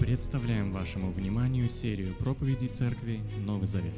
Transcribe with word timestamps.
Представляем 0.00 0.72
вашему 0.72 1.12
вниманию 1.12 1.68
серию 1.68 2.14
проповедей 2.16 2.68
Церкви 2.68 3.20
Новый 3.46 3.66
Завет. 3.66 3.92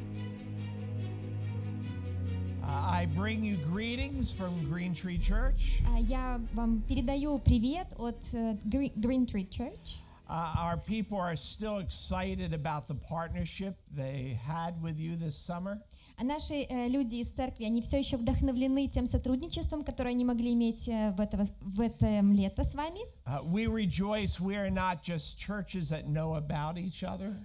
Uh, 2.61 2.89
I 2.91 3.05
bring 3.15 3.41
you 3.43 3.57
greetings 3.71 4.31
from 4.31 4.51
Green 4.69 4.93
Tree 4.93 5.17
Church. 5.17 5.81
А, 5.87 5.99
Я 5.99 6.41
вам 6.53 6.81
передаю 6.81 7.39
привет 7.39 7.87
от 7.97 8.17
э, 8.33 8.57
Gre- 8.65 8.93
Green 8.95 9.25
Tree 9.25 9.47
Church. 9.49 9.95
Uh, 10.29 10.53
our 10.57 10.77
people 10.77 11.17
are 11.19 11.35
still 11.35 11.79
excited 11.79 12.53
about 12.53 12.87
the 12.87 12.95
partnership 12.95 13.75
they 13.95 14.37
had 14.45 14.73
with 14.81 14.97
you 14.99 15.15
this 15.15 15.35
summer. 15.37 15.79
А 16.15 16.23
наши 16.23 16.53
э, 16.53 16.87
люди 16.89 17.15
из 17.15 17.31
церкви, 17.31 17.65
они 17.65 17.81
все 17.81 17.97
еще 17.97 18.17
вдохновлены 18.17 18.87
тем 18.87 19.07
сотрудничеством, 19.07 19.83
которое 19.83 20.11
они 20.11 20.25
могли 20.25 20.53
иметь 20.53 20.87
э, 20.87 21.11
в, 21.11 21.19
это, 21.19 21.47
в 21.61 21.81
это 21.81 22.21
лето 22.21 22.63
с 22.63 22.75
вами. 22.75 22.99
Uh, 23.25 23.41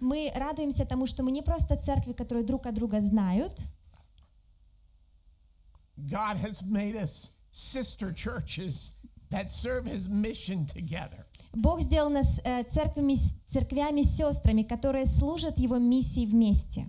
Мы 0.01 0.31
радуемся 0.35 0.85
тому, 0.85 1.07
что 1.07 1.23
мы 1.23 1.31
не 1.31 1.43
просто 1.43 1.77
церкви, 1.77 2.13
которые 2.13 2.45
друг 2.45 2.67
от 2.67 2.75
друга 2.75 3.01
знают. 3.01 3.55
God 5.97 6.37
has 6.37 6.63
made 6.63 6.95
us 6.95 7.31
sister 7.51 8.13
churches 8.13 8.93
that 9.31 9.51
serve 9.51 9.87
His 9.87 10.09
mission 10.09 10.67
together. 10.67 11.25
Бог 11.55 11.81
сделал 11.81 12.11
нас 12.11 12.41
э, 12.45 12.65
церквями, 12.65 13.17
церквями 13.49 14.03
сестрами, 14.03 14.63
которые 14.63 15.07
служат 15.07 15.59
Его 15.59 15.79
миссии 15.79 16.27
вместе. 16.27 16.87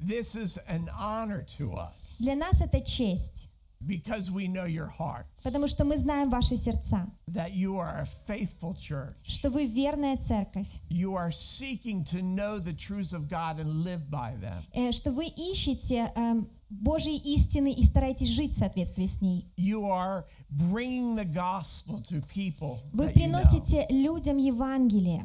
This 0.00 0.34
is 0.36 0.58
an 0.68 0.88
honor 0.98 1.42
to 1.58 1.72
us 1.74 2.16
Для 2.18 2.34
нас 2.36 2.60
это 2.60 2.80
честь, 2.80 3.48
because 3.80 4.30
we 4.30 4.46
know 4.48 4.64
your 4.66 4.88
hearts, 4.88 5.42
потому 5.42 5.68
что 5.68 5.84
мы 5.84 5.96
знаем 5.96 6.28
ваши 6.30 6.56
сердца, 6.56 7.06
that 7.28 7.52
you 7.54 7.78
are 7.78 8.00
a 8.00 8.08
faithful 8.26 8.74
church. 8.74 9.12
что 9.24 9.48
вы 9.50 9.66
верная 9.66 10.16
церковь, 10.18 10.66
You 10.90 11.14
are 11.16 11.30
seeking 11.32 12.04
to 12.04 12.20
know 12.22 12.58
the 12.58 12.72
truths 12.74 13.12
of 13.12 13.28
God 13.28 13.58
and 13.58 13.84
live 13.84 14.10
by 14.10 14.34
them. 14.40 14.64
э, 14.74 14.92
что 14.92 15.12
вы 15.12 15.26
ищете 15.26 16.10
эм, 16.14 16.48
Божьи 16.68 17.14
истины 17.16 17.72
и 17.72 17.84
стараетесь 17.84 18.28
жить 18.28 18.54
в 18.54 18.58
соответствии 18.58 19.06
с 19.06 19.20
ней. 19.20 19.46
You 19.56 19.84
are 19.88 20.24
bringing 20.50 21.14
the 21.14 21.24
gospel 21.24 22.00
to 22.10 22.20
people. 22.26 22.80
Вы 22.92 23.06
that 23.06 23.14
you 23.14 23.28
know. 23.28 23.40
приносите 23.40 23.86
людям 23.88 24.36
Евангелие. 24.38 25.24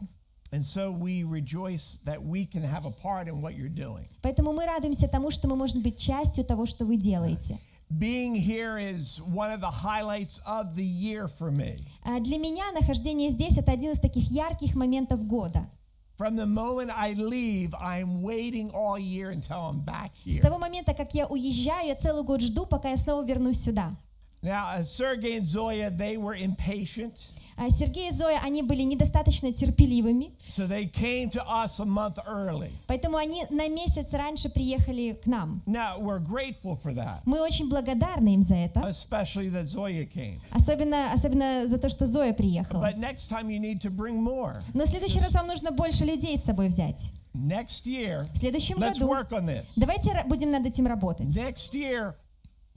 And 0.53 0.65
so 0.65 0.91
we 0.91 1.23
rejoice 1.23 1.99
that 2.03 2.21
we 2.21 2.45
can 2.45 2.61
have 2.61 2.85
a 2.85 2.91
part 2.91 3.27
in 3.29 3.41
what 3.41 3.55
you're 3.55 3.69
doing. 3.69 4.05
Поэтому 4.21 4.51
мы 4.51 4.65
радуемся 4.65 5.07
тому, 5.07 5.31
что 5.31 5.47
мы 5.47 5.55
можем 5.55 5.81
быть 5.81 5.97
частью 5.97 6.43
того, 6.43 6.65
что 6.65 6.85
вы 6.85 6.97
делаете. 6.97 7.57
Being 7.89 8.35
here 8.35 8.77
is 8.77 9.19
one 9.21 9.51
of 9.51 9.59
the 9.61 9.69
highlights 9.71 10.39
of 10.45 10.75
the 10.75 10.83
year 10.83 11.27
for 11.27 11.51
me. 11.51 11.77
А 12.03 12.19
Для 12.19 12.37
меня 12.37 12.71
нахождение 12.73 13.29
здесь — 13.29 13.57
это 13.57 13.71
один 13.71 13.91
из 13.91 13.99
таких 13.99 14.29
ярких 14.31 14.75
моментов 14.75 15.25
года. 15.25 15.69
From 16.17 16.35
the 16.35 16.45
moment 16.45 16.91
I 16.91 17.13
leave, 17.13 17.73
I'm 17.73 18.21
waiting 18.21 18.69
all 18.71 18.97
year 18.99 19.31
until 19.31 19.59
I'm 19.69 19.79
back 19.83 20.11
С 20.25 20.35
here. 20.37 20.41
того 20.41 20.57
момента, 20.59 20.93
как 20.93 21.13
я 21.15 21.27
уезжаю, 21.27 21.87
я 21.87 21.95
целый 21.95 22.23
год 22.23 22.41
жду, 22.41 22.65
пока 22.65 22.89
я 22.91 22.97
снова 22.97 23.25
вернусь 23.25 23.59
сюда. 23.61 23.95
Now, 24.43 24.73
uh, 24.75 24.83
Sergey 24.83 25.37
and 25.37 25.45
Zoya, 25.45 25.89
they 25.89 26.17
were 26.17 26.35
impatient, 26.35 27.19
А 27.44 27.44
Сергей 27.70 28.08
и 28.08 28.10
Зоя, 28.12 28.40
они 28.44 28.62
были 28.62 28.82
недостаточно 28.82 29.52
терпеливыми, 29.52 30.32
so 30.40 30.66
they 30.68 30.84
came 30.90 31.30
to 31.30 31.42
us 31.48 31.80
a 31.80 31.84
month 31.84 32.18
early. 32.26 32.70
поэтому 32.86 33.16
они 33.16 33.44
на 33.50 33.66
месяц 33.68 34.12
раньше 34.12 34.48
приехали 34.50 35.18
к 35.22 35.26
нам. 35.26 35.62
Now, 35.66 35.98
we're 35.98 36.18
grateful 36.20 36.76
for 36.82 36.92
that, 36.94 37.20
Мы 37.24 37.40
очень 37.40 37.68
благодарны 37.68 38.34
им 38.34 38.42
за 38.42 38.56
это, 38.56 38.80
especially 38.80 39.50
that 39.50 39.64
Zoya 39.64 40.04
came. 40.06 40.40
особенно, 40.50 41.12
особенно 41.12 41.66
за 41.66 41.78
то, 41.78 41.88
что 41.88 42.06
Зоя 42.06 42.32
приехала. 42.34 42.82
But 42.82 42.98
next 42.98 43.28
time 43.30 43.48
you 43.48 43.58
need 43.58 43.80
to 43.82 43.90
bring 43.90 44.16
more. 44.22 44.60
Но 44.74 44.84
в 44.84 44.88
следующий 44.88 45.20
раз 45.20 45.32
вам 45.32 45.46
нужно 45.46 45.70
больше 45.70 46.04
людей 46.04 46.36
с 46.36 46.44
собой 46.44 46.68
взять. 46.68 47.10
Next 47.34 47.86
year, 47.86 48.26
В 48.32 48.36
следующем 48.38 48.76
let's 48.78 48.98
году 48.98 49.08
work 49.12 49.30
on 49.30 49.44
this. 49.46 49.64
давайте 49.76 50.24
будем 50.26 50.50
над 50.50 50.66
этим 50.66 50.86
работать. 50.86 51.26
Next 51.28 51.72
year, 51.74 52.14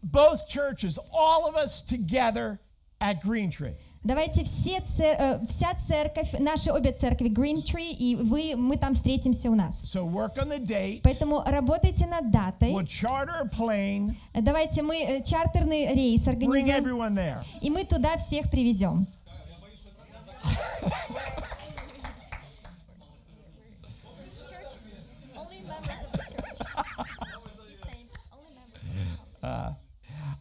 both 0.04 0.48
churches, 0.48 0.98
all 1.14 1.46
of 1.48 1.56
us 1.56 1.82
together 1.82 2.60
at 3.02 3.22
Green 3.22 3.50
Tree. 3.52 3.76
Давайте 4.04 4.44
все 4.46 4.80
цер- 4.80 5.18
э, 5.20 5.46
вся 5.48 5.74
церковь, 5.76 6.32
наши 6.40 6.72
обе 6.72 6.94
церкви, 6.94 7.28
Green 7.30 7.58
Tree, 7.58 7.92
и 7.92 8.16
вы, 8.16 8.56
мы 8.56 8.78
там 8.78 8.94
встретимся 8.94 9.50
у 9.50 9.56
нас. 9.56 9.94
So 9.94 10.06
work 10.10 10.36
on 10.38 10.48
the 10.50 10.60
date. 10.60 11.02
Поэтому 11.04 11.44
работайте 11.46 12.06
над 12.08 12.32
датой. 12.32 12.72
We'll 12.72 12.86
charter 12.86 13.42
a 13.42 13.48
plane, 13.50 14.16
Давайте 14.34 14.84
мы 14.84 14.96
э, 15.04 15.22
чартерный 15.24 15.94
рейс 15.94 16.26
bring 16.26 16.30
организуем, 16.32 16.86
everyone 16.86 17.14
there. 17.16 17.44
и 17.62 17.70
мы 17.70 17.84
туда 17.84 18.16
всех 18.18 18.50
привезем. 18.50 19.06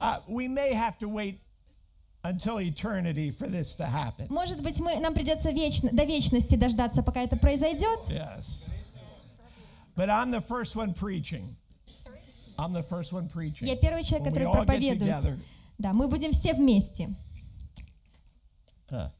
Uh, 0.01 0.21
we 0.29 0.49
may 0.49 0.73
have 0.73 0.99
to 0.99 1.09
wait 1.09 1.41
until 2.23 2.61
eternity 2.61 3.31
for 3.31 3.47
this 3.49 3.75
to 3.77 3.87
happen. 3.87 4.27
Может 4.29 4.62
быть, 4.62 4.81
мы, 4.81 4.99
нам 5.01 5.15
придется 5.15 5.51
вечно, 5.51 5.91
до 5.93 6.05
вечности 6.05 6.56
дождаться, 6.56 7.03
пока 7.03 7.23
это 7.23 7.37
произойдет. 7.37 7.99
Yes. 8.09 8.67
But 9.97 10.11
I'm 10.11 10.31
the 10.31 10.41
first 10.41 10.77
one 10.77 10.95
preaching. 10.95 11.56
I'm 12.59 12.73
the 12.73 12.83
first 12.83 13.12
one 13.12 13.29
preaching. 13.29 13.69
Я 13.69 13.77
первый 13.77 14.03
человек, 14.03 14.27
When 14.27 14.31
который 14.31 14.53
проповедует. 14.53 15.39
Да, 15.79 15.93
мы 15.93 16.09
будем 16.09 16.33
все 16.33 16.55
вместе. 16.55 17.15
Uh, 18.91 19.11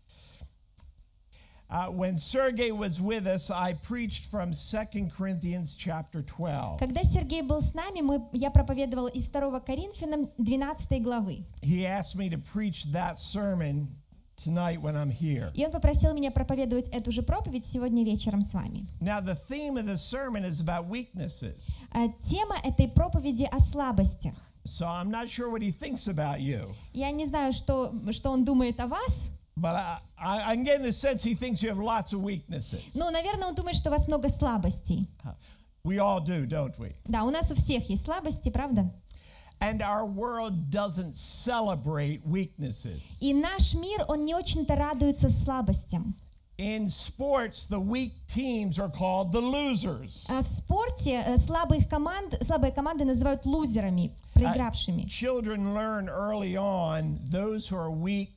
when 1.91 2.17
Sergey 2.17 2.73
was 2.73 3.01
with 3.01 3.27
us, 3.27 3.51
I 3.51 3.75
preached 3.75 4.31
from 4.31 4.53
2 4.53 5.11
Corinthians 5.17 5.75
chapter 5.75 6.23
12. 6.23 6.79
Когда 6.79 7.03
Сергей 7.03 7.43
был 7.43 7.61
с 7.61 7.75
нами, 7.75 8.01
мы, 8.01 8.27
я 8.33 8.51
проповедовал 8.51 9.09
из 9.09 9.29
2 9.31 9.61
Коринфянам 9.61 10.31
12 10.39 11.03
главы. 11.03 11.45
He 11.63 11.85
asked 11.85 12.17
me 12.17 12.31
to 12.31 12.39
preach 12.39 12.91
that 12.93 13.19
sermon 13.19 13.89
tonight 14.37 14.81
when 14.81 14.97
I'm 14.97 15.11
here. 15.11 15.51
И 15.55 15.65
он 15.65 15.71
попросил 15.71 16.15
меня 16.15 16.31
проповедовать 16.31 16.89
эту 16.89 17.13
же 17.13 17.23
проповедь 17.23 17.67
сегодня 17.67 18.05
вечером 18.05 18.43
с 18.43 18.55
вами. 18.55 18.87
Now, 19.01 19.21
the 19.21 19.37
theme 19.49 19.77
of 19.77 19.85
the 19.87 19.97
sermon 19.99 20.45
is 20.45 20.61
about 20.61 20.89
weaknesses. 20.89 21.69
А, 21.93 22.09
Тема 22.25 22.57
этой 22.65 22.89
проповеди 22.89 23.45
о 23.45 23.59
слабостях. 23.59 24.35
So 24.65 24.87
I'm 24.87 25.11
not 25.11 25.29
sure 25.29 25.51
what 25.51 25.63
he 25.63 25.71
thinks 25.71 26.09
about 26.09 26.41
you, 26.41 26.75
Я 26.93 27.11
не 27.11 27.25
знаю, 27.25 27.53
что, 27.53 27.93
что 28.13 28.31
он 28.31 28.45
думает 28.45 28.79
о 28.81 28.87
вас. 28.87 29.33
but 29.58 29.76
I, 29.76 30.00
I, 30.18 30.52
I'm 30.52 30.64
getting 30.64 30.84
the 30.84 30.92
sense 30.92 31.24
he 31.24 31.36
thinks 31.36 31.62
you 31.62 31.70
have 31.70 31.80
lots 31.80 32.14
of 32.14 32.22
weaknesses. 32.22 32.96
Ну, 32.96 33.10
наверное, 33.12 33.48
он 33.48 33.56
думает, 33.56 33.76
что 33.76 33.90
у 33.90 33.92
вас 33.92 34.08
много 34.08 34.30
слабостей. 34.30 35.08
We 35.86 35.98
all 36.00 36.22
do, 36.22 36.46
don't 36.48 36.78
we? 36.78 36.96
Да, 37.06 37.24
у 37.24 37.30
нас 37.30 37.52
у 37.52 37.56
всех 37.56 37.90
есть 37.90 38.04
слабости, 38.06 38.50
правда? 38.50 38.90
And 39.60 39.82
our 39.82 40.06
world 40.06 40.70
doesn't 40.70 41.14
celebrate 41.16 42.22
weaknesses. 42.26 43.00
И 43.22 43.34
наш 43.34 43.74
мир, 43.74 44.06
он 44.08 44.26
не 44.26 44.36
очень-то 44.36 44.76
радуется 44.76 45.30
слабостям. 45.30 46.16
In 46.58 46.88
sports, 46.88 47.66
the 47.66 47.80
weak 47.80 48.14
teams 48.28 48.78
are 48.78 48.90
called 48.90 49.32
the 49.32 49.42
losers. 49.42 50.26
А 50.30 50.42
в 50.44 50.48
спорте 50.48 51.24
э, 51.26 51.38
слабых 51.38 51.90
команд, 51.90 52.38
слабые 52.42 52.72
команды 52.72 53.06
называют 53.06 53.46
лузерами, 53.46 54.12
проигравшими. 54.34 55.04
Children 55.08 55.74
learn 55.74 56.08
early 56.08 56.56
on 56.56 57.20
those 57.30 57.68
who 57.68 57.76
are 57.76 57.90
weak 57.90 58.36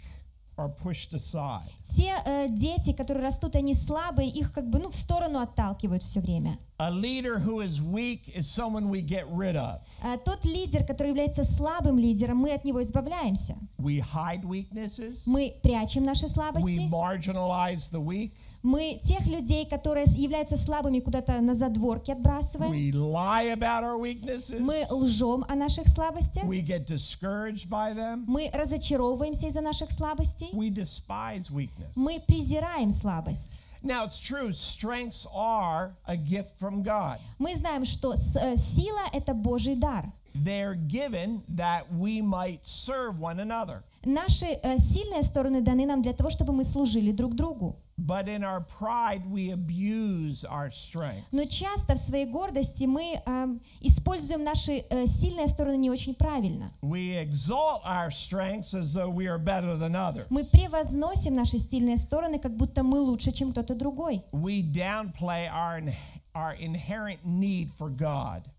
are 0.61 0.69
pushed 0.69 1.11
aside. 1.13 1.69
Те 1.87 2.15
э, 2.25 2.47
дети, 2.49 2.93
которые 2.93 3.25
растут, 3.25 3.55
они 3.55 3.73
слабые, 3.73 4.29
их 4.29 4.53
как 4.53 4.69
бы 4.69 4.79
ну, 4.79 4.89
в 4.89 4.95
сторону 4.95 5.39
отталкивают 5.39 6.03
все 6.03 6.19
время. 6.19 6.57
A 6.77 6.89
leader 6.89 7.37
who 7.37 7.61
is 7.61 7.79
weak 7.79 8.27
is 8.35 8.47
someone 8.47 8.89
we 8.89 9.01
get 9.01 9.25
rid 9.31 9.55
of. 9.55 9.81
А 10.01 10.17
тот 10.17 10.45
лидер, 10.45 10.83
который 10.83 11.09
является 11.09 11.43
слабым 11.43 11.99
лидером, 11.99 12.37
мы 12.37 12.53
от 12.53 12.65
него 12.65 12.81
избавляемся. 12.81 13.55
We 13.77 14.01
hide 14.01 14.43
weaknesses. 14.43 15.23
Мы 15.25 15.55
прячем 15.61 16.05
наши 16.05 16.25
We 16.25 16.29
слабости. 16.29 16.89
marginalize 16.89 17.91
the 17.91 18.03
weak. 18.03 18.31
Мы 18.63 18.99
тех 19.03 19.25
людей, 19.25 19.66
которые 19.66 20.05
являются 20.16 20.55
слабыми, 20.55 20.99
куда-то 20.99 21.39
на 21.41 21.55
задворки 21.55 22.11
отбрасываем. 22.11 22.72
We 22.72 22.91
lie 22.91 23.53
about 23.53 23.84
our 23.84 23.99
weaknesses. 23.99 24.59
Мы 24.59 24.85
лжем 24.89 25.43
о 25.47 25.55
наших 25.55 25.87
слабостях. 25.87 26.43
We 26.43 26.61
get 26.61 26.85
discouraged 26.85 27.69
by 27.69 27.95
them. 27.95 28.23
Мы 28.27 28.49
разочаровываемся 28.53 29.47
из-за 29.47 29.61
наших 29.61 29.91
слабостей. 29.91 30.49
We 30.53 30.69
despise 30.69 31.49
weakness. 31.81 31.95
Мы 31.95 32.19
презираем 32.28 32.91
слабость. 32.91 33.59
Now, 33.83 34.05
it's 34.05 34.19
true, 34.19 34.51
strengths 34.51 35.25
are 35.33 35.95
a 36.05 36.16
gift 36.16 36.59
from 36.59 36.83
God. 36.83 37.19
Мы 37.39 37.55
знаем, 37.55 37.85
что 37.85 38.13
э, 38.13 38.55
сила— 38.55 39.01
это 39.13 39.33
Божий 39.33 39.75
дар. 39.75 40.11
They're 40.35 40.75
given 40.75 41.41
that 41.49 41.91
we 41.91 42.22
might 42.22 42.63
serve 42.63 43.19
one 43.19 43.39
another. 43.39 43.83
Наши 44.05 44.45
э, 44.45 44.78
сильные 44.78 45.23
стороны 45.23 45.61
даны 45.61 45.85
нам 45.85 46.01
для 46.01 46.13
того, 46.13 46.29
чтобы 46.29 46.53
мы 46.53 46.63
служили 46.63 47.11
друг 47.11 47.35
другу. 47.35 47.75
But 48.03 48.27
in 48.27 48.43
our 48.43 48.61
pride, 48.61 49.29
we 49.29 49.51
abuse 49.51 50.43
our 50.43 50.71
strength. 50.71 51.27
Но 51.31 51.45
часто 51.45 51.93
в 51.93 51.99
своей 51.99 52.25
гордости 52.25 52.85
мы 52.85 53.21
эм, 53.27 53.61
используем 53.79 54.43
наши 54.43 54.83
э, 54.89 55.05
сильные 55.05 55.47
стороны 55.47 55.77
не 55.77 55.91
очень 55.91 56.15
правильно. 56.15 56.71
We 56.81 57.15
exalt 57.15 57.81
our 57.85 58.09
strengths 58.09 58.73
as 58.73 58.95
though 58.95 59.09
we 59.09 59.27
are 59.27 59.37
better 59.37 59.77
than 59.77 59.95
others. 59.95 60.25
Мы 60.31 60.43
превозносим 60.45 61.35
наши 61.35 61.59
сильные 61.59 61.97
стороны, 61.97 62.39
как 62.39 62.57
будто 62.57 62.81
мы 62.81 62.99
лучше, 62.99 63.31
чем 63.31 63.51
кто-то 63.51 63.75
другой. 63.75 64.23
We 64.31 64.63
downplay 64.63 65.47
our, 65.47 65.93
our 66.33 66.55
inherent 66.55 67.19
need 67.23 67.69
for 67.77 67.91
God. 67.91 68.49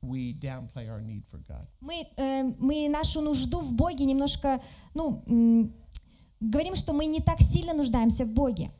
We 0.00 0.32
downplay 0.32 0.88
our 0.88 1.02
need 1.02 1.24
for 1.30 1.40
God. 1.46 1.66
Мы, 1.82 2.06
э, 2.16 2.42
мы 2.58 2.88
нашу 2.88 3.20
нужду 3.20 3.60
в 3.60 3.74
Боге 3.74 4.06
немножко, 4.06 4.62
ну, 4.94 5.22
говорим, 6.50 6.74
что 6.74 6.92
мы 6.92 7.06
не 7.06 7.20
так 7.20 7.40
сильно 7.40 7.72
нуждаемся 7.72 8.24
в 8.24 8.32
Боге. 8.32 8.70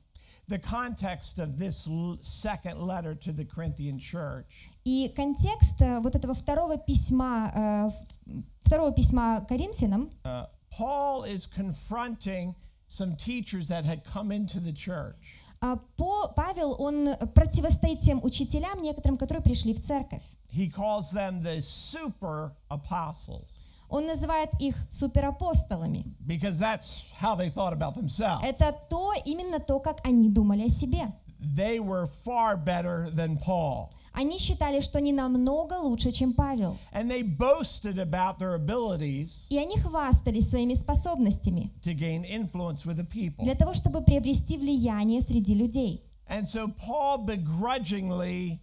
The 0.47 0.59
context 0.59 1.39
of 1.39 1.57
this 1.57 1.89
second 2.21 2.79
letter 2.79 3.15
to 3.15 3.33
the 3.33 3.47
Corinthian 3.47 3.99
church 3.99 4.71
И 4.85 5.11
контекст 5.17 5.81
э, 5.81 6.01
вот 6.01 6.15
этого 6.15 6.35
второго 6.35 6.77
письма, 6.77 7.91
э, 8.27 8.43
второго 8.63 8.93
письма 8.93 9.47
Коринфянам, 9.49 10.11
uh, 10.25 10.47
Paul 10.71 11.25
is 11.25 11.47
confronting 11.47 12.55
some 12.89 13.17
teachers 13.17 13.69
that 13.69 13.85
had 13.85 14.05
come 14.05 14.31
into 14.31 14.61
the 14.61 14.73
church. 14.73 15.41
а, 15.65 15.77
по, 15.97 16.29
Павел, 16.29 16.77
он 16.79 17.17
противостоит 17.35 18.01
тем 18.01 18.23
учителям, 18.23 18.83
некоторым, 18.83 19.17
которые 19.17 19.43
пришли 19.43 19.73
в 19.73 19.83
церковь. 19.83 20.23
He 20.53 20.69
calls 20.71 21.11
them 21.11 21.43
the 21.43 21.61
super 21.63 22.53
apostles 22.69 23.73
Он 23.95 24.07
называет 24.07 24.51
их 24.59 24.75
суперапостолами. 24.91 26.05
because 26.27 26.59
that's 26.59 27.05
how 27.21 27.37
they 27.37 27.49
thought 27.49 27.73
about 27.73 27.95
themselves. 27.95 28.43
Это 28.45 28.73
то, 28.91 29.13
именно 29.25 29.61
то, 29.61 29.79
как 29.79 30.01
они 30.05 30.29
думали 30.29 30.65
о 30.67 30.69
себе. 30.69 31.13
They 31.41 31.79
were 31.79 32.07
far 32.25 32.57
better 32.57 33.11
than 33.15 33.39
Paul. 33.39 33.91
Они 34.13 34.39
считали, 34.39 34.81
что 34.81 34.99
они 34.99 35.13
намного 35.13 35.75
лучше, 35.75 36.11
чем 36.13 36.33
Павел. 36.35 36.77
And 36.93 37.09
they 37.11 37.23
boasted 37.23 37.99
about 37.99 38.39
their 38.39 38.55
abilities 38.55 39.47
И 39.51 39.59
они 39.59 39.77
хвастались 39.77 40.51
своими 40.51 40.75
способностями 40.75 41.73
to 41.83 41.95
gain 41.95 42.25
influence 42.25 42.85
with 42.85 42.97
the 42.97 43.05
people. 43.05 43.45
для 43.45 43.55
того, 43.55 43.75
чтобы 43.75 44.03
приобрести 44.03 44.57
влияние 44.57 45.21
среди 45.21 45.55
людей. 45.55 46.03
And 46.29 46.47
so 46.49 46.69
Paul 46.69 47.19
begrudgingly 47.27 48.61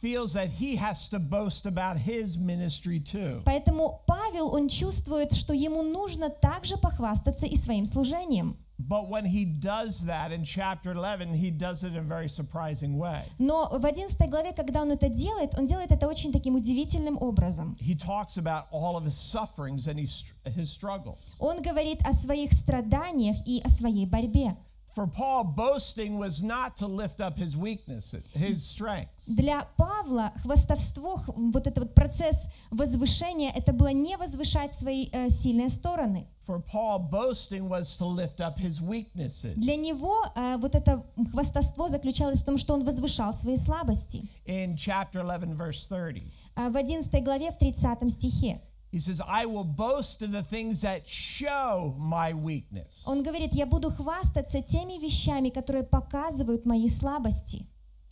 feels 0.00 0.32
that 0.32 0.48
he 0.48 0.76
has 0.76 1.08
to 1.10 1.18
boast 1.18 1.66
about 1.66 1.96
his 1.96 2.38
ministry 2.38 3.00
too. 3.00 3.42
Поэтому 3.44 4.02
Павел, 4.06 4.54
он 4.54 4.68
чувствует, 4.68 5.32
что 5.32 5.52
ему 5.52 5.82
нужно 5.82 6.30
также 6.30 6.76
похвастаться 6.76 7.46
и 7.46 7.56
своим 7.56 7.86
служением. 7.86 8.56
But 8.88 9.10
when 9.10 9.26
he 9.26 9.44
does 9.44 10.06
that 10.06 10.32
in 10.32 10.42
chapter 10.42 10.92
11, 10.92 11.34
he 11.34 11.50
does 11.50 11.84
it 11.84 11.92
in 11.92 11.98
a 11.98 12.02
very 12.02 12.28
surprising 12.28 12.96
way. 12.96 13.24
Но 13.38 13.68
в 13.70 13.84
11 13.84 14.30
главе, 14.30 14.52
когда 14.52 14.80
он 14.82 14.90
это 14.90 15.08
делает, 15.10 15.54
он 15.58 15.66
делает 15.66 15.92
это 15.92 16.08
очень 16.08 16.32
таким 16.32 16.54
удивительным 16.54 17.18
образом. 17.20 17.76
He 17.78 17.94
talks 17.94 18.38
about 18.38 18.64
all 18.70 18.96
of 18.96 19.04
his 19.04 19.16
sufferings 19.16 19.86
and 19.86 19.98
his, 19.98 20.24
struggles. 20.70 21.36
Он 21.38 21.60
говорит 21.60 22.00
о 22.04 22.12
своих 22.12 22.54
страданиях 22.54 23.36
и 23.46 23.60
о 23.62 23.68
своей 23.68 24.06
борьбе. 24.06 24.56
For 24.94 25.06
Paul, 25.06 25.44
boasting 25.44 26.18
was 26.18 26.42
not 26.42 26.76
to 26.78 26.86
lift 26.88 27.20
up 27.20 27.38
his 27.38 27.56
weaknesses, 27.56 28.24
his 28.34 28.62
strengths. 28.66 29.26
Для 29.28 29.68
Павла 29.76 30.32
хвастовство, 30.42 31.16
х- 31.16 31.32
вот 31.36 31.66
этот 31.68 31.78
вот 31.78 31.94
процесс 31.94 32.48
возвышения, 32.72 33.50
это 33.52 33.72
было 33.72 33.92
не 33.92 34.16
возвышать 34.16 34.74
свои 34.74 35.08
э, 35.12 35.28
сильные 35.28 35.68
стороны. 35.68 36.26
For 36.46 36.58
Paul, 36.60 36.98
boasting 37.08 37.68
was 37.68 37.96
to 37.98 38.04
lift 38.06 38.40
up 38.40 38.58
his 38.58 38.80
weaknesses. 38.80 39.54
Для 39.56 39.76
него 39.76 40.24
э, 40.34 40.56
вот 40.56 40.74
это 40.74 41.04
хвастовство 41.32 41.88
заключалось 41.88 42.42
в 42.42 42.44
том, 42.44 42.58
что 42.58 42.74
он 42.74 42.84
возвышал 42.84 43.32
свои 43.32 43.56
слабости. 43.56 44.22
In 44.46 44.74
chapter 44.76 45.20
11, 45.20 45.50
verse 45.56 45.86
30, 45.86 46.24
А 46.56 46.68
в 46.68 46.76
11 46.76 47.22
главе, 47.22 47.52
в 47.52 47.58
30 47.58 48.10
стихе, 48.12 48.60
he 48.91 48.99
says, 48.99 49.21
I 49.27 49.45
will 49.45 49.65
boast 49.65 50.21
in 50.21 50.31
the 50.31 50.43
things 50.43 50.81
that 50.81 51.05
show 51.05 51.95
my 51.97 52.33
weakness. 52.33 53.03
он 53.05 53.23
говорит, 53.23 53.53
я 53.53 53.65
буду 53.65 53.91
хвастаться 53.91 54.61
теми 54.61 54.97
вещами, 54.99 55.49
которые 55.49 55.83
показывают 55.83 56.65
мои 56.65 56.87
слабости. 56.87 57.67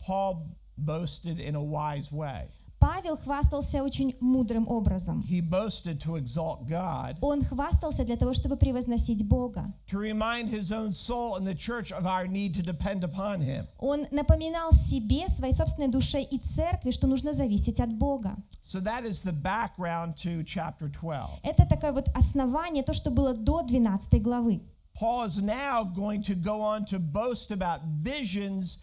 Paul 0.06 0.48
boasted 0.76 1.38
in 1.40 1.54
a 1.54 1.62
wise 1.62 2.12
way. 2.12 2.48
Павел 2.79 3.17
хвастался 3.17 3.83
очень 3.83 4.15
мудрым 4.21 4.67
образом. 4.67 5.21
He 5.29 5.41
boasted 5.41 5.99
to 6.03 6.15
exalt 6.15 6.65
God, 6.65 7.17
Он 7.21 7.43
хвастался 7.43 8.05
для 8.05 8.15
того, 8.15 8.33
чтобы 8.33 8.55
превозносить 8.55 9.23
Бога. 9.27 9.73
to 9.87 9.97
remind 9.99 10.47
his 10.49 10.71
own 10.71 10.91
soul 10.91 11.35
and 11.35 11.45
the 11.45 11.53
church 11.55 11.91
of 11.91 12.05
our 12.05 12.25
need 12.25 12.53
to 12.53 12.61
depend 12.63 13.03
upon 13.03 13.41
him. 13.41 13.67
Он 13.79 14.07
напоминал 14.11 14.71
себе, 14.71 15.27
своей 15.27 15.53
собственной 15.53 15.89
душе 15.89 16.21
и 16.21 16.37
церкви, 16.39 16.91
что 16.91 17.07
нужно 17.07 17.33
зависеть 17.33 17.79
от 17.79 17.93
Бога. 17.93 18.37
So 18.61 18.79
that 18.79 19.03
is 19.05 19.21
the 19.23 19.33
background 19.33 20.15
to 20.23 20.43
chapter 20.45 20.87
12. 20.89 21.39
Это 21.43 21.65
такое 21.67 21.91
вот 21.91 22.07
основание, 22.15 22.83
то, 22.83 22.93
что 22.93 23.11
было 23.11 23.33
до 23.33 23.61
12 23.61 24.21
главы. 24.21 24.61
Paul 24.93 25.25
is 25.25 25.39
now 25.41 25.83
going 25.83 26.21
to 26.23 26.35
go 26.35 26.61
on 26.61 26.83
to 26.85 26.99
boast 26.99 27.51
about 27.51 27.81
visions 28.01 28.79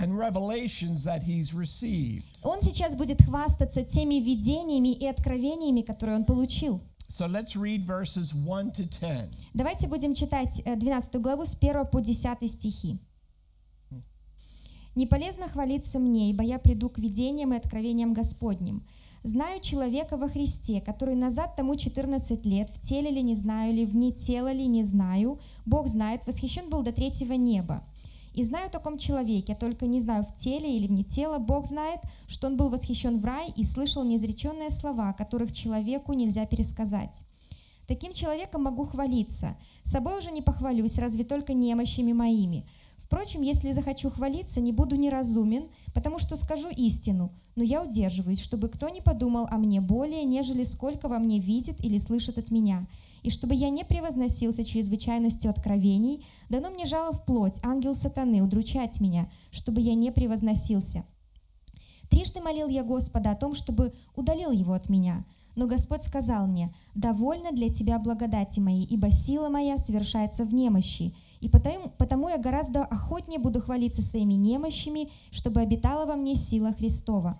and 0.00 0.16
revelations 0.16 1.04
that 1.04 1.22
he's 1.22 1.52
received. 1.52 2.24
Он 2.42 2.60
сейчас 2.62 2.96
будет 2.96 3.22
хвастаться 3.22 3.82
теми 3.82 4.16
видениями 4.16 4.92
и 4.92 5.06
откровениями, 5.06 5.82
которые 5.82 6.16
он 6.16 6.24
получил. 6.24 6.80
So 7.08 7.26
let's 7.26 7.56
read 7.56 7.86
verses 7.86 8.34
1 8.34 8.72
to 8.72 8.84
10. 8.84 9.30
Давайте 9.54 9.88
будем 9.88 10.14
читать 10.14 10.60
э, 10.64 10.76
12 10.76 11.20
главу 11.20 11.44
с 11.44 11.54
1 11.54 11.86
по 11.86 12.00
10 12.00 12.50
стихи. 12.50 12.98
«Не 14.94 15.06
полезно 15.06 15.48
хвалиться 15.48 15.98
мне, 15.98 16.30
ибо 16.30 16.42
я 16.42 16.58
приду 16.58 16.88
к 16.88 16.98
видениям 16.98 17.54
и 17.54 17.56
откровениям 17.56 18.12
Господним. 18.12 18.84
Знаю 19.22 19.60
человека 19.60 20.16
во 20.16 20.28
Христе, 20.28 20.80
который 20.80 21.14
назад 21.14 21.56
тому 21.56 21.76
14 21.76 22.46
лет, 22.46 22.70
в 22.70 22.80
теле 22.80 23.10
ли 23.10 23.22
не 23.22 23.34
знаю 23.34 23.74
ли, 23.74 23.84
вне 23.84 24.12
тела 24.12 24.52
ли 24.52 24.66
не 24.66 24.84
знаю, 24.84 25.40
Бог 25.66 25.88
знает, 25.88 26.26
восхищен 26.26 26.70
был 26.70 26.82
до 26.82 26.92
третьего 26.92 27.32
неба. 27.32 27.84
И 28.38 28.44
знаю 28.44 28.68
о 28.68 28.70
таком 28.70 28.98
человеке, 28.98 29.56
только 29.56 29.86
не 29.86 29.98
знаю, 29.98 30.22
в 30.22 30.32
теле 30.32 30.76
или 30.76 30.86
вне 30.86 31.02
тела, 31.02 31.38
Бог 31.38 31.66
знает, 31.66 31.98
что 32.28 32.46
он 32.46 32.56
был 32.56 32.68
восхищен 32.68 33.18
в 33.18 33.24
рай 33.24 33.52
и 33.56 33.64
слышал 33.64 34.04
неизреченные 34.04 34.70
слова, 34.70 35.12
которых 35.12 35.50
человеку 35.50 36.12
нельзя 36.12 36.46
пересказать. 36.46 37.24
Таким 37.88 38.12
человеком 38.12 38.62
могу 38.62 38.84
хвалиться. 38.84 39.56
Собой 39.82 40.18
уже 40.18 40.30
не 40.30 40.40
похвалюсь, 40.40 40.98
разве 40.98 41.24
только 41.24 41.52
немощами 41.52 42.12
моими. 42.12 42.64
Впрочем, 43.02 43.42
если 43.42 43.72
захочу 43.72 44.08
хвалиться, 44.08 44.60
не 44.60 44.70
буду 44.70 44.94
неразумен, 44.94 45.64
потому 45.92 46.20
что 46.20 46.36
скажу 46.36 46.68
истину, 46.68 47.32
но 47.56 47.64
я 47.64 47.82
удерживаюсь, 47.82 48.40
чтобы 48.40 48.68
кто 48.68 48.88
не 48.88 49.00
подумал 49.00 49.48
о 49.50 49.56
мне 49.56 49.80
более, 49.80 50.22
нежели 50.22 50.62
сколько 50.62 51.08
во 51.08 51.18
мне 51.18 51.40
видит 51.40 51.84
или 51.84 51.98
слышит 51.98 52.38
от 52.38 52.52
меня, 52.52 52.86
и 53.28 53.30
чтобы 53.30 53.54
я 53.54 53.68
не 53.68 53.84
превозносился 53.84 54.64
чрезвычайностью 54.64 55.50
откровений, 55.50 56.24
дано 56.48 56.70
мне 56.70 56.86
жало 56.86 57.12
в 57.12 57.26
плоть, 57.26 57.58
ангел 57.62 57.94
сатаны, 57.94 58.42
удручать 58.42 59.02
меня, 59.02 59.30
чтобы 59.50 59.82
я 59.82 59.94
не 59.94 60.10
превозносился. 60.10 61.04
Трижды 62.08 62.40
молил 62.40 62.68
я 62.68 62.82
Господа 62.82 63.32
о 63.32 63.36
том, 63.36 63.54
чтобы 63.54 63.92
удалил 64.16 64.50
его 64.50 64.72
от 64.72 64.88
меня. 64.88 65.26
Но 65.56 65.66
Господь 65.66 66.04
сказал 66.04 66.46
мне, 66.46 66.74
«Довольно 66.94 67.52
для 67.52 67.68
тебя 67.68 67.98
благодати 67.98 68.60
моей, 68.60 68.86
ибо 68.86 69.10
сила 69.10 69.50
моя 69.50 69.76
совершается 69.76 70.46
в 70.46 70.54
немощи, 70.54 71.14
и 71.40 71.50
потому, 71.50 71.90
потому 71.98 72.30
я 72.30 72.38
гораздо 72.38 72.82
охотнее 72.82 73.38
буду 73.38 73.60
хвалиться 73.60 74.00
своими 74.00 74.34
немощами, 74.34 75.10
чтобы 75.32 75.60
обитала 75.60 76.06
во 76.06 76.16
мне 76.16 76.34
сила 76.34 76.72
Христова. 76.72 77.38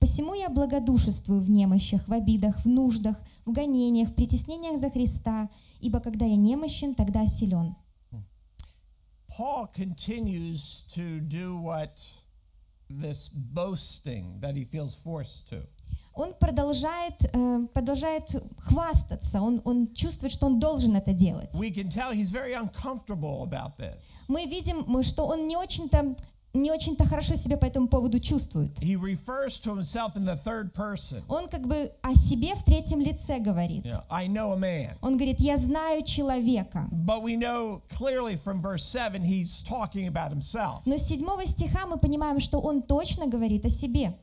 Посему 0.00 0.34
я 0.34 0.50
благодушествую 0.50 1.40
в 1.40 1.50
немощах, 1.50 2.08
в 2.08 2.12
обидах, 2.12 2.64
в 2.64 2.66
нуждах, 2.66 3.16
в 3.50 3.52
гонениях, 3.52 4.10
в 4.10 4.14
притеснениях 4.14 4.78
за 4.78 4.90
Христа, 4.90 5.48
ибо 5.80 6.00
когда 6.00 6.26
я 6.26 6.36
немощен, 6.36 6.94
тогда 6.94 7.26
силен». 7.26 7.74
Paul 9.28 9.68
continues 9.74 10.84
to 10.94 11.20
do 11.20 11.56
what 11.56 12.02
this 12.90 13.28
boasting 13.28 14.40
that 14.40 14.56
he 14.56 14.64
feels 14.64 14.94
forced 14.94 15.48
to. 15.48 15.66
Он 16.12 16.34
продолжает, 16.34 17.22
э, 17.22 17.66
продолжает 17.72 18.34
хвастаться, 18.58 19.40
он, 19.40 19.62
он 19.64 19.94
чувствует, 19.94 20.32
что 20.32 20.46
он 20.46 20.58
должен 20.58 20.96
это 20.96 21.12
делать. 21.12 21.54
Мы 21.54 21.70
видим, 24.46 25.02
что 25.02 25.26
он 25.26 25.46
не 25.46 25.56
очень-то 25.56 26.16
не 26.52 26.70
очень-то 26.70 27.04
хорошо 27.04 27.36
себя 27.36 27.56
по 27.56 27.64
этому 27.64 27.88
поводу 27.88 28.18
чувствует. 28.18 28.70
Он 31.28 31.48
как 31.48 31.66
бы 31.66 31.92
о 32.02 32.14
себе 32.14 32.54
в 32.54 32.64
третьем 32.64 33.00
лице 33.00 33.38
говорит. 33.38 33.86
Man. 33.86 34.96
Он 35.00 35.16
говорит, 35.16 35.40
я 35.40 35.56
знаю 35.56 36.02
человека. 36.02 36.88
But 36.90 37.22
we 37.22 37.36
know 37.36 37.82
clearly 37.88 38.36
from 38.36 38.60
verse 38.60 38.84
7 38.84 39.22
he's 39.22 39.62
talking 39.62 40.08
about 40.08 40.30
himself. 40.32 40.82
Но 40.86 40.96
с 40.96 41.06
седьмого 41.06 41.46
стиха 41.46 41.86
мы 41.86 41.98
понимаем, 41.98 42.40
что 42.40 42.60
он 42.60 42.82
точно 42.82 43.26
говорит 43.26 43.64
о 43.64 43.70
себе. 43.70 44.14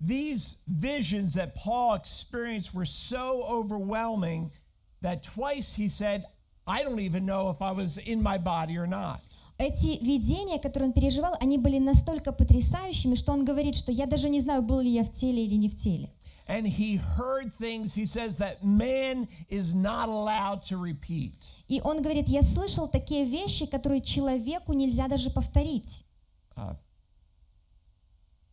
These 0.00 0.58
visions 0.66 1.34
that 1.34 1.54
Paul 1.54 1.94
experienced 1.94 2.74
were 2.74 2.84
so 2.84 3.42
overwhelming 3.44 4.52
that 5.00 5.22
twice 5.22 5.74
he 5.74 5.88
said, 5.88 6.26
I 6.66 6.82
don't 6.82 7.00
even 7.00 7.24
know 7.24 7.48
if 7.48 7.62
I 7.62 7.72
was 7.72 7.96
in 7.98 8.22
my 8.22 8.38
body 8.38 8.76
or 8.76 8.86
not. 8.86 9.20
Эти 9.58 9.98
видения, 10.04 10.58
которые 10.58 10.88
он 10.88 10.92
переживал, 10.92 11.34
они 11.40 11.56
были 11.56 11.78
настолько 11.78 12.32
потрясающими, 12.32 13.14
что 13.14 13.32
он 13.32 13.44
говорит, 13.44 13.74
что 13.74 13.90
я 13.90 14.06
даже 14.06 14.28
не 14.28 14.40
знаю, 14.40 14.62
был 14.62 14.80
ли 14.80 14.90
я 14.90 15.02
в 15.02 15.10
теле 15.10 15.44
или 15.46 15.54
не 15.54 15.70
в 15.70 15.76
теле. 15.76 16.10
And 16.48 16.64
he 16.64 16.96
heard 16.96 17.52
things, 17.54 17.92
he 17.92 18.06
says, 18.06 18.36
that 18.36 18.62
man 18.62 19.26
is 19.48 19.74
not 19.74 20.08
allowed 20.08 20.62
to 20.68 20.76
repeat. 20.76 21.32
И 21.68 21.80
он 21.82 22.02
говорит, 22.02 22.28
я 22.28 22.42
слышал 22.42 22.86
такие 22.86 23.24
вещи, 23.24 23.66
которые 23.66 24.00
человеку 24.00 24.72
нельзя 24.72 25.08
даже 25.08 25.30
повторить. 25.30 26.04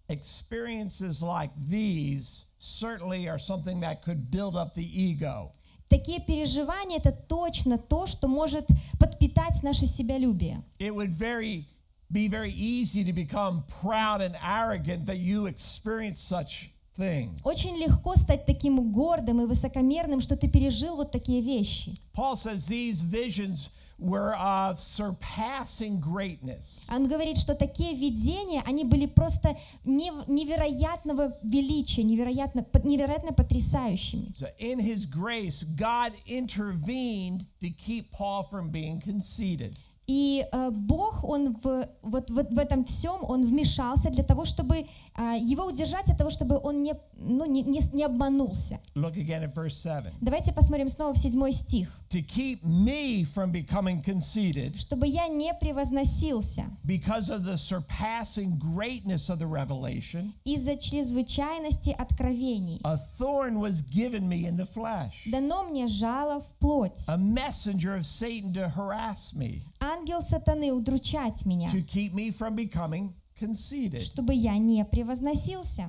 Experiences 0.09 1.21
like 1.21 1.51
these 1.55 2.45
certainly 2.57 3.27
are 3.27 3.39
something 3.39 3.79
that 3.81 4.01
could 4.03 4.31
build 4.31 4.55
up 4.55 4.73
the 4.73 4.83
ego. 4.83 5.51
Такие 5.93 6.19
переживания— 6.19 6.97
это 7.03 7.11
точно 7.11 7.77
то, 7.77 8.07
что 8.07 8.27
может 8.27 8.65
подпитать 8.99 9.61
наше 9.61 9.85
себялюбие. 9.85 10.63
It 10.79 10.91
would 10.91 11.15
very 11.15 11.65
be 12.11 12.27
very 12.27 12.51
easy 12.51 13.03
to 13.03 13.13
become 13.13 13.63
proud 13.79 14.19
and 14.19 14.35
arrogant 14.43 15.05
that 15.05 15.17
you 15.17 15.45
experience 15.45 16.19
such 16.19 16.71
things. 16.97 17.39
Очень 17.43 17.77
легко 17.77 18.15
стать 18.15 18.47
таким 18.47 18.91
гордым 18.91 19.41
и 19.41 19.45
высокомерным, 19.45 20.19
что 20.19 20.35
ты 20.35 20.47
пережил 20.47 20.95
вот 20.95 21.11
такие 21.11 21.41
вещи. 21.41 21.93
Paul 22.15 22.35
says 22.35 22.67
these 22.67 23.03
visions 23.03 23.69
were 23.99 24.35
of 24.35 24.79
surpassing 24.79 25.99
greatness. 25.99 26.85
Он 26.89 27.07
говорит, 27.07 27.37
что 27.37 27.55
такие 27.55 27.95
видения, 27.95 28.61
они 28.65 28.83
были 28.83 29.05
просто 29.05 29.57
нев- 29.85 30.27
невероятного 30.27 31.37
величия, 31.43 32.03
невероятно, 32.03 32.65
невероятно 32.83 33.33
потрясающими. 33.33 34.33
So 34.35 34.47
in 34.59 34.79
his 34.79 35.05
grace, 35.05 35.63
God 35.77 36.13
intervened 36.25 37.45
to 37.61 37.69
keep 37.69 38.11
Paul 38.11 38.43
from 38.43 38.69
being 38.71 38.99
conceited. 38.99 39.77
И 40.05 40.45
э, 40.51 40.69
Бог, 40.71 41.23
Он 41.23 41.53
в, 41.63 41.87
вот, 42.01 42.29
вот 42.29 42.51
в 42.51 42.57
этом 42.59 42.83
всем, 42.83 43.23
Он 43.23 43.45
вмешался 43.45 44.09
для 44.09 44.23
того, 44.23 44.43
чтобы 44.43 44.87
его 45.17 45.65
удержать 45.65 46.09
от 46.09 46.17
того, 46.17 46.29
чтобы 46.29 46.59
он 46.61 46.81
не, 46.83 46.95
ну, 47.17 47.45
не, 47.45 47.61
не, 47.61 47.79
не 47.93 48.03
обманулся. 48.03 48.79
Look 48.95 49.15
again 49.15 49.43
at 49.43 49.53
verse 49.53 49.75
7. 49.75 50.11
Давайте 50.21 50.51
посмотрим 50.53 50.89
снова 50.89 51.13
в 51.13 51.17
седьмой 51.19 51.51
стих. 51.53 51.89
To 52.09 52.21
keep 52.21 52.63
me 52.63 53.23
from 53.23 53.51
becoming 53.51 54.03
conceited 54.03 54.75
«Чтобы 54.77 55.07
я 55.07 55.27
не 55.27 55.51
превозносился 55.55 56.65
because 56.85 57.29
of 57.29 57.43
the 57.43 57.57
surpassing 57.57 58.57
greatness 58.59 59.29
of 59.29 59.39
the 59.39 59.47
revelation, 59.47 60.31
из-за 60.45 60.75
чрезвычайности 60.75 61.89
откровений. 61.89 62.79
a 62.83 62.97
thorn 63.17 63.59
was 63.59 63.81
given 63.81 64.27
me 64.27 64.45
in 64.45 64.55
the 64.57 64.65
flesh, 64.65 65.23
Дано 65.25 65.63
мне 65.63 65.87
жало 65.87 66.41
в 66.41 66.45
плоть. 66.59 67.03
a 67.07 67.17
messenger 67.17 67.95
of 67.95 68.05
Satan 68.05 68.53
to 68.53 68.69
harass 68.69 69.33
me, 69.33 69.61
Ангел 69.79 70.21
сатаны 70.21 70.71
удручать 70.71 71.45
меня, 71.45 71.67
to 71.69 71.81
keep 71.81 72.13
me 72.13 72.29
from 72.31 72.55
becoming 72.55 73.13
conceited. 73.42 74.02
чтобы 74.02 74.34
я 74.34 74.58
не 74.58 74.84
превозносился. 74.84 75.88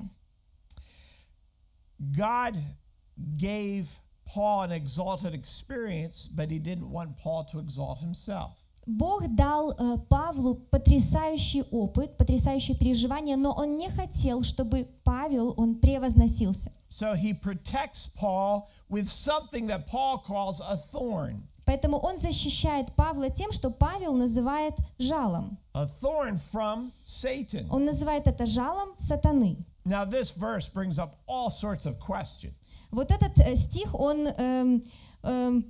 God 1.98 2.56
gave 3.36 3.86
Paul 4.24 4.62
an 4.62 4.72
exalted 4.72 5.34
experience, 5.34 6.28
but 6.28 6.50
he 6.50 6.58
didn't 6.58 6.90
want 6.90 7.16
Paul 7.16 7.44
to 7.52 7.58
exalt 7.58 7.98
himself. 7.98 8.56
Бог 8.86 9.28
дал 9.28 9.72
э, 9.72 9.98
Павлу 10.08 10.54
потрясающий 10.54 11.62
опыт, 11.70 12.16
потрясающее 12.16 12.76
переживание, 12.76 13.36
но 13.36 13.52
он 13.52 13.76
не 13.76 13.90
хотел, 13.90 14.42
чтобы 14.42 14.88
Павел, 15.04 15.54
он 15.56 15.76
превозносился. 15.76 16.72
So 16.88 17.14
he 17.14 17.32
protects 17.32 18.08
Paul 18.16 18.68
with 18.88 19.08
something 19.08 19.66
that 19.68 19.86
Paul 19.86 20.18
calls 20.18 20.60
a 20.60 20.76
thorn. 20.76 21.42
Поэтому 21.65 21.97
он 21.97 22.19
защищает 22.19 22.93
Павла 22.95 23.29
тем, 23.29 23.51
что 23.51 23.71
Павел 23.71 24.13
называет 24.13 24.75
жалом. 24.99 25.57
A 25.73 25.87
thorn 26.01 26.39
from 26.53 26.91
Satan. 27.05 27.67
Он 27.71 27.85
называет 27.85 28.27
это 28.27 28.45
жалом 28.45 28.89
сатаны. 28.97 29.57
Now, 29.87 30.03
this 30.03 30.31
verse 30.31 30.67
brings 30.67 30.97
up 30.97 31.15
all 31.27 31.51
sorts 31.51 31.85
of 31.85 31.99
questions. 31.99 32.55
Вот 32.91 33.11
этот 33.11 33.37
э, 33.37 33.55
стих, 33.55 33.93
он 33.93 34.27
эм, 34.27 34.83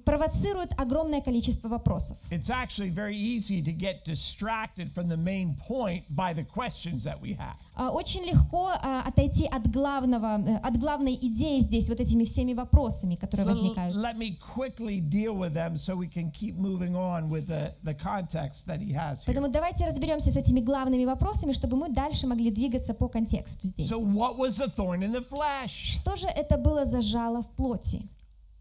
провоцирует 0.05 0.73
огромное 0.77 1.21
количество 1.21 1.67
вопросов. 1.67 2.17
It's 2.29 2.49
actually 2.49 2.89
very 2.89 3.15
easy 3.15 3.61
to 3.61 3.71
get 3.71 4.03
distracted 4.05 4.89
from 4.93 5.07
the 5.07 5.17
main 5.17 5.55
point 5.67 6.03
by 6.09 6.33
the 6.33 6.43
questions 6.43 7.03
that 7.03 7.19
we 7.21 7.33
have. 7.37 7.55
А, 7.75 7.89
Очень 7.91 8.23
легко 8.23 8.71
а, 8.81 9.01
отойти 9.05 9.45
от 9.45 9.69
главного, 9.71 10.39
э, 10.39 10.57
от 10.57 10.77
главной 10.77 11.15
идеи 11.15 11.59
здесь, 11.59 11.89
вот 11.89 11.99
этими 11.99 12.23
всеми 12.23 12.53
вопросами, 12.53 13.15
которые 13.15 13.47
возникают. 13.47 13.95
let 13.95 14.17
me 14.17 14.37
quickly 14.55 14.99
deal 15.01 15.35
with 15.35 15.53
them 15.53 15.75
so 15.75 15.95
we 15.95 16.07
can 16.07 16.31
keep 16.31 16.55
moving 16.57 16.95
on 16.95 17.29
with 17.29 17.47
the, 17.47 17.73
the 17.83 17.93
context 17.93 18.65
that 18.67 18.79
he 18.79 18.93
has. 18.93 19.23
Поэтому 19.25 19.47
давайте 19.49 19.85
разберемся 19.85 20.31
с 20.31 20.37
этими 20.37 20.59
главными 20.61 21.05
вопросами, 21.05 21.51
чтобы 21.51 21.77
мы 21.77 21.89
дальше 21.89 22.27
могли 22.27 22.51
двигаться 22.51 22.93
по 22.93 23.07
контексту 23.07 23.67
здесь. 23.67 23.89
So, 23.91 23.99
what 23.99 24.37
was 24.37 24.57
the 24.57 24.67
thorn 24.75 25.01
in 25.01 25.11
the 25.11 25.25
flesh? 25.27 25.69
Что 25.69 26.15
же 26.15 26.27
это 26.27 26.57
было 26.57 26.85
за 26.85 27.01
жало 27.01 27.41
в 27.41 27.47
плоти? 27.55 28.07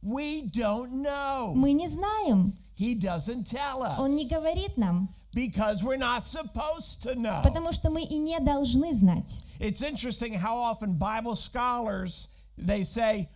We 0.05 0.43
don't 0.51 1.03
know. 1.03 1.55
Мы 1.57 1.73
не 1.73 1.89
знаем. 1.89 2.53
He 2.77 2.95
doesn't 2.95 3.45
tell 3.47 3.83
Он 3.99 4.15
не 4.15 4.25
us 4.27 4.29
говорит 4.31 4.77
нам, 4.77 5.09
because 5.33 5.83
we're 5.83 5.97
not 5.97 6.25
supposed 6.25 7.03
to 7.03 7.15
know. 7.15 7.41
потому 7.43 7.73
что 7.73 7.91
мы 7.91 8.03
и 8.03 8.19
не 8.19 8.39
должны 8.41 8.93
знать. 8.93 9.43
It's 9.59 9.81
interesting 9.81 10.35
how 10.35 10.59
often 10.59 10.93
Bible 10.99 11.35
scholars 11.35 12.29
they 12.59 12.85
say 12.85 13.29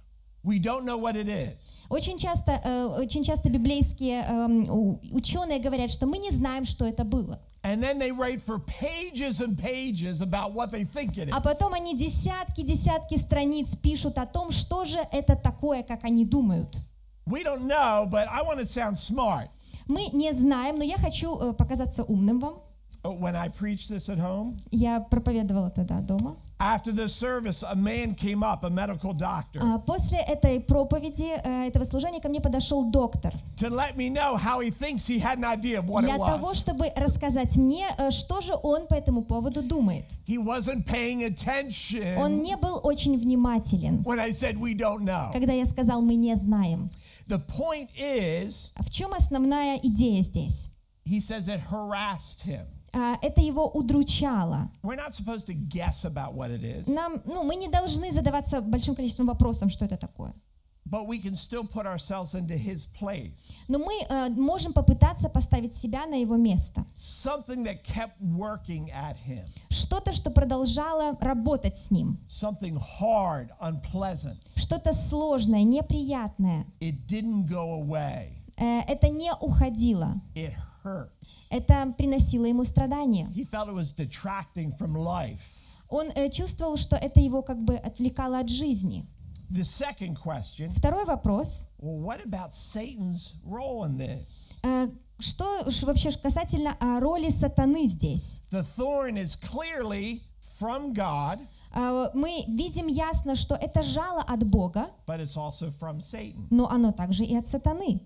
we 0.44 0.58
don't 0.58 0.84
know 0.84 0.98
what 0.98 1.16
it 1.16 1.28
is. 1.28 1.84
Очень 1.88 2.18
часто, 2.18 2.60
э, 2.62 2.84
очень 3.00 3.24
часто 3.24 3.48
библейские 3.48 4.22
эм, 4.24 5.00
ученые 5.12 5.60
говорят, 5.60 5.90
что 5.90 6.06
мы 6.06 6.18
не 6.18 6.30
знаем, 6.30 6.66
что 6.66 6.84
это 6.84 7.04
было. 7.04 7.40
And 7.68 7.82
then 7.82 7.98
they 7.98 8.10
write 8.12 8.40
for 8.40 8.58
pages 8.60 9.42
and 9.42 9.58
pages 9.58 10.22
about 10.22 10.52
what 10.54 10.70
they 10.70 10.84
think 10.84 11.18
it 11.18 11.28
is. 11.28 11.34
А 11.34 11.40
потом 11.42 11.74
они 11.74 11.94
десятки-десятки 11.94 13.16
страниц 13.16 13.76
пишут 13.76 14.16
о 14.16 14.24
том, 14.24 14.50
что 14.52 14.86
же 14.86 14.98
это 15.12 15.36
такое, 15.36 15.82
как 15.82 16.04
они 16.04 16.24
думают. 16.24 16.78
We 17.26 17.44
don't 17.44 17.66
know, 17.66 18.08
but 18.08 18.26
I 18.30 18.40
want 18.40 18.58
to 18.58 18.64
sound 18.64 18.96
smart. 18.98 19.50
Мы 19.86 20.06
не 20.14 20.32
знаем, 20.32 20.78
но 20.78 20.84
я 20.84 20.96
хочу 20.96 21.36
э, 21.38 21.52
показаться 21.52 22.04
умным 22.04 22.38
вам. 22.40 22.54
Uh, 23.04 23.10
When 23.12 23.36
I 23.36 23.48
preached 23.50 23.90
this 23.90 24.08
at 24.08 24.18
home, 24.18 24.56
Я 24.70 25.00
проповедовала 25.00 25.68
тогда 25.70 26.00
дома. 26.00 26.36
After 26.60 26.90
the 26.92 27.08
service, 27.08 27.62
a 27.62 27.76
man 27.76 28.14
came 28.14 28.42
up, 28.42 28.64
a 28.64 28.70
medical 28.70 29.12
doctor, 29.14 29.60
А 29.62 29.78
После 29.78 30.18
этой 30.18 30.60
проповеди, 30.60 31.40
э, 31.44 31.68
этого 31.68 31.84
служения 31.84 32.20
ко 32.20 32.28
мне 32.28 32.40
подошел 32.40 32.84
доктор 32.90 33.32
to 33.56 33.68
let 33.70 33.96
me 33.96 34.08
know 34.10 34.36
how 34.36 34.60
he 34.60 34.70
thinks 34.70 35.06
he 35.06 35.18
had 35.18 35.38
an 35.38 35.44
idea 35.44 35.78
of 35.78 35.88
what 35.88 36.02
для 36.02 36.16
it 36.16 36.18
того, 36.18 36.48
was. 36.48 36.56
чтобы 36.58 36.90
рассказать 36.96 37.56
мне, 37.56 37.86
э, 37.96 38.10
что 38.10 38.40
же 38.40 38.54
он 38.62 38.86
по 38.86 38.94
этому 38.94 39.22
поводу 39.22 39.62
думает. 39.62 40.04
He 40.26 40.36
wasn't 40.38 40.84
paying 40.84 41.24
Он 41.24 41.32
attention 41.32 42.42
не 42.42 42.56
был 42.56 42.80
очень 42.82 43.16
внимателен, 43.18 44.02
when 44.04 44.18
I 44.18 44.30
said 44.32 44.58
we 44.58 44.74
don't 44.74 45.02
know. 45.04 45.30
когда 45.32 45.52
я 45.52 45.64
сказал, 45.64 46.02
мы 46.02 46.14
не 46.16 46.34
знаем. 46.36 46.90
The 47.28 47.38
point 47.46 47.90
is, 47.96 48.72
А 48.74 48.82
в 48.82 48.90
чем 48.90 49.12
основная 49.14 49.76
идея 49.78 50.22
здесь? 50.22 50.70
he 51.04 51.20
says 51.20 51.48
it 51.48 51.60
harassed 51.70 52.42
him. 52.42 52.66
А, 52.92 53.16
Это 53.22 53.40
его 53.40 53.68
удручало. 53.68 54.70
Нам, 56.86 57.22
ну, 57.24 57.42
мы 57.44 57.56
не 57.56 57.68
должны 57.68 58.10
задаваться 58.12 58.60
большим 58.60 58.94
количеством 58.94 59.26
вопросов, 59.26 59.70
что 59.72 59.84
это 59.84 59.96
такое. 59.96 60.32
but 60.90 61.06
we 61.06 61.18
can 61.18 61.34
still 61.34 61.64
put 61.64 61.84
ourselves 61.86 62.34
into 62.34 62.56
his 62.56 62.86
place. 62.98 63.52
Но 63.68 63.78
мы 63.78 63.92
э, 64.08 64.30
можем 64.30 64.72
попытаться 64.72 65.28
поставить 65.28 65.76
себя 65.76 66.06
на 66.06 66.14
его 66.14 66.36
место. 66.36 66.82
Something 66.96 67.62
that 67.64 67.84
kept 67.84 68.18
working 68.22 68.88
at 68.90 69.16
him, 69.18 69.44
Что-то, 69.68 70.12
что 70.14 70.30
продолжало 70.30 71.14
работать 71.20 71.76
с 71.76 71.90
ним. 71.90 72.16
something 72.30 72.78
hard, 73.00 73.50
unpleasant. 73.60 74.38
Что-то 74.56 74.94
сложное, 74.94 75.62
неприятное. 75.62 76.64
It 76.80 77.06
didn't 77.06 77.46
go 77.46 77.82
away, 77.82 78.30
Э, 78.56 78.80
Это 78.88 79.10
не 79.10 79.30
уходило. 79.34 80.14
it. 80.34 80.54
Это 81.50 81.94
приносило 81.96 82.44
ему 82.46 82.64
страдания. 82.64 83.30
He 83.34 83.44
felt 83.44 83.68
it 83.68 83.74
was 83.74 83.92
detracting 83.92 84.72
from 84.78 84.94
life. 84.96 85.38
Он 85.88 86.10
э, 86.14 86.28
чувствовал, 86.30 86.76
что 86.76 86.96
это 86.96 87.20
его 87.20 87.42
как 87.42 87.62
бы 87.62 87.76
отвлекало 87.76 88.40
от 88.40 88.48
жизни. 88.48 89.06
The 89.50 89.64
second 89.64 90.16
question 90.22 90.70
Второй 90.76 91.04
вопрос. 91.04 91.68
well, 91.78 91.98
what 91.98 92.20
about 92.24 92.52
Satan's 92.52 93.34
role 93.44 93.84
in 93.84 93.96
this? 93.96 94.60
Что 95.20 95.64
вообще 95.82 96.12
касательно 96.12 96.76
а, 96.78 97.00
роли 97.00 97.30
сатаны 97.30 97.86
здесь? 97.86 98.42
The 98.50 98.64
thorn 98.76 99.16
is 99.16 99.34
clearly 99.36 100.20
from 100.60 100.92
God, 100.92 101.40
Э, 101.74 102.10
Мы 102.14 102.44
видим 102.48 102.86
ясно, 102.86 103.36
что 103.36 103.54
это 103.54 103.82
жало 103.82 104.22
от 104.22 104.44
Бога, 104.44 104.90
but 105.06 105.20
it's 105.20 105.36
also 105.36 105.70
from 105.70 106.00
Satan. 106.00 106.46
но 106.50 106.68
оно 106.68 106.92
также 106.92 107.24
и 107.24 107.36
от 107.36 107.48
сатаны. 107.48 108.00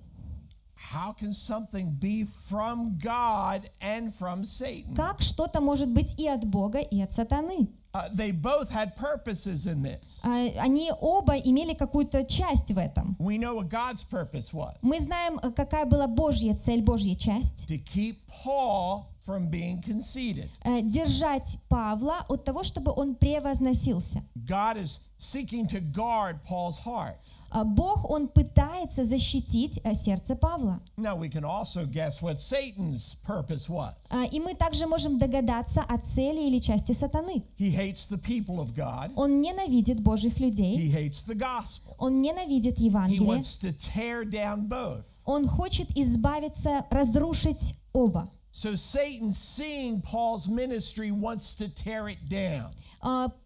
How 0.93 1.13
can 1.19 1.33
something 1.33 1.97
be 1.99 2.25
from 2.51 2.99
God 3.03 3.71
and 3.81 4.15
from 4.15 4.45
Satan? 4.45 4.95
Как 4.95 5.23
что-то 5.23 5.61
может 5.63 5.89
быть 5.89 6.15
и 6.19 6.29
от 6.29 6.45
Бога, 6.45 6.81
и 6.81 7.01
от 7.01 7.11
сатаны? 7.13 7.69
Uh, 7.95 8.09
they 8.15 8.31
both 8.31 8.69
had 8.71 8.95
purposes 8.97 9.67
in 9.67 9.83
this. 9.83 10.21
А, 10.23 10.29
Они 10.63 10.91
оба 11.01 11.37
имели 11.37 11.73
какую-то 11.75 12.25
часть 12.25 12.73
в 12.73 12.79
этом. 12.79 13.17
We 13.19 13.39
know 13.39 13.55
what 13.55 13.69
God's 13.71 14.03
purpose 14.05 14.53
was 14.53 14.75
Мы 14.83 15.01
знаем, 15.01 15.39
э, 15.43 15.51
какая 15.53 15.87
была 15.87 16.07
Божья 16.07 16.55
цель, 16.55 16.83
Божья 16.83 17.15
часть. 17.15 17.67
to 17.69 17.79
keep 17.79 18.17
Paul 18.45 19.07
from 19.27 19.49
being 19.51 19.81
conceited. 19.83 20.51
Э, 20.65 20.83
Держать 20.83 21.57
Павла 21.71 22.25
от 22.29 22.45
того, 22.45 22.63
чтобы 22.63 22.93
он 22.95 23.15
превозносился. 23.15 24.23
God 24.47 24.77
is 24.77 25.01
seeking 25.19 25.67
to 25.69 25.81
guard 25.81 26.43
Paul's 26.47 26.79
heart. 26.79 27.17
А 27.55 27.65
Бог, 27.65 28.09
он 28.09 28.29
пытается 28.29 29.05
защитить 29.05 29.79
э, 29.85 29.95
сердце 29.95 30.35
Павла. 30.35 30.81
Now, 30.97 31.15
we 31.17 31.29
can 31.29 31.45
also 31.45 31.85
guess 31.85 32.23
what 32.23 32.41
Satan's 32.41 33.15
purpose 33.27 33.69
was. 33.69 33.93
А, 34.11 34.25
И 34.25 34.41
мы 34.41 34.55
также 34.55 34.87
можем 34.87 35.19
догадаться 35.19 35.83
о 35.83 35.99
цели 35.99 36.47
или 36.49 36.59
части 36.61 36.93
сатаны. 36.93 37.43
He 37.59 37.71
hates 37.71 38.09
the 38.09 38.17
people 38.19 38.59
of 38.59 38.75
God, 38.75 39.13
Он 39.17 39.43
ненавидит 39.43 40.01
Божьих 40.01 40.41
людей, 40.41 40.77
he 40.79 40.91
hates 40.91 41.23
the 41.27 41.35
gospel. 41.35 41.95
он 41.99 42.23
ненавидит 42.23 42.79
He 42.79 42.87
Евангелие, 42.87 43.27
wants 43.27 43.57
to 43.61 43.73
tear 43.73 44.25
down 44.25 44.67
both. 44.67 45.05
он 45.27 45.47
хочет 45.47 45.91
избавиться, 45.95 46.87
разрушить 46.91 47.75
оба. 47.93 48.31
So, 48.55 48.75
Satan, 48.77 49.33
seeing 49.33 50.01
Paul's 50.03 50.47
ministry, 50.49 51.11
wants 51.11 51.55
to 51.57 51.69
tear 51.69 52.09
it 52.09 52.29
down. 52.29 52.71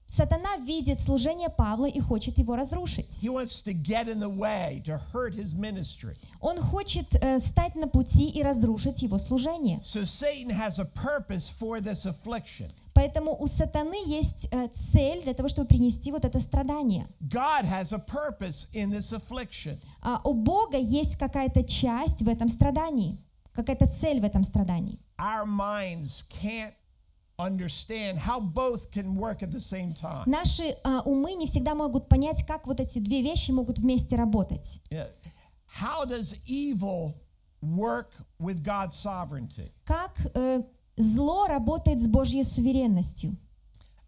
Сатана 0.09 0.57
видит 0.59 1.03
служение 1.03 1.49
Павла 1.49 1.87
и 1.87 2.01
хочет 2.01 2.39
его 2.39 2.57
разрушить. 2.57 3.23
Way. 3.23 4.83
Он 6.41 6.59
хочет 6.59 7.15
э, 7.15 7.39
стать 7.41 7.75
на 7.75 7.89
пути 7.89 8.29
и 8.29 8.43
разрушить 8.43 9.03
его 9.03 9.19
служение. 9.19 9.81
So, 9.85 10.05
Satan 10.05 10.51
has 10.51 10.79
a 10.79 10.85
purpose 10.85 11.51
for 11.51 11.81
this 11.81 12.07
affliction. 12.07 12.71
Поэтому 12.95 13.37
у 13.39 13.47
сатаны 13.47 13.99
есть 14.07 14.49
э, 14.51 14.69
цель 14.75 15.23
для 15.23 15.35
того, 15.35 15.51
чтобы 15.51 15.69
принести 15.69 16.11
вот 16.11 16.25
это 16.25 16.41
страдание. 16.41 17.07
God 17.21 17.65
has 17.65 17.93
a 17.93 17.99
purpose 17.99 18.69
in 18.73 18.91
this 18.91 19.13
affliction. 19.13 19.79
А 20.01 20.21
у 20.25 20.33
Бога 20.33 20.79
есть 20.79 21.17
какая-то 21.19 21.63
часть 21.65 22.23
в 22.23 22.29
этом 22.29 22.49
страдании, 22.49 23.19
какая-то 23.53 23.87
цель 23.87 24.21
в 24.21 24.25
этом 24.25 24.45
страдании. 24.45 24.99
Our 25.19 25.45
minds 25.45 26.25
can't 26.43 26.73
understand 27.39 28.19
how 28.19 28.41
both 28.41 28.91
can 28.91 29.15
work 29.15 29.43
at 29.43 29.51
the 29.51 29.61
same 29.61 29.95
time. 29.95 30.25
Наши 30.27 30.77
а, 30.85 31.03
умы 31.03 31.35
не 31.35 31.47
всегда 31.47 31.75
могут 31.75 32.09
понять, 32.09 32.45
как 32.47 32.67
вот 32.67 32.81
эти 32.81 32.99
две 32.99 33.23
вещи 33.23 33.51
могут 33.51 33.79
вместе 33.79 34.17
работать. 34.17 34.81
Yeah. 34.91 35.09
How 35.67 36.05
does 36.07 36.35
evil 36.47 37.15
work 37.61 38.13
with 38.39 38.63
God's 38.63 38.95
sovereignty? 38.95 39.71
Как 39.85 40.19
э, 40.35 40.63
зло 40.97 41.47
работает 41.47 42.01
с 42.01 42.07
Божьей 42.07 42.45
суверенностью. 42.45 43.37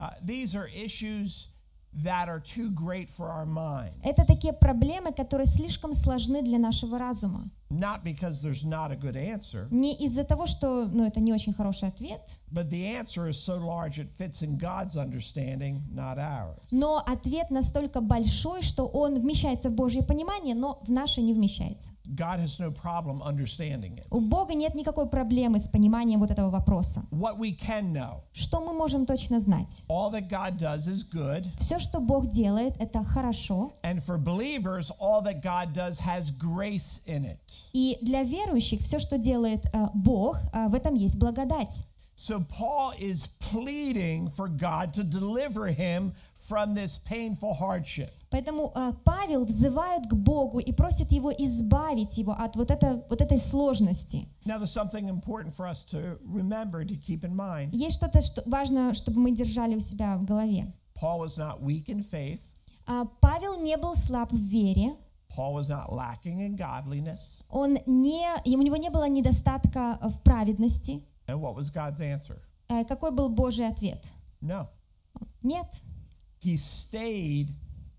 Uh, 0.01 0.11
these 0.23 0.55
are 0.55 0.69
issues 0.69 1.49
that 1.93 2.29
are 2.29 2.41
too 2.41 2.71
great 2.71 3.09
for 3.11 3.29
our 3.29 3.47
mind. 3.47 3.93
Это 4.05 4.25
такие 4.25 4.53
проблемы, 4.53 5.13
которые 5.13 5.47
слишком 5.47 5.93
сложны 5.93 6.43
для 6.43 6.59
нашего 6.59 6.99
разума. 6.99 7.51
Not 7.71 8.03
because 8.03 8.41
there's 8.41 8.65
not 8.65 8.91
a 8.91 8.97
good 8.97 9.15
answer, 9.15 9.69
Не 9.71 9.95
из-за 9.95 10.25
того, 10.25 10.47
что 10.47 10.87
ну, 10.87 11.05
это 11.07 11.21
не 11.21 11.35
очень 11.35 11.53
хороший 11.53 11.89
ответ, 11.89 12.21
but 12.51 12.71
the 12.71 12.87
answer 12.97 13.29
is 13.29 13.39
so 13.39 13.59
large 13.59 13.99
it 13.99 14.09
fits 14.09 14.41
in 14.43 14.57
God's 14.57 14.97
understanding, 14.97 15.83
not 15.93 16.17
ours. 16.19 16.57
но 16.71 17.03
ответ 17.07 17.51
настолько 17.51 18.01
большой, 18.01 18.63
что 18.63 18.87
он 18.87 19.21
вмещается 19.21 19.69
в 19.69 19.75
Божье 19.75 20.03
понимание, 20.03 20.55
но 20.55 20.81
в 20.87 20.91
наше 20.91 21.21
не 21.21 21.35
вмещается. 21.35 21.93
God 22.07 22.41
has 22.41 22.59
no 22.59 22.71
problem 22.71 23.21
understanding 23.21 23.99
it. 23.99 24.07
У 24.11 24.21
Бога 24.23 24.55
нет 24.55 24.75
никакой 24.75 25.07
проблемы 25.11 25.59
с 25.59 25.69
пониманием 25.69 26.21
вот 26.21 26.31
этого 26.31 26.49
вопроса. 26.49 27.05
What 27.11 27.37
we 27.39 27.55
can 27.55 27.93
know, 27.93 28.23
Что 28.33 28.63
мы 28.63 28.73
можем 28.73 29.05
точно 29.05 29.41
знать? 29.41 29.85
all 29.91 30.11
that 30.13 30.31
God 30.31 30.57
does 30.57 30.89
is 30.89 31.05
good, 31.05 31.45
Все, 31.59 31.79
что 31.79 32.01
Бог 32.01 32.29
делает, 32.29 32.77
это 32.81 33.05
хорошо. 33.05 33.73
and 33.83 34.03
for 34.03 34.17
believers, 34.17 34.91
all 34.99 35.21
that 35.23 35.43
God 35.43 35.75
does 35.75 35.99
has 36.01 36.31
grace 36.31 37.01
in 37.07 37.27
it. 37.27 37.39
И 37.73 37.99
для 38.03 38.23
верующих 38.23 38.83
все, 38.83 38.99
что 38.99 39.19
делает 39.19 39.65
э, 39.73 39.89
Бог, 39.95 40.39
э, 40.53 40.69
в 40.69 40.75
этом 40.75 40.95
есть 40.95 41.19
благодать. 41.19 41.85
So 42.17 42.45
Paul 42.49 42.93
is 42.99 43.29
pleading 43.39 44.31
for 44.37 44.49
God 44.49 44.93
to 44.95 45.05
deliver 45.05 45.69
him 45.69 46.13
from 46.49 46.75
this 46.75 46.99
painful 46.99 47.55
hardship. 47.55 48.11
Поэтому 48.31 48.73
э, 48.75 48.93
Павел 49.05 49.45
взывает 49.45 50.07
к 50.07 50.15
Богу 50.15 50.59
и 50.59 50.73
просит 50.73 51.13
его 51.13 51.31
избавить 51.31 52.19
его 52.19 52.33
от 52.33 52.57
вот, 52.57 52.71
это, 52.71 53.05
вот 53.09 53.21
этой 53.21 53.39
сложности. 53.39 54.29
Now, 54.45 54.59
there's 54.59 54.73
something 54.73 55.09
important 55.09 55.55
for 55.55 55.67
us 55.67 55.85
to 55.91 56.19
remember, 56.25 56.85
to 56.85 56.95
keep 56.97 57.25
in 57.25 57.35
mind. 57.35 57.71
Есть 57.73 57.97
что-то 57.97 58.21
что 58.21 58.43
важно, 58.47 58.95
чтобы 58.95 59.21
мы 59.21 59.31
держали 59.33 59.77
у 59.77 59.81
себя 59.81 60.17
в 60.17 60.25
голове. 60.25 60.73
А, 62.87 63.05
Павел 63.21 63.61
не 63.61 63.77
был 63.77 63.95
слаб 63.95 64.33
в 64.33 64.37
вере, 64.37 64.97
Paul 65.30 65.54
was 65.56 65.68
not 65.68 65.92
lacking 65.92 66.40
in 66.42 66.56
godliness. 66.56 67.42
он 67.50 67.78
не, 67.88 68.26
и 68.46 68.56
у 68.56 68.62
него 68.62 68.76
не 68.78 68.90
было 68.90 69.08
недостатка 69.10 69.98
в 70.02 70.20
праведности. 70.24 71.02
And 71.28 71.40
what 71.42 71.56
was 71.56 71.70
God's 71.72 72.02
answer? 72.02 72.40
Э, 72.70 72.84
Какой 72.86 73.12
был 73.12 73.30
Божий 73.30 73.68
ответ? 73.68 74.06
No. 74.42 74.68
Нет. 75.42 75.68
He 76.42 76.56
stayed 76.58 77.50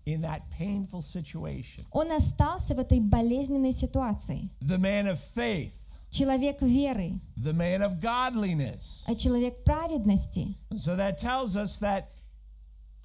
in 0.05 0.21
that 0.21 0.43
painful 0.57 1.01
situation. 1.01 1.83
Он 1.91 2.11
остался 2.11 2.75
в 2.75 2.79
этой 2.79 2.99
болезненной 2.99 3.71
ситуации. 3.73 4.49
The 4.61 4.77
man 4.77 5.07
of 5.07 5.19
faith, 5.35 5.71
Человек 6.11 6.61
веры, 6.61 7.19
the 7.35 7.51
man 7.53 7.81
of 7.81 7.99
godliness. 7.99 9.03
а 9.07 9.15
человек 9.15 9.63
праведности. 9.65 10.55
So 10.77 10.95
that 10.95 11.17
tells 11.17 11.55
us 11.57 11.79
that 11.79 12.05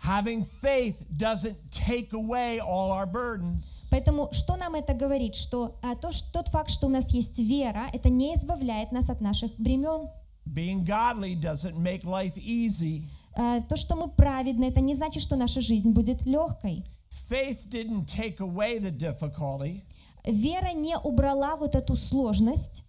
having 0.06 0.46
faith 0.62 0.98
doesn't 1.18 1.58
take 1.72 2.14
away 2.14 2.60
all 2.60 2.92
our 2.92 3.08
burdens. 3.08 3.88
Поэтому 3.92 4.30
что 4.32 4.56
нам 4.56 4.76
это 4.76 4.94
говорит? 4.94 5.36
Что 5.36 5.78
а, 5.82 5.96
то, 5.96 6.12
что 6.12 6.32
тот 6.32 6.50
факт, 6.50 6.70
что 6.70 6.88
у 6.88 6.90
нас 6.90 7.12
есть 7.14 7.40
вера, 7.40 7.88
это 7.92 8.10
не 8.10 8.36
избавляет 8.36 8.92
нас 8.92 9.10
от 9.10 9.22
наших 9.22 9.52
бремен. 9.58 10.10
Being 10.46 10.86
godly 10.86 11.36
doesn't 11.36 11.78
make 11.78 12.04
life 12.04 12.38
easy. 12.38 13.04
А, 13.36 13.62
то, 13.62 13.76
что 13.76 13.96
мы 13.96 14.08
праведны, 14.10 14.66
это 14.66 14.80
не 14.80 14.94
значит, 14.94 15.24
что 15.24 15.36
наша 15.36 15.60
жизнь 15.62 15.90
будет 15.90 16.26
легкой. 16.26 16.86
Faith 17.30 17.68
didn't 17.70 18.06
take 18.06 18.40
away 18.40 18.80
the 18.80 18.92
difficulty. 18.92 19.82
Вера 20.24 20.72
не 20.74 20.98
убрала 20.98 21.56
вот 21.56 21.76
эту 21.76 21.96
сложность. 21.96 22.84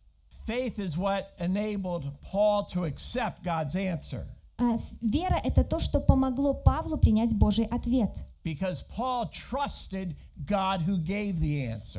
Faith 0.47 0.79
is 0.79 0.97
what 0.97 1.33
enabled 1.39 2.05
Paul 2.31 2.65
to 2.67 2.85
accept 2.85 3.43
God's 3.43 3.75
answer. 3.75 4.27
А, 4.59 4.79
Вера— 5.03 5.39
это 5.45 5.65
то, 5.65 5.79
что 5.79 6.01
помогло 6.01 6.55
Павлу 6.55 6.97
принять 6.97 7.35
Божий 7.35 7.67
ответ. 7.67 8.11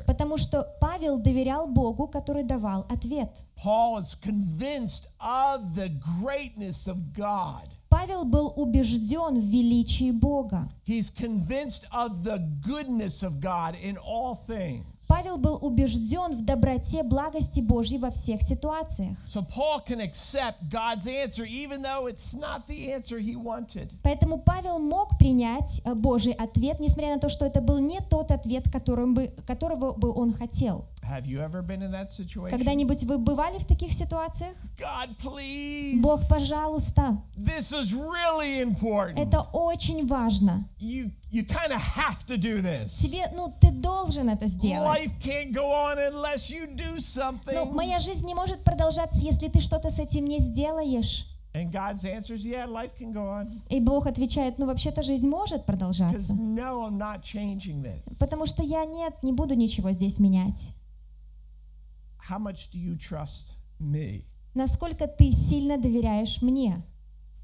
Потому 0.05 0.37
что 0.37 0.63
Павел 0.81 1.19
доверял 1.19 1.67
Богу, 1.67 2.07
который 2.07 2.43
давал 2.43 2.85
ответ. 2.89 3.29
Paul 3.63 3.99
is 3.99 4.15
convinced 4.15 5.07
of 5.19 5.75
the 5.75 5.89
greatness 6.19 6.87
of 6.87 7.13
God. 7.13 7.69
Павел 7.89 8.25
был 8.25 8.53
убежден 8.55 9.39
в 9.39 9.43
величии 9.43 10.11
Бога. 10.11 10.69
He's 10.85 11.09
convinced 11.09 11.85
of 11.91 12.23
the 12.23 12.39
goodness 12.65 13.23
of 13.23 13.39
God 13.39 13.75
in 13.81 13.97
all 13.97 14.35
things. 14.47 14.85
Павел 15.07 15.37
был 15.37 15.57
убежден 15.61 16.33
в 16.35 16.43
доброте, 16.43 17.01
благости 17.01 17.61
Божьей 17.61 17.97
во 17.97 18.11
всех 18.11 18.41
ситуациях. 18.41 19.15
So 19.33 19.41
Paul 19.41 19.81
can 19.85 20.01
accept 20.01 20.69
God's 20.69 21.07
answer 21.07 21.45
even 21.45 21.81
though 21.81 22.07
it's 22.07 22.35
not 22.35 22.67
the 22.67 22.91
answer 22.91 23.17
he 23.17 23.35
wanted. 23.37 23.89
Поэтому 24.03 24.37
Павел 24.37 24.79
мог 24.79 25.17
принять 25.17 25.81
э, 25.85 25.93
Божий 25.95 26.33
ответ, 26.33 26.81
несмотря 26.81 27.15
на 27.15 27.21
то, 27.21 27.29
что 27.29 27.45
это 27.45 27.61
был 27.61 27.79
не 27.79 28.01
тот 28.01 28.31
ответ, 28.31 28.69
которым 28.69 29.13
бы, 29.13 29.33
которого 29.45 29.93
бы 29.93 30.11
он 30.13 30.33
хотел. 30.33 30.85
Когда-нибудь 32.49 33.03
вы 33.03 33.17
бывали 33.17 33.57
в 33.57 33.65
таких 33.65 33.93
ситуациях? 33.93 34.55
God, 34.77 35.17
please. 35.17 36.01
Бог, 36.01 36.27
пожалуйста, 36.27 37.17
This 37.37 37.71
is 37.71 37.93
really 37.93 38.61
important. 38.61 39.17
это 39.17 39.41
очень 39.53 40.05
важно. 40.07 40.67
You 40.79 41.11
you 41.31 41.45
have 41.47 42.25
to 42.27 42.37
do 42.37 42.61
this. 42.61 42.97
Тебе, 42.99 43.29
ну, 43.35 43.53
ты 43.59 43.71
должен 43.71 44.29
это 44.29 44.47
сделать. 44.47 44.99
Life 44.99 45.11
can't 45.21 45.51
go 45.51 45.71
on 45.71 45.97
unless 45.97 46.49
you 46.49 46.67
do 46.75 46.93
Ну, 46.95 46.99
something. 46.99 47.73
моя 47.73 47.99
жизнь 47.99 48.25
не 48.25 48.33
может 48.33 48.63
продолжаться, 48.63 49.19
если 49.19 49.47
ты 49.47 49.59
что-то 49.61 49.89
с 49.89 49.99
этим 49.99 50.25
не 50.25 50.39
сделаешь. 50.39 51.25
And 51.53 51.71
God's 51.71 52.05
answer 52.05 52.35
is, 52.35 52.45
yeah, 52.45 52.67
life 52.67 52.91
can 52.99 53.11
go 53.11 53.29
on. 53.29 53.61
И 53.69 53.79
Бог 53.79 54.05
отвечает, 54.05 54.59
ну, 54.59 54.67
вообще-то 54.67 55.01
жизнь 55.01 55.27
может 55.27 55.65
продолжаться. 55.65 56.33
no, 56.33 56.85
I'm 56.85 56.97
not 56.97 57.23
changing 57.23 57.81
this. 57.81 58.17
Потому 58.19 58.45
что 58.45 58.61
я 58.61 58.85
нет, 58.85 59.15
не 59.23 59.33
буду 59.33 59.55
ничего 59.55 59.91
здесь 59.91 60.19
менять. 60.19 60.71
How 62.29 62.39
much 62.39 62.69
do 62.71 62.77
you 62.79 62.95
trust 62.97 63.53
me? 63.79 64.23
Насколько 64.53 65.07
ты 65.07 65.31
сильно 65.31 65.77
доверяешь 65.77 66.41
мне? 66.41 66.83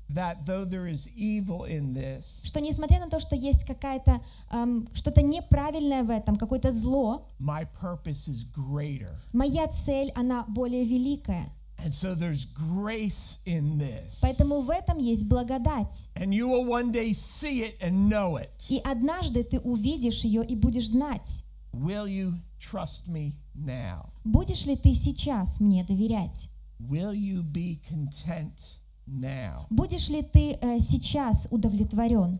That 0.09 0.45
though 0.45 0.65
there 0.65 0.87
is 0.87 1.09
evil 1.15 1.63
in 1.63 1.93
this, 1.93 2.41
Что 2.43 2.59
несмотря 2.59 2.99
на 2.99 3.09
то, 3.09 3.19
что 3.19 3.35
есть 3.35 3.65
какая-то 3.65 4.21
эм, 4.51 4.87
что-то 4.93 5.21
неправильное 5.21 6.03
в 6.03 6.09
этом, 6.09 6.35
какое-то 6.35 6.71
зло, 6.71 7.25
my 7.39 7.67
purpose 7.81 8.27
is 8.27 8.43
greater. 8.51 9.15
моя 9.31 9.67
цель, 9.67 10.11
она 10.15 10.43
более 10.49 10.83
великая. 10.83 11.51
And 11.83 11.93
so 11.93 12.13
there's 12.15 12.45
grace 12.45 13.39
in 13.45 13.77
this. 13.77 14.19
Поэтому 14.21 14.61
в 14.61 14.69
этом 14.69 14.97
есть 14.97 15.27
благодать. 15.27 16.09
And 16.15 16.33
you 16.33 16.47
will 16.47 16.65
one 16.65 16.91
day 16.91 17.11
see 17.13 17.63
it 17.63 17.79
and 17.81 18.09
know 18.09 18.37
it. 18.37 18.49
И 18.69 18.79
однажды 18.83 19.43
ты 19.43 19.59
увидишь 19.59 20.23
ее 20.25 20.45
и 20.45 20.55
будешь 20.55 20.89
знать. 20.89 21.43
Will 21.73 22.07
you 22.07 22.33
trust 22.59 23.07
me 23.07 23.33
now? 23.55 24.09
Будешь 24.23 24.65
ли 24.65 24.75
ты 24.75 24.93
сейчас 24.93 25.59
мне 25.59 25.83
доверять? 25.83 26.49
Will 26.79 27.13
you 27.13 27.41
be 27.43 27.79
content 27.89 28.77
now? 29.07 29.65
Будешь 29.71 30.09
ли 30.09 30.21
ты 30.21 30.53
э, 30.61 30.79
сейчас 30.79 31.47
удовлетворен? 31.51 32.39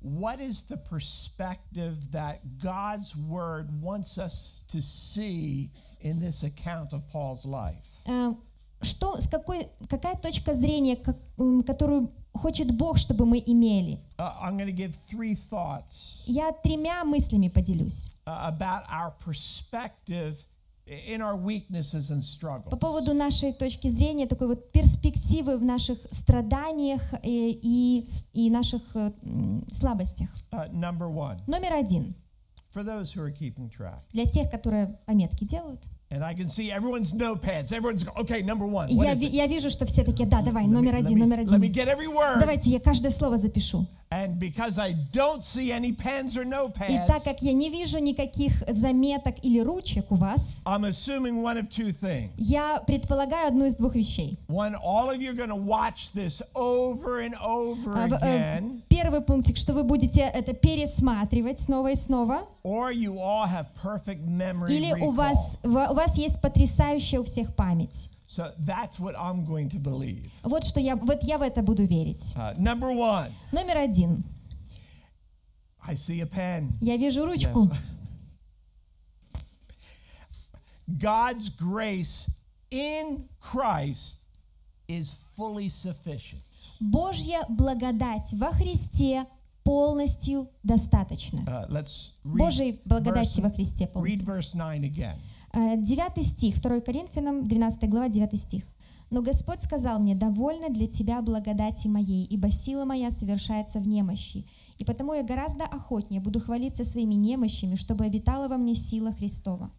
What 0.00 0.40
is 0.40 0.62
the 0.62 0.76
perspective 0.78 1.96
that 2.12 2.40
God's 2.58 3.14
word 3.16 3.68
wants 3.82 4.16
us 4.16 4.62
to 4.68 4.80
see 4.80 5.70
in 6.00 6.20
this 6.20 6.42
account 6.44 6.92
of 6.92 7.02
Paul's 7.12 7.44
life? 7.44 7.84
Э, 8.06 8.34
что, 8.80 9.20
с 9.20 9.26
какой, 9.28 9.68
какая 9.88 10.14
точка 10.16 10.54
зрения, 10.54 10.96
как- 10.96 11.18
которую 11.66 12.12
хочет 12.38 12.76
Бог, 12.76 12.98
чтобы 12.98 13.26
мы 13.26 13.42
имели? 13.44 13.98
Uh, 14.16 14.32
Я 16.26 16.52
тремя 16.52 17.04
мыслями 17.04 17.48
поделюсь. 17.48 18.16
uh. 18.26 18.56
По 22.70 22.76
поводу 22.76 23.12
нашей 23.14 23.52
точки 23.52 23.88
зрения, 23.88 24.26
такой 24.26 24.48
вот 24.48 24.72
перспективы 24.72 25.58
в 25.58 25.64
наших 25.64 25.98
страданиях 26.10 27.02
э, 27.12 27.18
и, 27.24 28.06
и 28.32 28.50
наших 28.50 28.82
э, 28.94 29.12
слабостях. 29.70 30.30
Uh, 30.50 30.72
Номер 31.46 31.74
один. 31.74 32.14
Для 34.12 34.24
тех, 34.24 34.50
которые 34.50 34.98
пометки 35.06 35.44
делают. 35.44 35.80
and 36.11 36.23
I 36.23 36.33
can 36.35 36.47
see 36.47 36.71
everyone's 36.71 37.11
notepads. 37.13 37.71
Everyone's 37.71 38.03
go, 38.03 38.11
okay. 38.21 38.41
Number 38.43 38.65
one. 38.67 38.87
И 38.89 38.95
What 38.95 39.05
Я, 39.07 39.13
is 39.13 39.19
ви- 39.19 39.27
it? 39.27 39.33
я 39.33 39.47
вижу, 39.47 39.69
что 39.69 39.85
все 39.85 40.03
такие, 40.03 40.27
да, 40.27 40.41
давай, 40.41 40.63
Let 40.65 40.67
me- 40.69 40.73
номер 40.73 40.93
let 40.95 41.05
один, 41.05 41.17
me- 41.17 41.21
номер 41.21 41.39
Let 41.39 41.59
me 41.59 41.67
один. 41.67 41.71
get 41.71 41.87
every 41.87 42.07
word. 42.07 42.39
Давайте 42.39 42.69
я 42.69 42.79
каждое 42.79 43.11
слово 43.11 43.37
запишу. 43.37 43.87
And 44.10 44.38
because 44.38 44.78
I 44.78 44.94
don't 45.12 45.44
see 45.44 45.70
any 45.70 45.92
pens 45.92 46.36
or 46.38 46.44
И 46.44 47.06
так 47.06 47.24
как 47.24 47.42
я 47.42 47.52
не 47.52 47.68
вижу 47.68 47.98
никаких 47.98 48.52
заметок 48.66 49.34
или 49.42 49.60
ручек 49.60 50.10
у 50.10 50.14
вас, 50.14 50.62
I'm 50.64 50.84
assuming 50.84 51.42
one 51.42 51.58
of 51.58 51.68
two 51.68 51.92
things. 51.92 52.30
я 52.38 52.80
предполагаю 52.86 53.48
одну 53.48 53.66
из 53.66 53.74
двух 53.74 53.94
вещей. 53.94 54.38
One, 54.48 54.74
all 54.76 55.10
of 55.10 55.20
you 55.20 55.30
are 55.30 55.34
going 55.34 55.50
to 55.50 55.54
watch 55.56 56.12
this 56.14 56.40
over 56.54 57.20
and 57.20 57.34
over 57.42 57.92
А, 57.94 58.08
э, 58.08 58.62
Первый 58.88 59.20
пунктик, 59.20 59.58
что 59.58 59.74
вы 59.74 59.84
будете 59.84 60.22
это 60.22 60.54
пересматривать 60.54 61.60
снова 61.60 61.88
и 61.90 61.94
снова, 61.94 62.44
or 62.64 62.90
you 62.92 63.18
all 63.18 63.46
have 63.46 63.66
perfect 63.82 64.24
memory 64.26 64.72
или 64.72 64.92
у 65.02 65.10
вас, 65.10 65.58
ва- 65.62 65.88
у 65.90 65.94
вас 65.94 66.16
есть 66.16 66.40
потрясающая 66.40 67.20
у 67.20 67.24
всех 67.24 67.54
память. 67.54 68.08
So 68.38 68.52
that's 68.60 69.00
what 69.00 69.18
I'm 69.18 69.44
going 69.44 69.68
to 69.70 69.80
believe. 69.80 70.28
Вот 70.44 70.62
что 70.62 70.78
я, 70.78 70.94
вот 70.94 71.24
я 71.24 71.38
в 71.38 71.42
это 71.42 71.60
буду 71.60 71.84
верить. 71.84 72.36
Uh, 72.36 72.54
number 72.56 72.92
one, 72.92 73.32
Номер 73.50 73.78
один. 73.78 74.22
I 75.84 75.94
see 75.96 76.20
a 76.20 76.26
pen. 76.26 76.70
Я 76.80 76.96
вижу 76.96 77.26
ручку. 77.26 77.64
Yes. 77.64 77.78
God's 80.98 81.48
grace 81.48 82.30
in 82.70 83.28
Christ 83.40 84.20
is 84.86 85.16
fully 85.36 85.68
sufficient. 85.68 86.40
Божья 86.78 87.44
благодать 87.48 88.32
во 88.34 88.52
Христе 88.52 89.26
полностью 89.64 90.48
достаточно. 90.62 91.38
Uh, 91.40 91.66
let's 91.70 92.12
read, 92.24 92.38
Божьей 92.38 92.80
благодати 92.84 93.40
verse- 93.40 93.42
во 93.42 93.50
Христе 93.50 93.86
read 93.86 93.92
полностью. 93.92 94.24
verse 94.26 94.52
9 94.52 94.84
again. 94.84 95.16
Э, 95.58 95.76
9 95.76 96.22
стих, 96.22 96.60
2 96.60 96.80
Коринфянам, 96.80 97.48
12 97.48 97.90
глава, 97.90 98.08
9 98.08 98.40
стих. 98.40 98.62
«Но 99.10 99.22
Господь 99.22 99.60
сказал 99.60 99.98
мне, 99.98 100.14
довольно 100.14 100.68
для 100.68 100.86
тебя 100.86 101.20
благодати 101.20 101.88
моей, 101.88 102.24
ибо 102.24 102.50
сила 102.50 102.84
моя 102.84 103.10
совершается 103.10 103.80
в 103.80 103.88
немощи. 103.88 104.44
И 104.78 104.84
потому 104.84 105.14
я 105.14 105.22
гораздо 105.22 105.64
охотнее 105.64 106.20
буду 106.20 106.40
хвалиться 106.40 106.84
своими 106.84 107.14
немощами, 107.14 107.74
чтобы 107.74 108.04
обитала 108.04 108.48
во 108.48 108.56
мне 108.56 108.74
сила 108.74 109.12
Христова». 109.12 109.70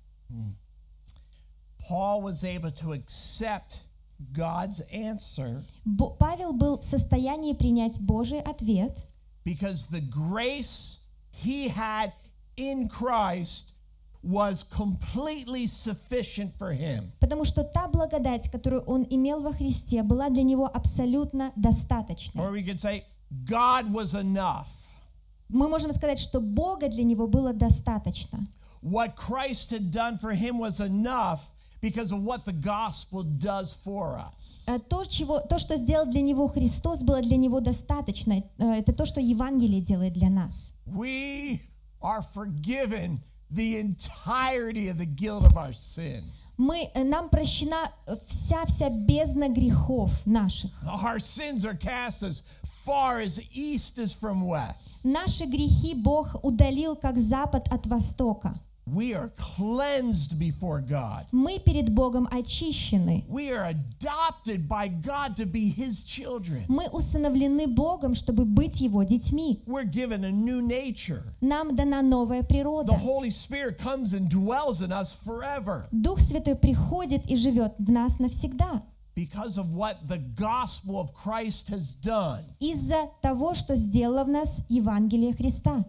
Paul 1.89 2.21
was 2.21 2.43
able 2.43 2.71
to 2.71 2.91
accept 2.91 3.79
God's 4.33 4.81
answer 4.91 5.63
Павел 6.19 6.51
был 6.51 6.77
в 6.77 6.83
состоянии 6.83 7.53
принять 7.53 8.01
Божий 8.01 8.41
ответ, 8.41 9.07
because 9.45 9.87
the 9.89 10.01
grace 10.01 10.97
he 11.41 11.69
had 11.69 12.11
in 12.57 12.89
Christ 12.89 13.78
was 14.21 14.63
completely 14.63 15.65
sufficient 15.67 16.51
for 16.57 16.71
him. 16.73 17.11
потому 17.19 17.45
что 17.45 17.63
та 17.63 17.87
благодать, 17.87 18.49
которую 18.51 18.81
он 18.83 19.05
имел 19.09 19.41
во 19.41 19.53
Христе, 19.53 20.03
была 20.03 20.29
для 20.29 20.43
него 20.43 20.65
абсолютно 20.67 21.51
достаточной. 21.55 22.41
Or 22.43 22.51
we 22.51 22.63
could 22.63 22.79
say, 22.79 23.03
God 23.45 23.91
was 23.91 24.13
enough. 24.13 24.67
Мы 25.47 25.67
можем 25.69 25.93
сказать, 25.93 26.19
что 26.19 26.41
Бога 26.41 26.89
для 26.89 27.03
него 27.03 27.27
было 27.27 27.53
достаточно. 27.53 28.39
What 28.81 29.15
Christ 29.15 29.71
had 29.71 29.91
done 29.91 30.17
for 30.19 30.31
him 30.33 30.57
was 30.59 30.79
enough 30.79 31.39
because 31.81 32.11
of 32.11 32.23
what 32.23 32.43
the 32.45 32.51
gospel 32.53 33.23
does 33.23 33.73
for 33.73 34.17
us. 34.19 34.65
Э, 34.67 34.79
То, 34.79 35.05
чего, 35.05 35.39
то, 35.39 35.57
что 35.59 35.75
сделал 35.77 36.05
для 36.05 36.21
него 36.21 36.47
Христос, 36.47 37.01
было 37.01 37.21
для 37.21 37.37
него 37.37 37.61
достаточно. 37.61 38.43
Э, 38.57 38.73
Это 38.79 38.93
то, 38.93 39.05
что 39.05 39.19
Евангелие 39.21 39.81
делает 39.81 40.13
для 40.13 40.29
нас. 40.29 40.73
We 40.85 41.61
are 42.01 42.21
forgiven 42.35 43.19
the 43.51 43.77
entirety 43.77 44.89
of 44.89 44.97
the 44.97 45.05
guilt 45.05 45.45
of 45.45 45.57
our 45.57 45.73
sin. 45.73 46.23
Мы, 46.57 46.89
э, 46.93 47.03
нам 47.03 47.29
прощена 47.29 47.91
вся-вся 48.27 48.89
бездна 48.89 49.47
грехов 49.47 50.25
наших. 50.25 50.71
Our 50.85 51.19
sins 51.19 51.63
are 51.63 51.73
cast 51.73 52.21
as 52.21 52.43
far 52.85 53.19
as 53.19 53.39
east 53.53 53.97
is 53.97 54.13
from 54.13 54.43
west. 54.45 55.05
Наши 55.05 55.45
грехи 55.45 55.93
Бог 55.95 56.35
удалил, 56.43 56.95
как 56.95 57.17
запад 57.17 57.67
от 57.71 57.87
востока. 57.87 58.59
We 58.91 59.13
are 59.13 59.31
cleansed 59.37 60.39
before 60.39 60.81
God. 60.81 61.25
Мы 61.31 61.59
перед 61.59 61.89
Богом 61.93 62.27
очищены. 62.31 63.23
We 63.27 63.49
are 63.51 63.65
adopted 63.71 64.67
by 64.67 64.87
God 64.87 65.35
to 65.37 65.45
be 65.45 65.69
His 65.69 66.03
children. 66.03 66.65
Мы 66.67 66.87
усыновлены 66.89 67.67
Богом, 67.67 68.15
чтобы 68.15 68.45
быть 68.45 68.81
Его 68.81 69.03
детьми. 69.03 69.61
We're 69.67 69.83
given 69.83 70.23
a 70.23 70.31
new 70.31 70.61
nature. 70.61 71.23
Нам 71.41 71.75
дана 71.75 72.01
новая 72.01 72.41
The 72.41 72.47
природа. 72.47 72.93
Holy 72.93 73.29
Spirit 73.29 73.77
comes 73.77 74.13
and 74.13 74.27
dwells 74.29 74.81
in 74.81 74.91
us 74.91 75.13
forever 75.13 75.87
Дух 75.91 76.19
Святой 76.19 76.55
приходит 76.55 77.25
и 77.29 77.35
живет 77.35 77.75
в 77.77 77.91
нас 77.91 78.19
навсегда. 78.19 78.81
because 79.15 79.57
of 79.57 79.73
what 79.73 80.07
the 80.07 80.17
gospel 80.17 80.97
of 80.97 81.13
Christ 81.13 81.67
has 81.69 81.91
done. 81.91 82.41
Из-за 82.59 83.09
того, 83.21 83.53
что 83.53 83.75
сделало 83.75 84.23
в 84.23 84.29
нас 84.29 84.63
Евангелие 84.69 85.33
Христа. 85.33 85.83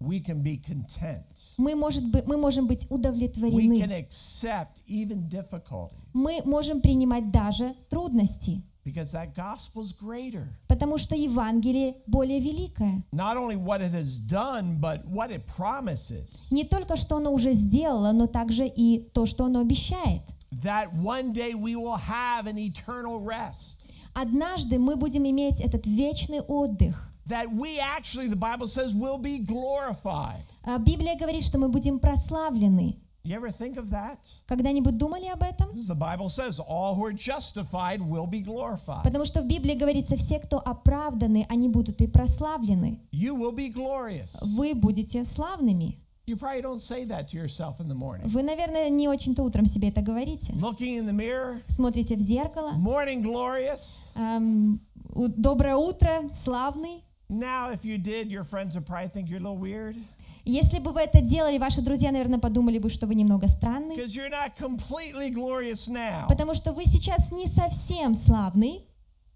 We 0.00 0.18
can 0.18 0.42
be 0.42 0.56
content. 0.56 1.24
Мы, 1.58 1.74
может 1.74 2.10
быть, 2.10 2.26
мы 2.26 2.38
можем 2.38 2.66
быть 2.66 2.84
We 2.84 2.88
can 2.88 2.94
удовлетворены. 2.98 3.82
accept 3.92 4.80
even 4.88 5.28
difficulty 5.28 5.92
Мы 6.14 6.40
можем 6.46 6.80
принимать 6.80 7.30
даже 7.30 7.74
трудности, 7.90 8.62
because 8.86 9.12
that 9.12 9.34
gospel 9.34 9.82
is 9.82 9.92
greater. 9.92 10.48
потому 10.68 10.96
что 10.96 11.14
Евангелие 11.14 11.96
более 12.06 12.40
великое. 12.40 13.02
Not 13.12 13.36
only 13.36 13.56
what 13.56 13.82
it 13.82 13.92
has 13.92 14.18
done, 14.18 14.80
but 14.80 15.04
what 15.06 15.30
it 15.30 15.42
promises. 15.46 16.48
Не 16.50 16.64
только 16.64 16.96
что 16.96 17.18
оно 17.18 17.30
уже 17.30 17.52
сделало, 17.52 18.12
но 18.12 18.26
также 18.26 18.66
и 18.66 19.00
то, 19.12 19.26
что 19.26 19.44
оно 19.44 19.60
обещает. 19.60 20.22
That 20.64 20.94
one 20.94 21.32
day 21.34 21.52
we 21.52 21.76
will 21.76 21.98
have 21.98 22.46
an 22.46 22.56
eternal 22.56 23.20
rest. 23.22 23.84
Однажды 24.14 24.78
мы 24.78 24.96
будем 24.96 25.24
иметь 25.28 25.60
этот 25.60 25.86
вечный 25.86 26.40
отдых. 26.40 27.09
That 27.30 27.46
we 27.52 27.78
actually, 27.80 28.28
the 28.28 28.36
Bible 28.36 28.66
says, 28.66 28.92
will 28.94 29.18
be 29.18 29.38
glorified. 29.38 30.42
А 30.64 30.78
Библия 30.78 31.16
говорит, 31.16 31.44
что 31.44 31.58
мы 31.58 31.68
будем 31.68 31.98
прославлены. 31.98 32.96
You 33.22 33.36
ever 33.36 33.50
think 33.50 33.76
of 33.76 33.90
that? 33.90 34.18
Когда-нибудь 34.46 34.96
думали 34.96 35.26
об 35.26 35.42
этом? 35.42 35.70
The 35.86 35.94
Bible 35.94 36.28
says, 36.28 36.58
all 36.58 36.94
who 36.96 37.04
are 37.04 37.12
justified 37.12 38.00
will 38.00 38.26
be 38.26 38.40
glorified. 38.40 39.04
Потому 39.04 39.26
что 39.26 39.42
в 39.42 39.46
Библии 39.46 39.74
говорится, 39.74 40.16
все, 40.16 40.38
кто 40.38 40.58
оправданы, 40.58 41.46
они 41.50 41.68
будут 41.68 42.00
и 42.00 42.06
прославлены. 42.06 42.98
You 43.12 43.36
will 43.36 43.54
be 43.54 43.68
glorious. 43.72 44.36
Вы 44.42 44.74
будете 44.74 45.24
славными. 45.24 45.98
You 46.26 46.36
probably 46.36 46.62
don't 46.62 46.80
say 46.80 47.04
that 47.06 47.28
to 47.28 47.36
yourself 47.36 47.78
in 47.80 47.88
the 47.88 47.94
morning. 47.94 48.26
Вы, 48.28 48.42
наверное, 48.42 48.88
не 48.88 49.08
очень-то 49.08 49.42
утром 49.42 49.66
себе 49.66 49.88
это 49.88 50.00
говорите. 50.00 50.52
Looking 50.54 50.98
in 50.98 51.06
the 51.06 51.12
mirror, 51.12 51.60
Смотрите 51.68 52.16
в 52.16 52.20
зеркало. 52.20 52.72
morning 52.76 53.22
glorious. 53.22 54.00
У- 55.12 55.28
доброе 55.28 55.76
утро, 55.76 56.28
славный. 56.30 57.02
Now, 57.30 57.70
if 57.70 57.84
you 57.84 57.96
did, 57.96 58.30
your 58.30 58.44
friends 58.44 58.74
would 58.74 58.86
probably 58.86 59.08
think 59.08 59.30
you're 59.30 59.38
a 59.38 59.42
little 59.42 59.56
weird 59.56 59.96
Если 60.44 60.78
бы 60.78 60.92
вы 60.92 61.02
это 61.02 61.20
делали, 61.20 61.58
ваши 61.58 61.82
друзья, 61.82 62.10
наверное, 62.10 62.38
подумали 62.38 62.78
бы, 62.78 62.88
что 62.88 63.06
вы 63.06 63.14
немного 63.14 63.46
странный. 63.46 63.96
Потому 66.28 66.54
что 66.54 66.72
вы 66.72 66.86
сейчас 66.86 67.30
не 67.30 67.46
совсем 67.46 68.14
славный, 68.14 68.86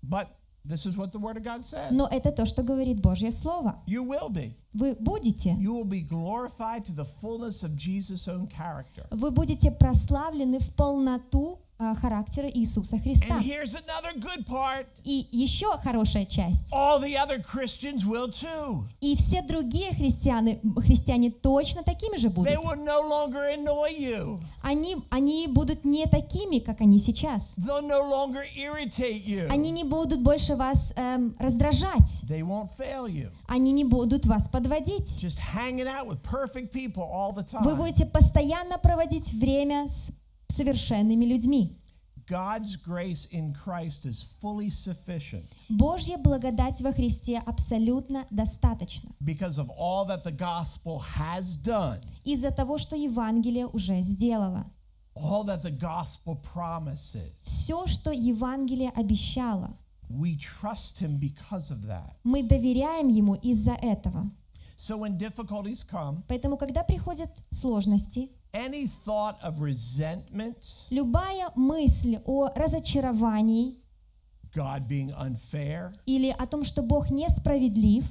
но 0.02 2.08
это 2.10 2.32
то, 2.32 2.46
что 2.46 2.62
говорит 2.62 3.00
Божье 3.00 3.30
Слово. 3.30 3.82
You 3.86 4.02
will 4.02 4.30
be. 4.30 4.54
Вы 4.74 4.96
будете. 4.98 5.50
You 5.52 5.72
will 5.74 5.84
be 5.88 6.00
glorified 6.06 6.84
to 6.86 6.92
the 6.92 7.06
fullness 7.22 7.62
of 7.62 7.76
Jesus' 7.76 8.26
own 8.28 8.48
character. 8.48 9.06
Вы 9.10 9.30
будете 9.30 9.70
прославлены 9.70 10.58
в 10.58 10.70
полноту 10.74 11.58
а, 11.76 11.92
характера 11.94 12.48
Иисуса 12.48 12.98
Христа. 13.00 13.26
And 13.34 13.42
here's 13.42 13.74
another 13.74 14.14
good 14.16 14.46
part 14.46 14.86
И 15.02 15.26
еще 15.32 15.76
хорошая 15.78 16.24
часть. 16.24 16.72
all 16.72 17.00
the 17.00 17.16
other 17.16 17.42
Christians 17.42 18.04
will 18.04 18.28
too. 18.30 18.84
И 19.00 19.16
все 19.16 19.42
другие 19.42 19.92
христиане, 19.92 20.60
христиане 20.76 21.30
точно 21.32 21.82
такими 21.82 22.16
же 22.16 22.30
будут. 22.30 22.52
They 22.52 22.56
will 22.56 22.76
no 22.76 23.00
longer 23.02 23.42
annoy 23.56 23.90
you, 23.98 24.38
Они, 24.62 24.96
они 25.10 25.48
будут 25.48 25.84
не 25.84 26.06
такими, 26.06 26.60
как 26.60 26.80
они 26.80 26.98
сейчас. 26.98 27.56
they'll 27.58 27.82
no 27.84 28.02
longer 28.08 28.44
irritate 28.56 29.24
you, 29.26 29.48
Они 29.48 29.72
не 29.72 29.82
будут 29.82 30.22
больше 30.22 30.54
вас 30.54 30.92
эм, 30.94 31.34
раздражать. 31.40 32.22
they 32.28 32.42
won't 32.42 32.70
fail 32.78 33.06
you. 33.08 33.30
Они 33.48 33.72
не 33.72 33.84
будут 33.84 34.26
вас 34.26 34.46
подводить. 34.64 35.22
Вы 37.64 37.76
будете 37.76 38.06
постоянно 38.06 38.78
проводить 38.78 39.32
время 39.32 39.88
с 39.88 40.12
совершенными 40.48 41.24
людьми. 41.24 41.76
God's 42.26 42.78
grace 42.78 43.28
in 43.32 43.52
Christ 43.52 44.06
is 44.06 44.24
fully 44.40 44.70
sufficient 44.70 45.44
Божья 45.68 46.16
благодать 46.16 46.80
во 46.80 46.90
Христе 46.90 47.36
абсолютно 47.44 48.24
достаточно. 48.30 49.10
because 49.20 49.58
of 49.58 49.68
all 49.78 50.06
that 50.06 50.24
the 50.24 50.32
gospel 50.32 50.98
has 51.18 51.54
done, 51.62 52.00
Из-за 52.24 52.50
того, 52.50 52.78
что 52.78 52.96
Евангелие 52.96 53.66
уже 53.66 54.00
сделало. 54.00 54.64
all 55.14 55.44
that 55.44 55.60
the 55.62 55.70
gospel 55.78 56.40
promises. 56.54 57.30
Все, 57.44 57.86
что 57.86 58.10
Евангелие 58.10 58.88
обещало, 58.96 59.76
We 60.08 60.38
trust 60.38 61.00
him 61.00 61.18
because 61.20 61.70
of 61.70 61.84
that. 61.86 62.14
мы 62.24 62.42
доверяем 62.42 63.08
Ему 63.08 63.34
из-за 63.34 63.72
этого. 63.74 64.30
So 64.76 64.96
when 64.96 65.16
difficulties 65.16 65.84
come, 65.84 66.22
Поэтому, 66.28 66.56
когда 66.56 66.82
приходят 66.82 67.30
сложности, 67.50 68.30
any 68.52 68.88
thought 69.04 69.36
of 69.42 69.60
resentment, 69.60 70.56
любая 70.90 71.50
мысль 71.56 72.18
о 72.24 72.48
разочаровании 72.54 73.76
God 74.54 74.86
being 74.86 75.12
unfair, 75.14 75.92
или 76.06 76.30
о 76.38 76.46
том, 76.46 76.64
что 76.64 76.82
Бог 76.82 77.10
несправедлив, 77.10 78.04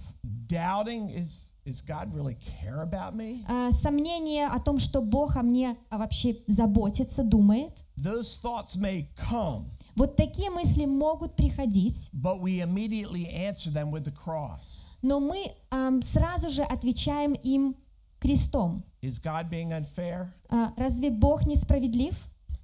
doubting 0.47 1.09
is 1.15 1.49
is 1.65 1.81
God 1.81 2.13
really 2.13 2.35
care 2.35 2.81
about 2.81 3.15
me? 3.15 3.45
э, 3.47 3.71
сомнение 3.71 4.47
о 4.47 4.59
том, 4.59 4.79
что 4.79 5.01
Бог 5.01 5.37
о 5.37 5.43
мне 5.43 5.77
вообще 5.89 6.37
заботится, 6.47 7.23
думает, 7.23 7.71
Those 7.97 8.37
thoughts 8.41 8.75
may 8.75 9.07
come, 9.15 9.65
вот 9.95 10.15
такие 10.17 10.49
мысли 10.49 10.85
могут 10.85 11.35
приходить, 11.35 12.09
but 12.13 12.39
we 12.41 12.59
immediately 12.61 13.27
answer 13.29 13.69
them 13.69 13.91
with 13.91 14.03
the 14.03 14.11
cross. 14.11 14.92
Но 15.03 15.19
мы 15.19 15.51
ам, 15.69 16.01
сразу 16.01 16.49
же 16.49 16.63
отвечаем 16.63 17.33
им 17.33 17.75
крестом. 18.19 18.83
Is 19.01 19.19
God 19.21 19.49
being 19.49 19.71
unfair? 19.71 20.29
А, 20.49 20.73
разве 20.77 21.11
Бог 21.11 21.45
несправедлив? 21.45 22.15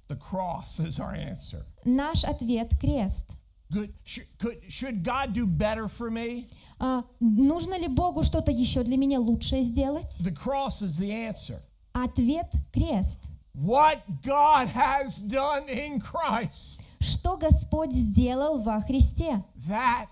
The 0.08 0.16
cross 0.18 0.80
is 0.80 0.98
our 0.98 1.14
answer. 1.14 1.64
Наш 1.84 2.24
ответ— 2.24 2.72
крест. 2.80 3.30
Good. 3.70 3.92
Should, 4.04 4.26
could, 4.38 4.58
should 4.68 5.04
God 5.04 5.32
do 5.32 5.46
better 5.46 5.86
for 5.86 6.10
me? 6.10 6.48
А, 6.80 7.04
нужно 7.20 7.78
ли 7.78 7.86
Богу 7.86 8.24
что-то 8.24 8.50
еще 8.50 8.82
для 8.82 8.96
меня 8.96 9.20
лучшее 9.20 9.62
сделать? 9.62 10.18
The 10.20 10.34
cross 10.34 10.82
is 10.82 10.98
the 10.98 11.10
answer. 11.12 11.60
Ответ— 11.92 12.52
крест. 12.72 13.20
What 13.54 14.02
God 14.22 14.68
has 14.68 15.18
done 15.18 15.68
in 15.68 16.00
Christ, 16.00 16.80
Что 17.00 17.36
Господь 17.36 17.92
сделал 17.92 18.60
во 18.62 18.80
Христе? 18.80 19.44
that 19.68 20.06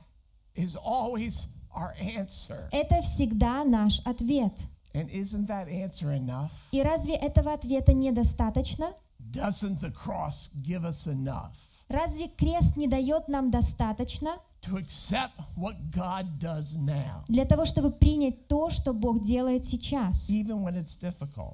is 0.54 0.76
always 0.76 1.46
our 1.78 1.94
answer. 2.00 2.68
Это 2.72 3.00
всегда 3.02 3.64
наш 3.64 4.00
ответ. 4.04 4.52
And 4.94 5.08
isn't 5.10 5.46
that 5.46 5.68
answer 5.68 6.12
enough? 6.12 6.50
И 6.72 6.82
разве 6.82 7.14
этого 7.14 7.52
ответа 7.52 7.92
недостаточно? 7.92 8.94
Doesn't 9.30 9.80
the 9.80 9.92
cross 9.92 10.50
give 10.62 10.84
us 10.84 11.06
enough 11.06 11.52
Разве 11.88 12.28
крест 12.28 12.76
не 12.76 12.86
дает 12.86 13.28
нам 13.28 13.50
достаточно 13.50 14.36
to 14.60 14.76
accept 14.76 15.32
what 15.56 15.74
God 15.90 16.38
does 16.38 16.76
now, 16.76 17.24
для 17.28 17.46
того, 17.46 17.64
чтобы 17.64 17.90
принять 17.90 18.46
то, 18.46 18.68
что 18.68 18.92
Бог 18.92 19.22
делает 19.22 19.64
сейчас, 19.66 20.30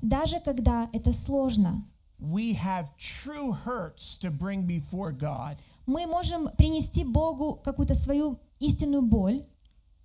даже 0.03 0.41
когда 0.41 0.89
это 0.93 1.13
сложно? 1.13 1.85
Мы 2.19 2.57
можем 6.07 6.49
принести 6.57 7.05
Богу 7.05 7.61
какую-то 7.63 7.95
свою 7.95 8.41
истинную 8.59 9.03
боль, 9.03 9.45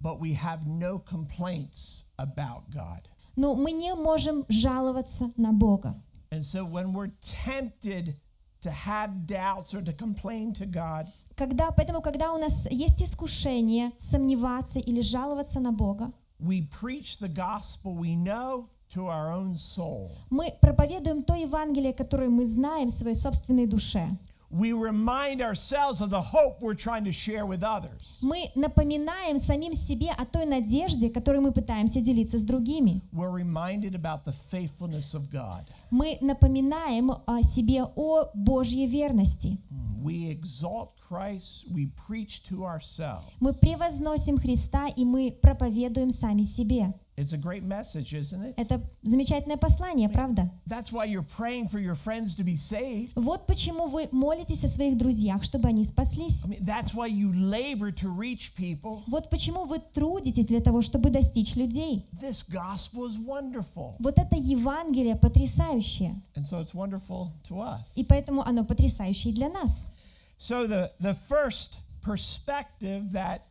but 0.02 0.20
we 0.20 0.34
have 0.34 0.66
no 0.66 1.00
complaints 1.00 2.06
about 2.18 2.70
God. 2.72 3.02
но 3.36 3.56
мы 3.56 3.72
не 3.72 3.94
можем 3.96 4.46
жаловаться 4.50 5.32
на 5.38 5.52
Бога. 5.54 5.96
And 6.32 6.44
so 6.44 6.64
when 6.66 6.94
we're 6.94 7.12
tempted 7.22 8.16
to 8.62 8.70
have 8.70 9.26
doubts 9.26 9.74
or 9.74 9.82
to 9.82 9.94
complain 9.94 10.54
to 10.54 10.66
God, 10.66 11.08
Когда, 11.36 11.72
поэтому, 11.72 12.02
когда 12.02 12.34
у 12.34 12.38
нас 12.38 12.68
есть 12.70 13.02
искушение 13.02 13.94
сомневаться 13.98 14.80
или 14.80 15.02
жаловаться 15.02 15.60
на 15.60 15.72
Бога, 15.72 16.12
we 16.40 16.62
preach 16.82 17.18
the 17.20 17.30
gospel 17.30 17.96
we 17.96 18.16
know 18.16 18.68
to 18.94 19.08
our 19.08 19.32
own 19.32 19.56
soul. 19.56 20.12
мы 20.30 20.54
проповедуем 20.62 21.24
то 21.24 21.36
Евангелие, 21.36 21.94
которое 21.94 22.28
мы 22.30 22.46
знаем 22.46 22.90
в 22.90 22.92
своей 22.92 23.16
собственной 23.16 23.68
душе. 23.68 24.10
We 24.52 24.74
remind 24.74 25.42
ourselves 25.44 26.02
of 26.02 26.10
the 26.10 26.22
hope 26.22 26.60
we're 26.60 26.74
trying 26.74 27.06
to 27.06 27.12
share 27.12 27.46
with 27.46 27.64
others. 27.64 28.18
Мы 28.24 28.50
напоминаем 28.56 29.38
самим 29.38 29.74
себе 29.74 30.10
о 30.12 30.26
той 30.26 30.46
надежде, 30.46 31.10
которой 31.10 31.40
мы 31.40 31.52
пытаемся 31.52 32.02
делиться 32.02 32.40
с 32.40 32.44
другими. 32.44 33.02
We're 33.14 33.30
reminded 33.30 33.94
about 33.94 34.26
the 34.26 34.34
faithfulness 34.52 35.14
of 35.14 35.30
God. 35.32 35.66
Мы 35.92 36.18
напоминаем 36.22 37.12
о 37.28 37.44
себе 37.44 37.84
о 37.84 38.32
Божьей 38.34 38.88
верности. 38.88 39.58
We 40.04 40.30
exalt 40.32 40.94
Christ, 41.08 41.66
we 41.72 41.92
preach 42.08 42.42
to 42.50 42.66
ourselves. 42.66 43.26
Мы 43.40 43.54
превозносим 43.54 44.40
Христа, 44.40 44.88
и 44.88 45.06
мы 45.06 45.32
проповедуем 45.42 46.10
сами 46.12 46.44
себе. 46.44 46.94
It's 47.20 47.34
a 47.34 47.38
great 47.38 47.64
message, 47.64 48.14
isn't 48.14 48.42
it? 48.42 48.54
Это 48.56 48.82
замечательное 49.04 49.58
послание, 49.58 50.08
правда? 50.08 50.50
That's 50.66 50.90
why 50.90 51.04
you're 51.04 51.22
praying 51.22 51.68
for 51.68 51.78
your 51.78 51.96
friends 51.96 52.34
to 52.38 52.46
be 52.46 52.56
saved. 52.56 53.12
Вот 53.16 53.46
почему 53.46 53.88
вы 53.88 54.08
молитесь 54.14 54.64
о 54.64 54.70
своих 54.70 54.98
друзьях, 54.98 55.44
чтобы 55.44 55.68
они 55.68 55.84
спаслись. 55.84 56.46
I 56.46 56.52
mean, 56.52 56.64
that's 56.64 56.94
why 56.94 57.08
you 57.08 57.34
labor 57.34 57.92
to 57.92 58.10
reach 58.10 58.54
people. 58.56 59.04
Вот 59.08 59.30
почему 59.30 59.66
вы 59.66 59.80
трудитесь 59.80 60.46
для 60.46 60.62
того, 60.62 60.82
чтобы 60.82 61.10
достичь 61.10 61.58
людей. 61.58 62.08
This 62.14 62.42
gospel 62.42 63.06
is 63.06 63.18
wonderful. 63.18 63.96
Вот 64.00 64.18
это 64.18 64.38
Евангелие 64.38 65.18
потрясающее. 65.18 66.16
And 66.36 66.46
so 66.46 66.62
it's 66.62 66.74
wonderful 66.74 67.34
to 67.50 67.60
us. 67.60 67.92
И 67.98 68.06
поэтому 68.06 68.48
оно 68.48 68.64
потрясающее 68.64 69.34
для 69.34 69.50
нас. 69.50 69.92
So 70.38 70.66
the, 70.66 70.94
the 71.02 71.16
first 71.28 71.80
perspective 72.02 73.12
that 73.12 73.42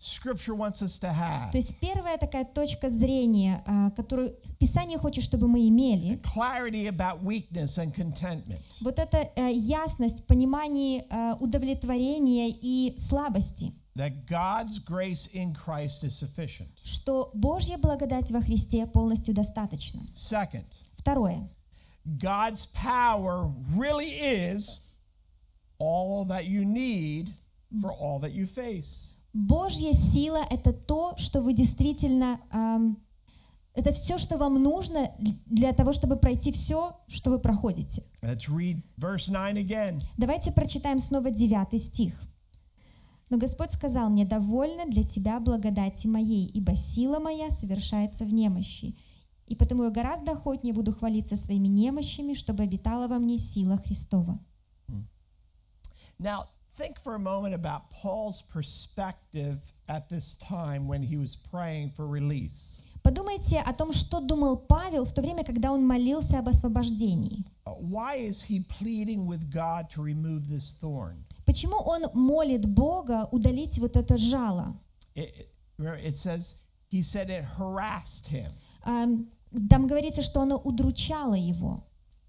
Scripture 0.00 0.54
wants 0.54 0.80
us 0.80 0.96
to 1.00 1.12
have, 1.12 1.50
То 1.50 1.58
есть 1.58 1.74
первая 1.80 2.18
такая 2.18 2.44
точка 2.44 2.88
зрения, 2.88 3.62
а, 3.66 3.90
которую 3.90 4.32
Писание 4.60 4.96
хочет, 4.96 5.24
чтобы 5.24 5.48
мы 5.48 5.68
имели, 5.68 6.20
clarity 6.36 6.86
about 6.86 7.22
weakness 7.24 7.78
and 7.78 7.92
contentment. 7.92 8.60
вот 8.80 8.98
эта 9.00 9.30
э, 9.34 9.50
ясность 9.52 10.22
в 10.22 10.26
понимании 10.26 11.04
э, 11.10 11.34
удовлетворения 11.40 12.48
и 12.50 12.96
слабости, 12.98 13.72
That 13.96 14.26
God's 14.28 14.78
grace 14.78 15.28
in 15.34 15.52
Christ 15.52 16.04
is 16.04 16.16
sufficient. 16.16 16.68
что 16.84 17.32
Божья 17.34 17.76
благодать 17.78 18.30
во 18.30 18.40
Христе 18.40 18.86
полностью 18.86 19.34
достаточна. 19.34 20.02
Second, 20.14 20.66
Второе. 20.96 21.48
God's 22.04 22.66
power 22.72 23.52
really 23.74 24.10
is 24.20 24.80
all 25.80 26.24
that 26.26 26.44
you 26.46 26.64
need 26.64 27.34
for 27.80 27.90
all 27.92 28.20
that 28.20 28.30
you 28.32 28.46
face. 28.46 29.14
Божья 29.38 29.92
сила— 29.92 30.40
это 30.50 30.72
то, 30.72 31.14
что 31.16 31.40
вы 31.40 31.52
действительно... 31.52 32.40
ам, 32.50 32.98
это 33.72 33.92
все, 33.92 34.18
что 34.18 34.36
вам 34.36 34.60
нужно 34.60 35.12
для 35.46 35.72
того, 35.72 35.92
чтобы 35.92 36.16
пройти 36.16 36.50
все, 36.50 36.96
что 37.06 37.30
вы 37.30 37.38
проходите. 37.38 38.02
Let's 38.20 38.48
read 38.48 38.82
verse 38.96 39.28
9 39.28 39.64
again. 39.64 40.00
Давайте 40.16 40.50
прочитаем 40.50 40.98
снова 40.98 41.30
девятый 41.30 41.78
стих. 41.78 42.20
«Но 43.30 43.36
Господь 43.36 43.70
сказал 43.70 44.08
мне, 44.08 44.24
довольно 44.24 44.86
для 44.86 45.04
тебя 45.04 45.38
благодати 45.38 46.08
моей, 46.08 46.46
ибо 46.46 46.74
сила 46.74 47.20
моя 47.20 47.50
совершается 47.50 48.24
в 48.24 48.32
немощи. 48.32 48.96
И 49.46 49.54
потому 49.54 49.84
я 49.84 49.90
гораздо 49.90 50.32
охотнее 50.32 50.74
буду 50.74 50.92
хвалиться 50.92 51.36
своими 51.36 51.68
немощами, 51.68 52.34
чтобы 52.34 52.64
обитала 52.64 53.06
во 53.06 53.18
мне 53.18 53.38
сила 53.38 53.76
Христова». 53.76 54.40
Now, 56.18 56.48
think 56.78 56.98
for 57.02 57.14
a 57.14 57.18
moment 57.18 57.54
about 57.54 57.90
Paul's 57.90 58.40
perspective 58.42 59.58
at 59.88 60.08
this 60.08 60.36
time 60.36 60.86
when 60.86 61.02
he 61.02 61.16
was 61.16 61.36
praying 61.36 61.90
for 61.90 62.06
release. 62.06 62.84
Подумайте 63.02 63.60
о 63.60 63.72
том, 63.72 63.92
что 63.92 64.20
думал 64.20 64.56
Павел 64.56 65.04
в 65.04 65.12
то 65.12 65.22
время, 65.22 65.42
когда 65.44 65.72
он 65.72 65.86
молился 65.86 66.38
об 66.38 66.48
освобождении. 66.48 67.44
Uh, 67.66 67.72
Why 67.80 68.16
is 68.16 68.42
he 68.42 68.60
pleading 68.60 69.26
with 69.26 69.50
God 69.50 69.88
to 69.90 70.02
remove 70.02 70.48
this 70.48 70.74
thorn? 70.80 71.24
Почему 71.46 71.76
он 71.78 72.02
молит 72.14 72.66
Бога 72.66 73.28
удалить 73.32 73.78
вот 73.78 73.96
это 73.96 74.16
жало? 74.16 74.74
It, 75.14 75.32
it- 75.36 75.48
remember, 75.78 75.96
it 75.98 76.14
says, 76.16 76.56
he 76.90 77.02
said 77.02 77.30
it 77.30 77.44
harassed 77.44 78.26
him. 78.26 78.52
Ам, 78.84 79.28
Там 79.70 79.86
говорится, 79.86 80.20
что 80.22 80.42
оно 80.42 80.56
удручало 80.58 81.34
его. 81.34 81.82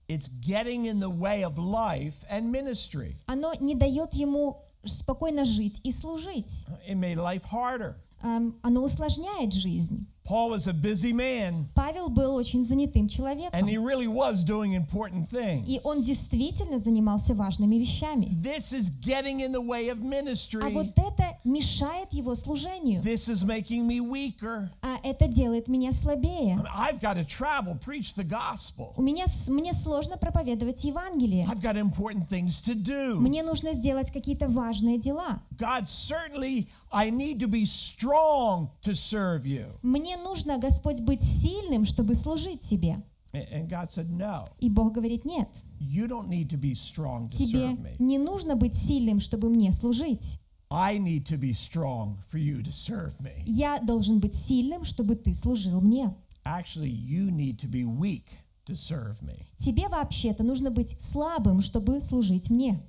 It's 0.10 0.28
getting 0.45 0.88
in 0.88 1.00
the 1.00 1.10
way 1.10 1.43
of 1.43 1.58
life 1.58 2.15
and 2.30 2.52
ministry. 2.52 3.15
оно 3.28 3.54
не 3.62 3.76
дает 3.76 4.13
ему 4.13 4.58
спокойно 4.84 5.45
жить 5.45 5.80
и 5.84 5.91
служить. 5.91 6.65
It 6.88 6.95
made 6.98 7.17
life 7.17 7.43
harder. 7.43 7.95
Эм, 8.22 8.56
Оно 8.63 8.84
усложняет 8.84 9.54
жизнь. 9.54 10.06
Paul 10.26 10.50
was 10.52 10.67
a 10.67 10.74
busy 10.74 11.12
man, 11.12 11.65
Павел 11.74 12.10
был 12.10 12.36
очень 12.36 12.63
занятым 12.63 13.04
and 13.06 13.10
he 13.10 13.15
человеком, 13.15 13.67
really 13.84 14.08
was 14.08 14.43
doing 14.43 14.76
important 14.76 15.28
и 15.32 15.36
things. 15.36 15.82
он 15.84 16.04
действительно 16.04 16.78
занимался 16.80 17.34
важными 17.34 17.78
вещами. 17.78 18.26
This 18.43 18.72
is 18.74 18.89
getting 19.02 19.39
in 19.39 19.52
the 19.52 19.62
way 19.62 19.89
of 19.89 20.00
А 20.02 20.04
ministry. 20.04 20.72
вот 20.74 20.88
это 20.98 21.29
мешает 21.50 22.14
его 22.14 22.36
служению, 22.36 23.02
This 23.02 23.28
is 23.30 23.44
making 23.44 23.88
me 23.88 24.00
weaker. 24.00 24.70
а 24.82 24.98
это 25.04 25.28
делает 25.28 25.68
меня 25.68 25.92
слабее. 25.92 26.58
I've 26.76 27.00
got 27.00 27.16
to 27.18 27.26
travel, 27.26 27.78
preach 27.80 28.14
the 28.16 28.24
gospel. 28.24 28.94
У 28.96 29.02
меня, 29.02 29.26
мне 29.48 29.74
сложно 29.74 30.18
проповедовать 30.18 30.84
Евангелие. 30.84 31.46
I've 31.46 31.62
got 31.62 31.76
important 31.78 32.28
things 32.30 32.62
to 32.62 32.74
do. 32.76 33.16
Мне 33.20 33.44
нужно 33.44 33.74
сделать 33.74 34.12
какие-то 34.12 34.48
важные 34.48 34.98
дела. 34.98 35.42
God, 35.58 35.84
certainly 35.88 36.68
I 36.92 37.10
need 37.10 37.40
to 37.40 37.48
be 37.48 37.66
strong 37.66 38.70
to 38.82 38.94
serve 38.96 39.46
you. 39.46 39.66
Мне 39.82 40.18
нужно, 40.18 40.58
Господь, 40.58 41.02
быть 41.02 41.24
сильным, 41.24 41.86
чтобы 41.86 42.16
служить 42.16 42.62
Тебе. 42.62 43.02
And 43.32 43.46
and 43.52 43.70
God 43.70 43.90
said, 43.92 44.10
No, 44.10 44.48
И 44.60 44.70
Бог 44.70 44.92
говорит, 44.94 45.24
нет, 45.24 45.48
you 45.80 46.08
don't 46.08 46.28
need 46.30 46.50
to 46.50 46.58
be 46.58 46.74
strong 46.74 47.28
to 47.30 47.38
тебе 47.38 47.60
serve 47.60 47.80
me. 47.80 47.96
не 48.00 48.18
нужно 48.18 48.56
быть 48.56 48.74
сильным, 48.76 49.20
чтобы 49.20 49.50
мне 49.50 49.72
служить. 49.72 50.38
I 50.71 50.99
need 50.99 51.25
to 51.27 51.38
be 51.38 51.51
strong 51.53 52.19
for 52.29 52.38
you 52.38 52.62
to 52.62 52.71
serve 52.71 53.19
me. 53.23 53.43
Я 53.45 53.79
должен 53.79 54.19
быть 54.19 54.36
сильным, 54.36 54.84
чтобы 54.84 55.15
ты 55.15 55.34
служил 55.34 55.82
мне. 55.82 56.13
Actually, 56.45 56.89
you 56.89 57.32
need 57.32 57.58
to 57.60 57.67
be 57.67 57.86
weak 57.86 58.25
to 58.65 58.75
serve 58.75 59.21
me. 59.23 59.47
Тебе 59.58 59.88
вообще-то 59.88 60.43
нужно 60.43 60.69
быть 60.69 60.95
слабым, 61.01 61.62
чтобы 61.62 61.99
служить 62.01 62.51
мне. 62.51 62.79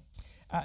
Uh, 0.51 0.65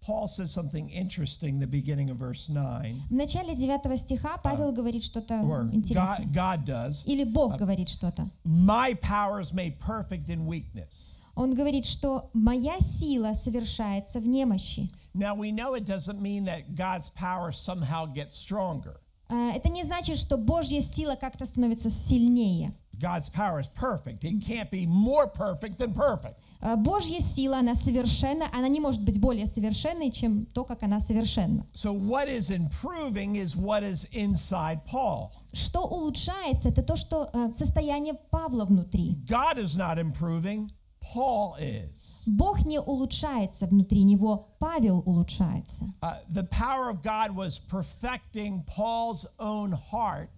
Paul 0.00 0.26
says 0.26 0.50
something 0.50 0.88
interesting 0.88 1.56
in 1.56 1.60
the 1.60 1.66
beginning 1.66 2.08
of 2.08 2.16
verse 2.16 2.48
9. 2.48 3.08
В 3.10 3.12
начале 3.12 3.54
9 3.54 3.98
стиха 3.98 4.38
Павел 4.38 4.72
говорит 4.72 5.04
что-то 5.04 5.34
интересное. 5.70 6.26
God, 6.26 6.32
God 6.32 6.64
does. 6.64 7.04
Или 7.04 7.24
Бог 7.24 7.58
говорит 7.58 7.90
что-то. 7.90 8.30
My 8.44 8.94
power 8.94 9.38
is 9.38 9.52
made 9.52 9.78
perfect 9.78 10.30
in 10.30 10.46
weakness. 10.46 11.18
Он 11.36 11.52
говорит, 11.52 11.84
что 11.84 12.30
моя 12.32 12.78
сила 12.80 13.32
совершается 13.34 14.20
в 14.20 14.26
немощи. 14.26 14.88
Now, 15.14 15.34
we 15.34 15.52
know 15.52 15.74
it 15.74 15.84
doesn't 15.84 16.20
mean 16.20 16.44
that 16.44 16.74
God's 16.74 17.10
power 17.10 17.52
somehow 17.52 18.06
gets 18.06 18.34
stronger. 18.36 19.00
А, 19.28 19.52
Это 19.52 19.68
не 19.68 19.82
значит, 19.84 20.18
что 20.18 20.36
Божья 20.36 20.80
сила 20.80 21.16
как-то 21.16 21.44
становится 21.44 21.90
сильнее. 21.90 22.72
God's 23.00 23.28
power 23.28 23.58
is 23.58 23.66
perfect. 23.66 24.22
It 24.24 24.40
can't 24.40 24.70
be 24.70 24.86
more 24.86 25.26
perfect 25.26 25.78
than 25.78 25.92
perfect. 25.92 26.36
А, 26.60 26.76
Божья 26.76 27.20
сила, 27.20 27.58
она 27.58 27.74
совершенна, 27.74 28.46
она 28.52 28.68
не 28.68 28.80
может 28.80 29.02
быть 29.02 29.18
более 29.20 29.46
совершенной, 29.46 30.10
чем 30.10 30.46
то, 30.46 30.64
как 30.64 30.82
она 30.82 31.00
совершенна. 31.00 31.66
So, 31.74 31.92
what 31.92 32.28
is 32.28 32.50
improving 32.50 33.36
is 33.36 33.56
what 33.56 33.82
is 33.82 34.06
inside 34.12 34.80
Paul. 34.86 35.30
Что 35.52 35.80
улучшается, 35.80 36.68
это 36.68 36.82
то, 36.82 36.94
что 36.96 37.28
э, 37.32 37.52
состояние 37.54 38.14
Павла 38.30 38.64
внутри. 38.64 39.16
God 39.26 39.58
is 39.58 39.76
not 39.76 39.98
improving, 39.98 40.70
Paul 41.14 41.54
is. 41.60 42.24
Бог 42.26 42.64
не 42.66 42.80
улучшается 42.80 43.66
внутри 43.66 44.02
него, 44.02 44.48
Павел 44.58 45.02
улучшается. 45.06 45.84
Uh, 46.02 46.16
the 46.28 46.42
power 46.42 46.90
of 46.90 47.02
God 47.02 47.34
was 47.36 47.58
perfecting 47.58 48.64
Paul's 48.66 49.24
own 49.38 49.70
heart 49.72 50.30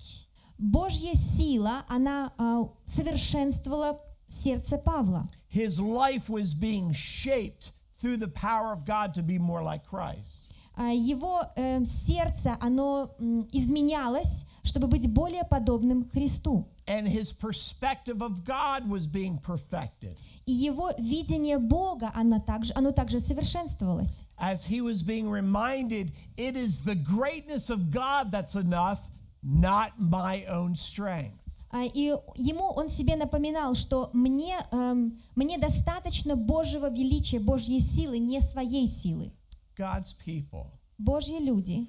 Божья 0.59 1.15
сила, 1.15 1.85
она 1.89 2.33
а, 2.39 2.69
совершенствовала 2.85 4.01
сердце 4.27 4.79
Павла. 4.79 5.27
his 5.49 5.79
life 5.81 6.29
was 6.29 6.55
being 6.55 6.93
shaped 6.93 7.73
through 7.99 8.17
the 8.19 8.29
power 8.29 8.73
of 8.73 8.85
God 8.85 9.15
to 9.15 9.23
be 9.23 9.39
more 9.39 9.63
like 9.63 9.85
Christ. 9.85 10.53
А, 10.79 10.93
Его 10.93 11.43
э, 11.57 11.85
сердце, 11.87 12.57
оно 12.61 13.15
м, 13.19 13.49
изменялось, 13.53 14.45
чтобы 14.63 14.89
быть 14.89 15.11
более 15.13 15.45
подобным 15.45 16.09
Христу. 16.11 16.69
And 16.89 17.09
his 17.09 17.33
perspective 17.33 18.23
of 18.23 18.45
God 18.45 18.89
was 18.89 19.07
being 19.09 19.39
perfected 19.39 20.17
И 20.47 20.53
его 20.53 20.93
видение 20.99 21.59
Бога, 21.59 22.13
оно 22.15 22.39
также, 22.39 22.73
оно 22.77 22.93
также 22.93 23.19
совершенствовалось. 23.19 24.27
as 24.39 24.65
he 24.65 24.81
was 24.81 25.03
being 25.03 25.29
reminded 25.29 26.13
it 26.37 26.55
is 26.57 26.79
the 26.85 26.95
greatness 26.95 27.71
of 27.71 27.91
God 27.91 28.31
that's 28.31 28.55
enough, 28.55 29.01
not 29.43 29.93
my 29.99 30.45
own 30.47 30.75
strength. 30.77 31.35
А, 31.73 31.83
И 31.85 32.15
ему 32.37 32.71
он 32.77 32.89
себе 32.89 33.17
напоминал, 33.17 33.75
что 33.75 34.09
мне, 34.13 34.65
эм, 34.71 35.19
мне 35.35 35.59
достаточно 35.59 36.37
Божьего 36.37 36.89
величия, 36.89 37.41
Божьей 37.41 37.81
силы, 37.81 38.19
не 38.21 38.41
своей 38.41 38.87
силы. 38.87 39.33
God's 39.77 40.15
people, 40.25 40.69
Божьи 40.99 41.39
люди, 41.41 41.89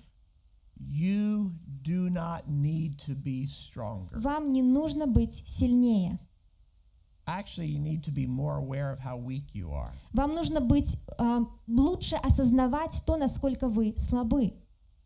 you 0.79 1.53
do 1.83 2.11
not 2.11 2.49
need 2.49 2.99
to 3.07 3.15
be 3.15 3.47
stronger. 3.47 4.19
вам 4.19 4.53
не 4.53 4.62
нужно 4.62 5.07
быть 5.07 5.43
сильнее. 5.47 6.19
Actually, 7.27 7.67
you 7.69 7.79
need 7.79 8.03
to 8.03 8.11
be 8.11 8.27
more 8.27 8.57
aware 8.57 8.91
of 8.91 8.99
how 8.99 9.17
weak 9.17 9.55
you 9.55 9.71
are. 9.71 9.93
Вам 10.12 10.35
нужно 10.35 10.61
быть 10.61 10.97
э, 11.19 11.41
лучше 11.69 12.17
осознавать 12.17 13.01
то, 13.07 13.17
насколько 13.17 13.69
вы 13.69 13.95
слабы. 13.97 14.55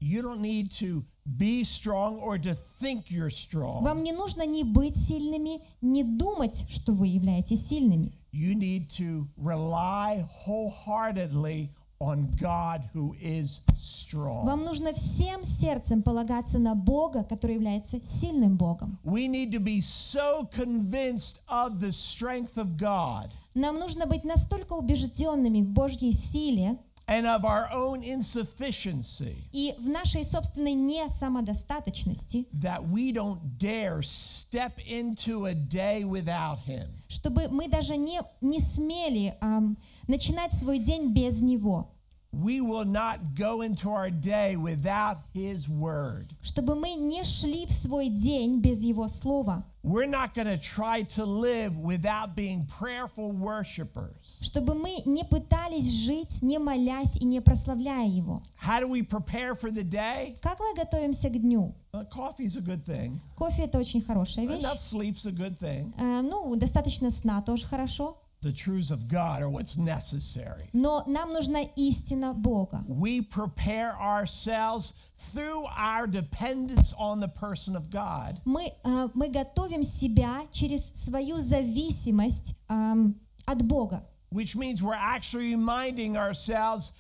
You 0.01 0.23
don't 0.23 0.41
need 0.41 0.71
to 0.81 1.05
be 1.27 1.63
strong 1.65 2.19
or 2.19 2.39
to 2.39 2.57
think 2.81 3.11
you're 3.11 3.31
strong. 3.31 3.83
Вам 3.83 4.03
не 4.03 4.13
нужно 4.13 4.47
не 4.47 4.65
быть 4.65 4.97
сильными, 4.97 5.63
не 5.83 6.05
думать, 6.05 6.65
что 6.71 6.93
вы 6.93 7.09
являетесь 7.09 7.67
сильными. 7.67 8.13
You 8.33 8.55
need 8.55 8.89
to 8.99 9.27
rely 9.37 10.27
wholeheartedly 10.47 11.71
on 12.02 12.28
God 12.40 12.82
who 12.94 13.16
is 13.22 13.62
strong. 13.76 14.46
Вам 14.46 14.64
нужно 14.66 14.92
всем 14.94 15.44
сердцем 15.44 16.02
полагаться 16.02 16.58
на 16.58 16.74
Бога, 16.74 17.24
который 17.24 17.56
является 17.56 18.04
сильным 18.04 18.58
Богом. 18.58 18.98
We 19.04 19.28
need 19.28 19.52
to 19.52 19.60
be 19.60 19.80
so 19.82 20.50
convinced 20.52 21.40
of 21.48 21.80
the 21.80 21.92
strength 21.92 22.58
of 22.58 22.76
God 22.76 23.32
Нам 23.54 23.78
нужно 23.80 24.06
быть 24.06 24.24
настолько 24.24 24.74
убежденными 24.74 25.62
в 25.62 25.70
Божьей 25.70 26.14
силе 26.14 26.78
and 27.08 27.26
of 27.26 27.44
our 27.44 27.68
own 27.74 28.02
insufficiency 28.04 29.36
и 29.52 29.76
в 29.78 29.90
нашей 29.90 30.24
собственной 30.24 30.74
несамодостаточности, 30.74 32.46
that 32.54 32.82
we 32.90 33.12
don't 33.12 33.40
dare 33.58 34.02
step 34.02 34.74
into 34.88 35.46
a 35.48 35.54
day 35.54 36.04
without 36.06 36.60
Him. 36.66 36.88
чтобы 37.10 37.50
мы 37.50 37.68
даже 37.68 37.98
не, 37.98 38.22
не 38.40 38.60
смели 38.62 39.36
ам, 39.42 39.78
начинать 40.08 40.54
свой 40.54 40.80
день 40.80 41.12
без 41.14 41.42
Него, 41.42 41.88
We 42.34 42.62
will 42.62 42.86
not 42.86 43.36
go 43.36 43.60
into 43.60 43.90
our 43.90 44.10
day 44.10 44.56
without 44.56 45.18
His 45.36 45.68
Word. 45.68 46.28
чтобы 46.42 46.76
мы 46.76 46.94
не 46.94 47.26
шли 47.26 47.66
в 47.66 47.74
свой 47.74 48.08
день 48.08 48.62
без 48.62 48.82
Его 48.84 49.10
Слова, 49.10 49.66
We're 49.84 50.06
not 50.06 50.34
going 50.34 50.46
to 50.48 50.58
try 50.58 51.02
to 51.16 51.26
live 51.26 51.76
without 51.80 52.34
being 52.36 52.66
prayerful 52.80 53.34
worshipers. 53.34 54.40
чтобы 54.42 54.76
мы 54.76 55.02
не 55.06 55.26
пытались 55.26 55.92
жить, 55.92 56.42
не 56.42 56.58
молясь 56.58 57.18
и 57.18 57.26
не 57.26 57.42
прославляя 57.42 58.08
Его. 58.08 58.42
How 58.64 58.80
do 58.80 58.88
we 58.88 59.02
prepare 59.02 59.54
for 59.54 59.70
the 59.70 59.84
day? 59.84 60.38
Как 60.42 60.58
мы 60.62 60.74
готовимся 60.74 61.30
к 61.30 61.34
дню? 61.38 61.74
Uh, 61.94 62.06
coffee's 62.10 62.56
a 62.56 62.62
good 62.62 62.86
thing. 62.86 63.20
Кофе 63.38 63.64
это 63.64 63.78
очень 63.78 64.02
хорошая 64.02 64.46
вещь. 64.48 64.64
Enough 64.64 64.80
sleep's 64.80 65.26
a 65.26 65.32
good 65.34 65.58
thing. 65.60 65.92
Э, 65.98 66.22
ну, 66.22 66.56
достаточно 66.56 67.12
сна 67.12 67.42
тоже 67.42 67.68
хорошо. 67.68 68.18
The 68.43 68.53
truths 68.53 68.91
of 68.91 69.09
God 69.09 69.43
are 69.43 69.49
what's 69.49 69.77
necessary. 69.77 70.69
Но 70.73 71.03
нам 71.09 71.33
нужна 71.33 71.69
истина 71.77 72.33
Бога. 72.35 72.85
We 72.87 73.21
prepare 73.23 73.97
ourselves 74.01 74.93
through 75.33 75.65
our 75.77 76.07
dependence 76.07 76.93
on 76.99 77.19
the 77.19 77.29
person 77.29 77.75
of 77.75 77.91
God. 77.91 78.41
Мы, 78.45 78.73
э, 78.85 79.11
мы 79.15 79.29
готовим 79.31 79.83
себя 79.83 80.47
через 80.53 80.93
свою 80.95 81.39
зависимость 81.39 82.55
ам, 82.69 83.17
от 83.47 83.63
Бога. 83.67 84.05
which 84.31 84.55
means 84.55 84.83
we're 84.83 84.93
actually 84.95 85.53
reminding 85.53 86.17
ourselves, 86.17 86.93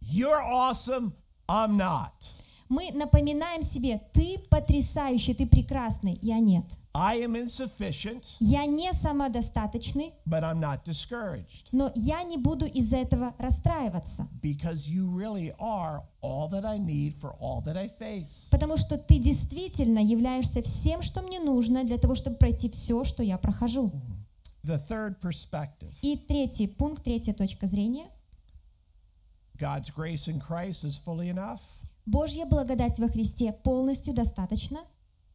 you're 0.00 0.40
awesome, 0.40 1.12
I'm 1.48 1.76
not. 1.76 2.30
Мы 2.71 2.89
напоминаем 2.93 3.63
себе, 3.63 3.99
ты 4.13 4.37
потрясающий, 4.49 5.33
ты 5.33 5.45
прекрасный, 5.45 6.17
я 6.21 6.39
нет. 6.39 6.63
I 6.93 7.19
am 7.19 7.35
insufficient, 7.35 8.23
Я 8.39 8.65
не 8.65 8.93
самодостаточный, 8.93 10.13
but 10.25 10.43
I'm 10.43 10.61
not 10.61 10.85
discouraged 10.85 11.65
но 11.73 11.91
я 11.95 12.23
не 12.23 12.37
буду 12.37 12.65
из-за 12.65 12.97
этого 12.97 13.35
расстраиваться, 13.37 14.25
потому 18.51 18.77
что 18.77 18.97
ты 18.97 19.17
действительно 19.17 19.99
являешься 19.99 20.61
всем, 20.61 21.01
что 21.01 21.21
мне 21.21 21.41
нужно 21.41 21.83
для 21.83 21.97
того, 21.97 22.15
чтобы 22.15 22.37
пройти 22.37 22.69
все, 22.69 23.03
что 23.03 23.21
я 23.21 23.37
прохожу. 23.37 23.91
The 24.63 24.81
third 24.87 25.19
perspective 25.19 25.91
И 26.01 26.15
третий 26.15 26.67
пункт, 26.67 27.03
третья 27.03 27.33
точка 27.33 27.67
зрения. 27.67 28.05
God's 29.57 29.91
grace 29.93 30.29
in 30.29 30.39
Christ 30.39 30.85
is 30.85 30.95
fully 30.95 31.27
enough. 31.29 31.59
Божья 32.05 32.45
благодать 32.45 32.99
во 32.99 33.07
Христе 33.07 33.51
полностью 33.51 34.13
достаточно. 34.13 34.79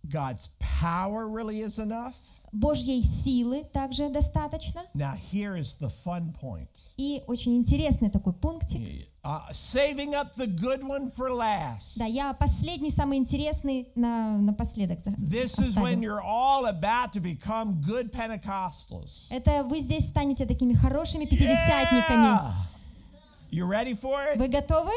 God's 0.04 0.48
power 0.58 1.26
really 1.28 1.60
is 1.62 1.78
enough. 1.78 2.14
Божьей 2.52 3.02
силы 3.02 3.64
также 3.64 4.08
достаточно. 4.08 4.82
Now, 4.94 5.14
here 5.32 5.56
is 5.56 5.76
the 5.78 5.90
fun 6.04 6.32
point 6.40 6.68
И 6.96 7.22
очень 7.26 7.56
интересный 7.56 8.08
такой 8.08 8.32
пунктик. 8.32 9.08
uh, 9.24 9.42
saving 9.50 10.14
up 10.14 10.36
the 10.36 10.46
good 10.46 10.82
one 10.82 11.10
for 11.10 11.30
last. 11.30 11.98
Да, 11.98 12.06
я 12.06 12.32
последний, 12.32 12.90
самый 12.90 13.18
интересный 13.18 13.88
на, 13.96 14.38
напоследок 14.38 14.98
This 15.18 15.58
is 15.58 15.76
when 15.76 16.00
you're 16.00 16.22
all 16.22 16.66
about 16.66 17.12
to 17.12 17.20
become 17.20 17.82
good 17.82 18.10
Pentecostals. 18.12 19.26
Это 19.30 19.64
вы 19.64 19.80
здесь 19.80 20.06
станете 20.06 20.46
такими 20.46 20.74
хорошими 20.74 21.24
пятидесятниками. 21.24 22.54
You 23.50 23.66
ready 23.66 23.94
for 23.94 24.32
it? 24.32 24.38
Вы 24.38 24.48
готовы? 24.48 24.92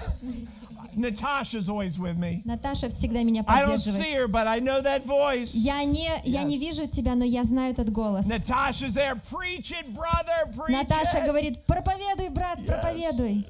Natasha's 0.96 1.68
always 1.68 1.98
with 2.00 2.16
me. 2.18 2.42
Наташа 2.44 2.88
всегда 2.88 3.22
меня 3.22 3.44
I 3.46 3.62
don't 3.62 3.76
поддерживает. 3.78 4.02
see 4.02 4.12
her, 4.14 4.26
but 4.26 4.46
I 4.48 4.58
know 4.58 4.80
that 4.82 5.04
voice. 5.06 5.54
Я 5.54 5.84
не, 5.84 6.10
я 6.24 6.42
не 6.42 6.56
Yes. 6.56 6.60
вижу 6.60 6.86
тебя, 6.88 7.14
но 7.14 7.24
я 7.24 7.44
знаю 7.44 7.72
этот 7.72 7.90
голос. 7.92 8.26
Natasha's 8.28 8.94
there. 8.94 9.14
Preach 9.30 9.70
it, 9.72 9.94
brother. 9.94 10.50
Preach 10.52 10.70
Наташа 10.72 11.18
it. 11.18 11.26
говорит, 11.26 11.64
проповедуй, 11.64 12.28
брат, 12.30 12.58
проповедуй. 12.66 13.46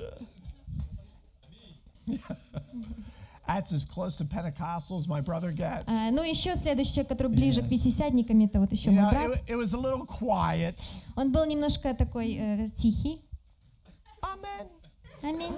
That's 3.47 3.73
as 3.73 3.85
close 3.85 4.17
to 4.19 4.25
Pentecostal 4.25 4.97
as 4.97 5.09
my 5.09 5.21
brother 5.21 5.51
gets. 5.51 5.89
А, 5.89 6.11
ну, 6.13 6.23
еще 6.23 6.55
следующий 6.55 6.93
человек, 6.93 7.09
который 7.09 7.29
ближе 7.33 7.63
к 7.63 7.65
Yes. 7.65 7.69
пятидесятникам, 7.71 8.45
это 8.45 8.61
вот 8.61 8.71
еще 8.71 8.91
You 8.91 8.95
мой 9.01 9.05
know, 9.05 9.11
брат. 9.11 9.37
it, 9.39 9.43
it 9.49 9.57
was 9.57 9.75
a 9.75 9.79
little 9.79 10.07
quiet. 10.07 10.77
Он 11.17 11.33
был 11.33 11.45
немножко 11.47 11.93
такой 11.95 12.35
э, 12.39 12.69
тихий. 12.77 13.21
Amen. 14.23 14.69
Аминь. 15.23 15.53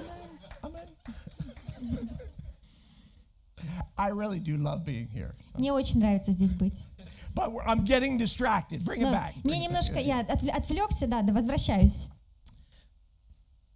I 3.96 4.08
really 4.10 4.40
do 4.40 4.56
love 4.56 4.84
being 4.84 5.06
here. 5.06 5.34
Мне 5.58 5.72
очень 5.72 6.00
нравится 6.00 6.32
здесь 6.32 6.52
быть. 6.52 6.86
But 7.34 7.50
I'm 7.66 7.84
getting 7.84 8.18
distracted. 8.18 8.84
Bring 8.84 9.00
it 9.00 9.04
Но 9.04 9.12
back. 9.12 9.34
мне 9.44 9.58
it 9.58 9.68
немножко, 9.68 9.98
я 9.98 10.22
отвл- 10.22 10.50
отвлекся, 10.50 11.06
да, 11.06 11.22
да, 11.22 11.32
возвращаюсь. 11.32 12.06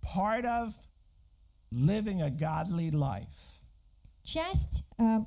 Part 0.02 0.44
of 0.44 0.74
living 1.72 2.22
a 2.22 2.30
godly 2.30 2.90
life 2.90 3.28
Часть 4.22 4.84
э, 4.98 5.24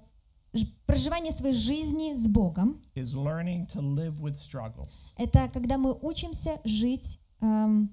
проживания 0.86 1.32
своей 1.32 1.54
жизни 1.54 2.14
с 2.14 2.28
Богом 2.28 2.76
is 2.96 3.14
learning 3.16 3.66
to 3.68 3.82
live 3.82 4.20
with 4.20 4.36
struggles.— 4.36 5.14
это 5.18 5.48
когда 5.50 5.78
мы 5.78 5.94
учимся 6.02 6.60
жить 6.66 7.20
эм, 7.42 7.90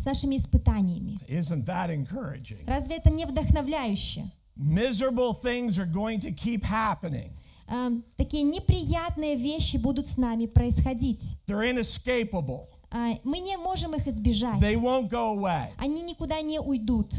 с 0.00 0.04
нашими 0.04 0.36
испытаниями. 0.36 1.18
Isn't 1.28 1.64
that 1.66 1.90
encouraging? 1.90 2.64
Разве 2.66 2.96
это 2.96 3.10
не 3.10 3.26
вдохновляюще? 3.26 4.30
Miserable 4.56 5.34
things 5.34 5.78
are 5.78 5.86
going 5.86 6.20
to 6.20 6.32
keep 6.32 6.62
happening. 6.62 7.30
Эм, 7.68 8.02
такие 8.16 8.42
неприятные 8.42 9.36
вещи 9.36 9.76
будут 9.76 10.06
с 10.06 10.16
нами 10.16 10.46
происходить. 10.46 11.36
They're 11.46 11.70
inescapable. 11.70 12.68
А, 12.90 13.14
мы 13.22 13.38
не 13.38 13.56
можем 13.56 13.94
их 13.94 14.06
избежать. 14.08 14.58
They 14.60 14.76
won't 14.76 15.08
go 15.08 15.36
away. 15.36 15.70
Они 15.78 16.02
никуда 16.02 16.40
не 16.40 16.58
уйдут. 16.60 17.12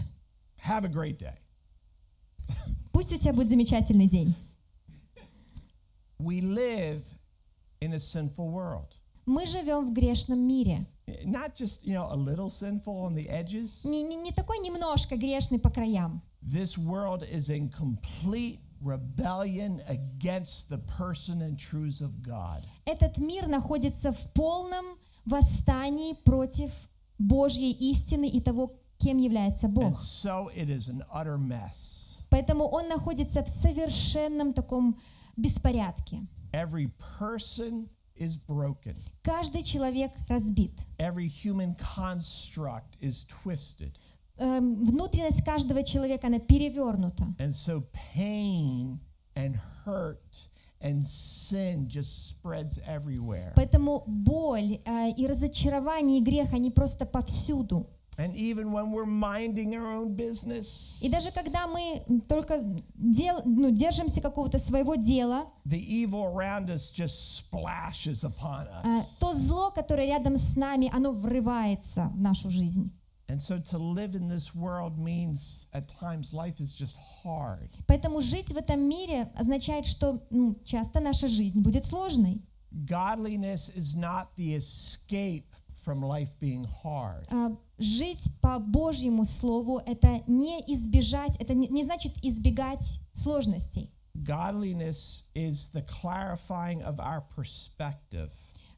Have 0.65 0.83
a 0.83 0.89
great 0.89 1.17
day. 1.17 1.37
Пусть 2.91 3.13
у 3.13 3.17
тебя 3.17 3.33
будет 3.33 3.49
замечательный 3.49 4.07
день. 4.07 4.35
We 6.19 6.41
live 6.41 7.03
in 7.79 7.93
a 7.93 7.99
sinful 7.99 8.51
world. 8.51 8.89
Мы 9.25 9.45
живем 9.45 9.85
в 9.85 9.93
грешном 9.93 10.39
мире. 10.39 10.85
Not 11.25 11.55
just, 11.55 11.85
you 11.85 11.93
know, 11.93 12.07
a 12.09 12.15
little 12.15 12.49
sinful 12.49 12.95
on 12.95 13.13
the 13.15 13.27
edges. 13.29 13.83
Не, 13.83 14.01
не, 14.03 14.15
не 14.15 14.31
такой 14.31 14.59
немножко 14.59 15.15
грешный 15.17 15.59
по 15.59 15.69
краям. 15.69 16.21
This 16.41 16.77
world 16.77 17.23
is 17.23 17.49
in 17.49 17.69
complete 17.69 18.59
rebellion 18.81 19.81
against 19.87 20.69
the 20.69 20.79
person 20.79 21.41
and 21.41 21.57
truths 21.57 22.01
of 22.01 22.21
God. 22.21 22.63
Этот 22.85 23.17
мир 23.17 23.47
находится 23.47 24.11
в 24.11 24.33
полном 24.33 24.97
восстании 25.25 26.13
против 26.23 26.71
Божьей 27.19 27.71
истины 27.71 28.27
и 28.27 28.39
того, 28.41 28.73
кем 28.97 29.17
является 29.17 29.67
And 29.67 29.73
Бог. 29.73 29.99
so 29.99 30.49
it 30.55 30.69
is 30.69 30.87
an 30.89 31.03
utter 31.13 31.37
mess. 31.37 32.17
Поэтому 32.29 32.65
он 32.65 32.87
находится 32.87 33.43
в 33.43 33.49
совершенном 33.49 34.53
таком 34.53 34.97
беспорядке. 35.35 36.25
Every 36.53 36.89
person 37.19 37.89
is 38.15 38.37
broken. 38.37 38.95
Каждый 39.23 39.63
человек 39.63 40.11
разбит. 40.27 40.85
Every 40.99 41.27
human 41.27 41.75
construct 41.75 42.97
is 42.99 43.25
twisted. 43.25 43.97
Эм, 44.37 44.83
внутренность 44.85 45.43
каждого 45.43 45.83
человека, 45.83 46.27
она 46.27 46.39
перевернута. 46.39 47.25
And 47.39 47.53
so 47.53 47.83
pain 48.15 48.99
and 49.35 49.55
hurt 49.85 50.19
and 50.81 51.03
sin 51.03 51.87
just 51.87 52.29
spreads 52.29 52.79
everywhere. 52.85 53.53
Поэтому 53.55 54.03
боль 54.07 54.79
э, 54.85 55.11
и 55.11 55.27
разочарование 55.27 56.19
и 56.19 56.23
грех, 56.23 56.53
они 56.53 56.71
просто 56.71 57.05
повсюду. 57.05 57.87
And 58.17 58.35
even 58.35 58.71
when 58.73 58.91
we're 58.91 59.05
minding 59.05 59.73
our 59.75 59.87
own 59.87 60.15
business, 60.15 60.99
И 61.01 61.09
даже 61.09 61.31
когда 61.31 61.65
мы 61.65 62.03
только 62.27 62.59
дел, 62.95 63.41
ну, 63.45 63.71
держимся 63.71 64.21
какого-то 64.21 64.59
своего 64.59 64.95
дела, 64.95 65.47
the 65.65 65.79
evil 65.79 66.25
around 66.25 66.69
us 66.69 66.91
just 66.91 67.37
splashes 67.37 68.23
upon 68.23 68.67
э, 68.83 68.99
us. 68.99 69.17
то 69.19 69.33
зло, 69.33 69.71
которое 69.71 70.07
рядом 70.07 70.35
с 70.35 70.55
нами, 70.55 70.89
оно 70.93 71.11
врывается 71.13 72.11
в 72.13 72.19
нашу 72.19 72.49
жизнь. 72.49 72.91
And 73.29 73.41
so 73.41 73.57
to 73.57 73.77
live 73.77 74.13
in 74.13 74.27
this 74.27 74.53
world 74.53 74.99
means 74.99 75.65
at 75.73 75.87
times 75.87 76.33
life 76.33 76.59
is 76.59 76.73
just 76.75 76.97
hard. 77.23 77.69
Поэтому 77.87 78.19
жить 78.19 78.51
в 78.51 78.57
этом 78.57 78.81
мире 78.81 79.31
означает, 79.37 79.85
что 79.85 80.21
ну, 80.29 80.57
часто 80.65 80.99
наша 80.99 81.29
жизнь 81.29 81.61
будет 81.61 81.85
сложной. 81.85 82.41
Godliness 82.85 83.69
is 83.73 83.95
not 83.95 84.27
the 84.35 84.55
escape 84.55 85.45
from 85.83 86.01
life 86.01 86.37
being 86.39 86.65
hard. 86.83 87.25
А, 87.31 87.51
Жить 87.81 88.29
по 88.41 88.59
Божьему 88.59 89.25
Слову— 89.25 89.81
это 89.85 90.21
не 90.27 90.59
избежать, 90.67 91.35
это 91.39 91.55
не, 91.55 91.67
не 91.67 91.83
значит 91.83 92.13
избегать 92.23 92.99
сложностей. 93.11 93.89
Godliness 94.13 95.23
is 95.33 95.71
the 95.73 95.83
clarifying 95.83 96.83
of 96.83 96.99
our 96.99 97.23
perspective. 97.35 98.29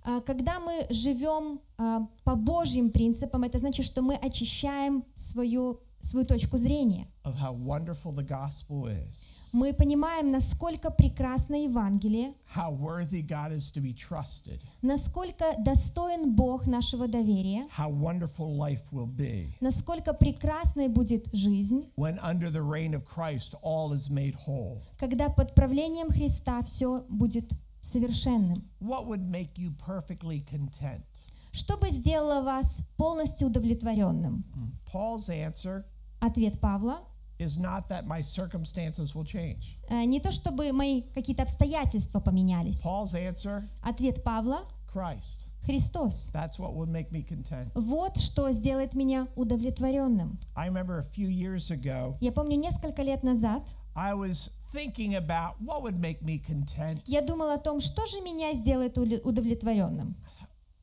А, 0.06 0.22
Когда 0.22 0.60
мы 0.60 0.86
живем 0.90 1.60
а, 1.78 2.08
по 2.24 2.36
Божьим 2.36 2.92
принципам, 2.92 3.44
это 3.44 3.60
значит, 3.60 3.86
что 3.86 4.02
мы 4.02 4.16
очищаем 4.16 5.04
свою, 5.16 5.82
свою 6.04 6.26
точку 6.26 6.58
зрения. 6.58 7.08
of 7.24 7.36
how 7.36 7.54
wonderful 7.54 8.12
the 8.12 8.24
gospel 8.24 8.86
is, 8.88 9.40
Мы 9.54 9.72
понимаем, 9.74 10.32
насколько 10.32 10.90
прекрасно 10.92 11.56
Евангелие, 11.64 12.34
how 12.54 12.72
worthy 12.72 13.22
God 13.22 13.52
is 13.54 13.72
to 13.72 13.80
be 13.82 13.94
trusted, 13.94 14.60
насколько 14.82 15.56
достоин 15.60 16.36
Бог 16.36 16.68
нашего 16.68 17.08
доверия, 17.08 17.66
how 17.76 17.90
wonderful 17.90 18.56
life 18.58 18.84
will 18.92 19.08
be 19.08 19.56
насколько 19.62 20.14
прекрасной 20.14 20.90
будет 20.90 21.28
жизнь, 21.34 21.90
when 21.96 22.20
under 22.20 22.50
the 22.52 22.62
reign 22.62 22.94
of 22.94 23.06
Christ 23.06 23.56
all 23.64 23.94
is 23.94 24.10
made 24.10 24.36
whole. 24.36 24.82
когда 25.00 25.30
под 25.30 25.56
правлением 25.56 26.10
Христа 26.10 26.62
все 26.64 27.06
будет 27.10 27.52
совершенным. 27.82 28.58
What 28.82 29.08
would 29.08 29.24
make 29.24 29.58
you 29.58 29.72
perfectly 29.78 30.42
content? 30.46 31.04
Что 31.52 31.78
бы 31.78 31.90
сделало 31.90 32.42
вас 32.42 32.82
полностью 32.98 33.48
удовлетворенным? 33.48 34.44
Paul's 34.92 35.30
answer 35.30 35.86
Ответ 36.24 36.58
Павла 36.62 37.02
is 37.38 37.58
not 37.58 37.90
that 37.90 38.08
my 38.08 38.22
circumstances 38.22 39.14
will 39.14 39.26
change. 39.26 39.78
э, 39.90 40.06
не 40.06 40.22
то 40.22 40.32
чтобы 40.32 40.72
мои 40.72 41.02
какие-то 41.14 41.44
обстоятельства 41.44 42.22
поменялись. 42.22 42.82
Paul's 42.86 43.14
answer, 43.14 43.64
Ответ 43.82 44.24
Павла 44.24 44.62
Christ. 44.94 45.46
Христос. 45.66 46.32
That's 46.34 46.58
what 46.60 46.74
would 46.76 46.90
make 46.90 47.12
me 47.12 47.24
content. 47.24 47.72
Вот 47.76 48.18
что 48.18 48.50
сделает 48.52 48.94
меня 48.94 49.28
удовлетворенным. 49.36 50.38
I 50.56 50.68
remember 50.70 50.98
a 50.98 51.04
few 51.04 51.28
years 51.28 51.72
ago, 51.72 52.16
Я 52.22 52.32
помню, 52.32 52.56
несколько 52.58 53.02
лет 53.02 53.24
назад 53.24 53.64
I 53.96 54.14
was 54.14 54.50
thinking 54.74 55.16
about 55.16 55.56
what 55.60 55.82
would 55.84 56.00
make 56.00 56.22
me 56.22 56.38
content. 56.40 57.02
я 57.06 57.22
думала 57.22 57.56
о 57.56 57.58
том, 57.58 57.82
что 57.82 58.06
же 58.06 58.22
меня 58.22 58.54
сделает 58.54 58.98
удовлетворенным. 58.98 60.16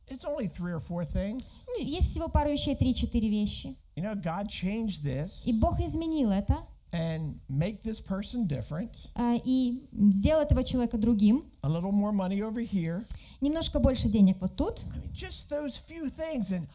It's 0.08 0.24
only 0.24 0.48
three 0.48 0.72
or 0.72 0.80
four 0.80 1.04
things. 1.04 1.62
Ну, 1.68 1.78
Есть 1.84 2.10
всего 2.10 2.28
пару 2.28 2.50
вещей, 2.50 2.74
три-четыре 2.74 3.28
вещи. 3.28 3.76
You 4.00 4.06
know, 4.06 4.14
God 4.14 4.48
changed 4.48 5.04
this. 5.04 5.42
И 5.46 5.52
Бог 5.52 5.78
изменил 5.78 6.30
это 6.30 6.64
and 6.92 7.38
make 7.50 7.82
this 7.82 8.00
person 8.00 8.46
different. 8.46 8.96
а, 9.14 9.34
и 9.44 9.86
сделал 9.92 10.40
этого 10.40 10.64
человека 10.64 10.96
другим. 10.96 11.44
A 11.62 11.68
little 11.68 11.92
more 11.92 12.10
money 12.10 12.40
over 12.40 12.60
here. 12.62 13.04
Немножко 13.42 13.78
больше 13.78 14.08
денег 14.08 14.38
вот 14.40 14.56
тут. 14.56 14.80
I 14.94 14.98
mean, 15.00 15.12
just 15.12 15.50
those 15.50 15.76
few 15.76 16.08
things, 16.08 16.50
and 16.50 16.66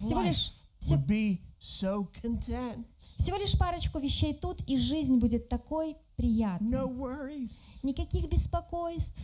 Всего 0.00 0.22
лишь, 0.22 0.50
would 0.90 1.06
be 1.06 1.38
so 1.60 2.08
content. 2.20 2.84
всего 3.16 3.36
лишь 3.36 3.56
парочку 3.56 4.00
вещей 4.00 4.34
тут, 4.34 4.60
и 4.66 4.76
жизнь 4.76 5.18
будет 5.18 5.48
такой 5.48 5.96
приятной. 6.16 6.68
No 6.68 6.88
worries. 6.88 7.52
Никаких 7.84 8.28
беспокойств. 8.28 9.20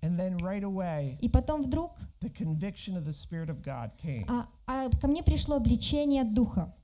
And 0.00 0.18
then 0.18 0.38
right 0.38 0.64
away, 0.64 1.18
И 1.20 1.28
потом 1.28 1.62
вдруг 1.62 1.92
the 2.22 2.30
conviction 2.30 2.96
of 2.96 3.04
the 3.04 3.12
Spirit 3.12 3.50
of 3.50 3.62
God 3.62 3.90
came. 4.02 4.24
а, 4.28 4.48
а 4.66 4.88
ко 4.98 5.06
мне 5.06 5.22
пришло 5.22 5.56
обличение 5.56 6.24
Духа. 6.24 6.74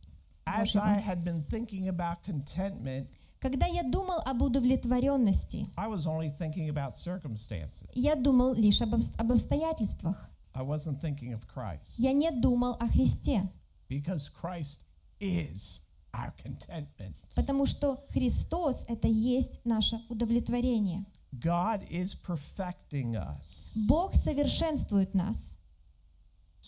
As 0.48 0.72
Божьего. 0.74 0.84
I 0.84 1.00
had 1.00 1.22
been 1.24 1.42
thinking 1.44 1.88
about 1.88 2.22
contentment, 2.24 3.06
Когда 3.40 3.66
я 3.66 3.82
думал 3.84 4.20
об 4.24 4.42
удовлетворенности, 4.42 5.68
I 5.76 5.86
was 5.88 6.06
only 6.06 6.30
thinking 6.38 6.68
about 6.70 6.94
circumstances. 6.96 7.86
я 7.92 8.14
думал 8.16 8.54
лишь 8.54 8.80
об, 8.82 8.94
об 8.94 9.32
обстоятельствах. 9.32 10.30
I 10.54 10.62
wasn't 10.62 11.00
thinking 11.00 11.32
of 11.32 11.46
Christ 11.46 11.94
Я 11.98 12.12
не 12.12 12.30
думал 12.30 12.76
о 12.80 12.88
Христе, 12.88 13.48
because 13.88 14.28
Christ 14.28 14.80
is 15.20 15.82
our 16.12 16.32
contentment. 16.42 17.14
потому 17.36 17.66
что 17.66 18.02
Христос— 18.10 18.84
это 18.88 19.06
есть 19.06 19.60
наше 19.64 20.00
удовлетворение. 20.08 21.04
God 21.32 21.86
is 21.90 22.14
perfecting 22.26 23.14
us 23.14 23.76
Бог 23.86 24.14
совершенствует 24.16 25.14
нас 25.14 25.57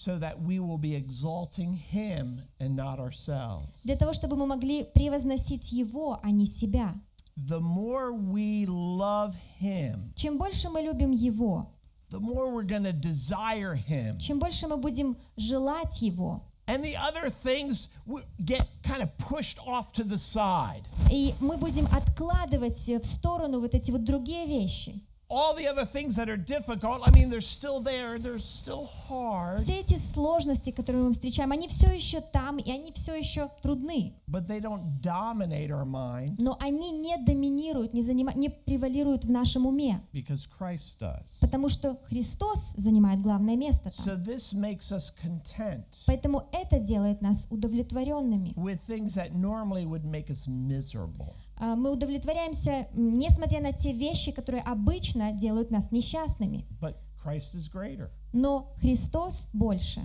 so 0.00 0.16
that 0.18 0.40
we 0.40 0.58
will 0.60 0.78
be 0.78 0.94
exalting 0.94 1.74
Him 1.74 2.40
and 2.58 2.74
not 2.74 2.98
ourselves. 2.98 3.82
для 3.84 3.96
того, 3.96 4.12
чтобы 4.14 4.36
мы 4.36 4.46
могли 4.46 4.84
превозносить 4.84 5.72
Его, 5.72 6.18
а 6.22 6.30
не 6.30 6.46
себя. 6.46 6.94
The 7.36 7.60
more 7.60 8.12
we 8.12 8.66
love 8.66 9.34
Him, 9.60 10.12
Чем 10.14 10.38
больше 10.38 10.68
мы 10.70 10.80
любим 10.80 11.10
Его, 11.10 11.66
the 12.10 12.18
more 12.18 12.50
we're 12.50 12.64
going 12.66 12.84
to 12.84 12.92
desire 12.92 13.74
Him. 13.74 14.18
чем 14.18 14.38
больше 14.38 14.66
мы 14.68 14.78
будем 14.78 15.16
желать 15.36 16.00
Его, 16.00 16.42
And 16.66 16.84
the 16.84 16.96
other 16.96 17.28
things 17.30 17.88
w- 18.06 18.24
get 18.44 18.66
kind 18.84 19.02
of 19.02 19.08
pushed 19.18 19.58
off 19.66 19.92
to 19.94 20.04
the 20.04 20.16
side. 20.18 20.84
и 21.10 21.34
мы 21.40 21.56
будем 21.56 21.86
откладывать 21.92 22.78
в 22.88 23.04
сторону 23.04 23.60
вот 23.60 23.74
эти 23.74 23.90
вот 23.90 24.04
другие 24.04 24.46
вещи. 24.46 25.02
All 25.30 25.54
the 25.54 25.68
other 25.68 25.84
things 25.86 26.16
that 26.16 26.28
are 26.28 26.36
difficult, 26.36 27.02
I 27.06 27.10
mean, 27.12 27.30
they're 27.30 27.40
still 27.40 27.80
there, 27.80 28.18
they're 28.18 28.38
still 28.40 28.88
hard, 29.08 29.58
Все 29.58 29.78
эти 29.80 29.94
сложности, 29.96 30.70
которые 30.72 31.04
мы 31.04 31.12
встречаем, 31.12 31.52
они 31.52 31.68
все 31.68 31.88
еще 31.92 32.20
там, 32.20 32.56
и 32.58 32.68
они 32.70 32.90
все 32.92 33.14
еще 33.14 33.48
трудны. 33.62 34.12
but 34.26 34.48
they 34.48 34.58
don't 34.60 35.00
dominate 35.00 35.70
our 35.70 35.84
mind 35.84 36.34
Но 36.38 36.56
они 36.60 36.90
не 36.90 37.16
доминируют, 37.16 37.92
не, 37.94 38.02
занима- 38.02 38.36
не 38.36 38.48
превалируют 38.50 39.24
в 39.24 39.30
нашем 39.30 39.66
уме, 39.66 40.00
because 40.12 40.48
Christ 40.58 40.98
does. 40.98 41.38
потому 41.40 41.68
что 41.68 41.96
Христос 42.08 42.72
занимает 42.76 43.20
главное 43.22 43.54
место 43.56 43.90
So 43.90 44.16
там. 44.16 44.22
this 44.24 44.52
makes 44.52 44.90
us 44.90 45.12
content 45.22 45.84
Поэтому 46.06 46.48
это 46.50 46.80
делает 46.80 47.22
нас 47.22 47.46
удовлетворенными. 47.50 48.52
with 48.56 48.80
things 48.88 49.14
that 49.14 49.32
normally 49.34 49.86
would 49.86 50.04
make 50.04 50.28
us 50.28 50.48
miserable. 50.48 51.36
А, 51.60 51.76
Мы 51.76 51.92
удовлетворяемся, 51.92 52.88
несмотря 52.94 53.60
на 53.60 53.72
те 53.72 53.92
вещи, 53.92 54.32
которые 54.32 54.62
обычно 54.62 55.32
делают 55.32 55.70
нас 55.70 55.92
несчастными. 55.92 56.64
But 56.80 56.96
Christ 57.22 57.54
is 57.54 57.70
greater. 57.70 58.10
Но 58.32 58.72
Христос 58.80 59.48
больше. 59.52 60.00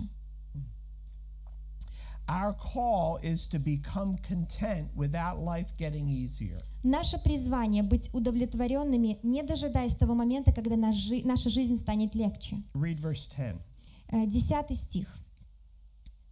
Our 2.28 2.54
call 2.54 3.18
is 3.22 3.46
to 3.48 3.58
become 3.58 4.16
content 4.28 4.88
without 4.96 5.38
life 5.38 5.68
getting 5.78 6.08
easier. 6.08 6.60
Наше 6.82 7.18
призвание 7.18 7.82
быть 7.84 8.12
удовлетворенными, 8.12 9.18
не 9.22 9.42
дожидаясь 9.42 9.94
того 9.94 10.14
момента, 10.14 10.52
когда 10.52 10.76
наша 10.76 11.50
жизнь 11.50 11.76
станет 11.76 12.14
легче. 12.14 12.56
Read 12.74 13.00
verse 13.00 13.30
10. 13.34 13.56
Э, 14.08 14.26
Десятый 14.26 14.76
стих. 14.76 15.06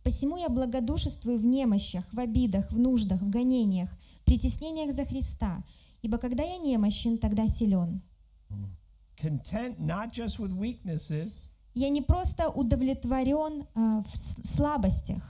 «Посему 0.03 0.37
я 0.37 0.49
благодушествую 0.49 1.39
в 1.39 1.45
немощах, 1.45 2.05
в 2.13 2.19
обидах, 2.19 2.71
в 2.71 2.79
нуждах, 2.79 3.23
в 3.23 3.31
гонениях, 3.31 3.89
в 4.25 4.27
притеснениях 4.27 4.93
за 4.95 5.05
Христа, 5.05 5.63
ибо 6.01 6.17
когда 6.17 6.43
я 6.43 6.57
немощен, 6.57 7.19
тогда 7.19 7.47
силен». 7.47 8.01
Content 9.17 9.79
not 9.79 10.13
just 10.13 10.39
with 10.39 10.53
weaknesses, 10.55 11.51
Я 11.75 11.89
не 11.91 12.03
просто 12.03 12.49
удовлетворен 12.49 13.67
а, 13.75 14.03
в 14.03 14.47
слабостях, 14.47 15.23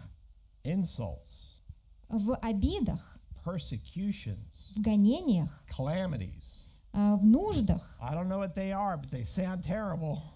insults, 0.63 1.61
в 2.09 2.37
обидах, 2.37 3.19
persecutions, 3.45 4.75
в 4.77 4.81
гонениях, 4.81 5.65
calamities. 5.77 6.67
а, 6.93 7.17
в 7.17 7.25
нуждах. 7.27 7.99
Are. 8.01 8.23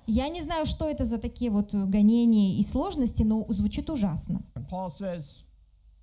Я 0.06 0.28
не 0.28 0.42
знаю, 0.42 0.66
что 0.66 0.88
это 0.90 1.04
за 1.04 1.18
такие 1.18 1.50
вот 1.50 1.72
э, 1.74 1.84
гонения 1.84 2.58
и 2.58 2.64
сложности, 2.64 3.22
но 3.22 3.46
звучит 3.48 3.88
ужасно. 3.90 4.42
Says, 4.56 5.44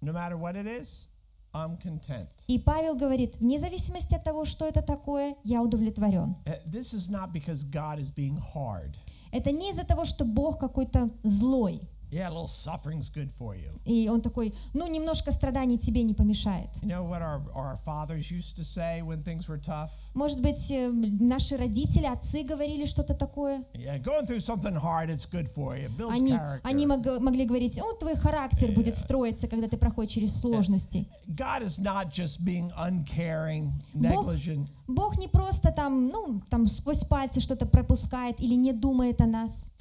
no 0.01 0.13
matter 0.13 0.37
what 0.37 0.55
it 0.55 0.65
is, 0.65 1.09
I'm 1.55 1.77
content. 1.81 2.27
И 2.47 2.59
Павел 2.59 2.95
говорит, 2.95 3.37
вне 3.39 3.57
зависимости 3.57 4.13
от 4.13 4.23
того, 4.25 4.43
что 4.43 4.65
это 4.65 4.81
такое, 4.81 5.35
я 5.45 5.61
удовлетворен. 5.61 6.35
Uh, 6.45 6.59
This 6.67 6.93
is 6.93 7.09
not 7.09 7.31
because 7.31 7.63
God 7.63 7.97
is 7.97 8.11
being 8.13 8.37
hard. 8.53 8.97
Это 9.31 9.51
не 9.51 9.69
из-за 9.71 9.85
того, 9.85 10.03
что 10.05 10.25
Бог 10.25 10.59
какой-то 10.59 11.09
злой, 11.23 11.81
Yeah, 12.16 12.30
a 12.30 12.32
little 12.32 12.47
suffering's 12.47 13.09
good 13.09 13.30
for 13.38 13.55
you. 13.55 13.72
и 13.84 14.07
он 14.07 14.22
такой, 14.22 14.53
ну, 14.74 14.88
немножко 14.88 15.32
страданий 15.32 15.78
тебе 15.78 16.01
не 16.03 16.13
помешает. 16.13 16.70
You 16.82 16.88
know 16.88 17.03
what 17.03 17.22
our, 17.22 17.41
our 17.53 17.78
fathers 17.86 18.32
used 18.32 18.55
to 18.55 18.63
say 18.63 19.01
when 19.01 19.22
things 19.22 19.49
were 19.49 19.57
tough? 19.57 19.89
Может 20.13 20.39
быть, 20.39 20.72
э, 20.72 20.89
наши 21.20 21.57
родители, 21.57 22.05
отцы 22.05 22.43
говорили 22.43 22.86
что-то 22.86 23.13
такое? 23.16 23.66
Yeah, 23.74 23.97
going 24.01 24.26
through 24.26 24.39
something 24.39 24.76
hard, 24.76 25.09
it's 25.09 25.26
good 25.26 25.49
for 25.53 25.76
you. 25.76 25.88
It 25.88 25.97
builds 25.97 26.13
Они, 26.16 26.32
character. 26.32 26.61
они 26.63 26.86
мог- 26.88 27.20
могли 27.22 27.45
говорить, 27.45 27.78
о, 27.82 27.91
твой 27.99 28.16
характер 28.16 28.72
будет 28.72 28.97
строиться, 28.97 29.49
когда 29.49 29.68
ты 29.68 29.76
проходишь 29.76 30.13
через 30.13 30.39
сложности. 30.39 31.05
God 31.28 31.63
is 31.63 31.78
not 31.82 32.11
just 32.13 32.39
being 32.45 32.72
uncaring, 32.78 33.72
Бог- 33.93 34.26
negligent. 34.28 34.68
Бог 34.88 35.18
не 35.18 35.28
просто 35.28 35.72
там, 35.72 36.07
ну, 36.07 36.41
там 36.49 36.68
сквозь 36.68 37.03
пальцы 37.03 37.41
что-то 37.41 37.66
пропускает 37.66 38.39
или 38.39 38.53
не 38.55 38.72
думает 38.72 39.20
о 39.20 39.26
нас. 39.26 39.72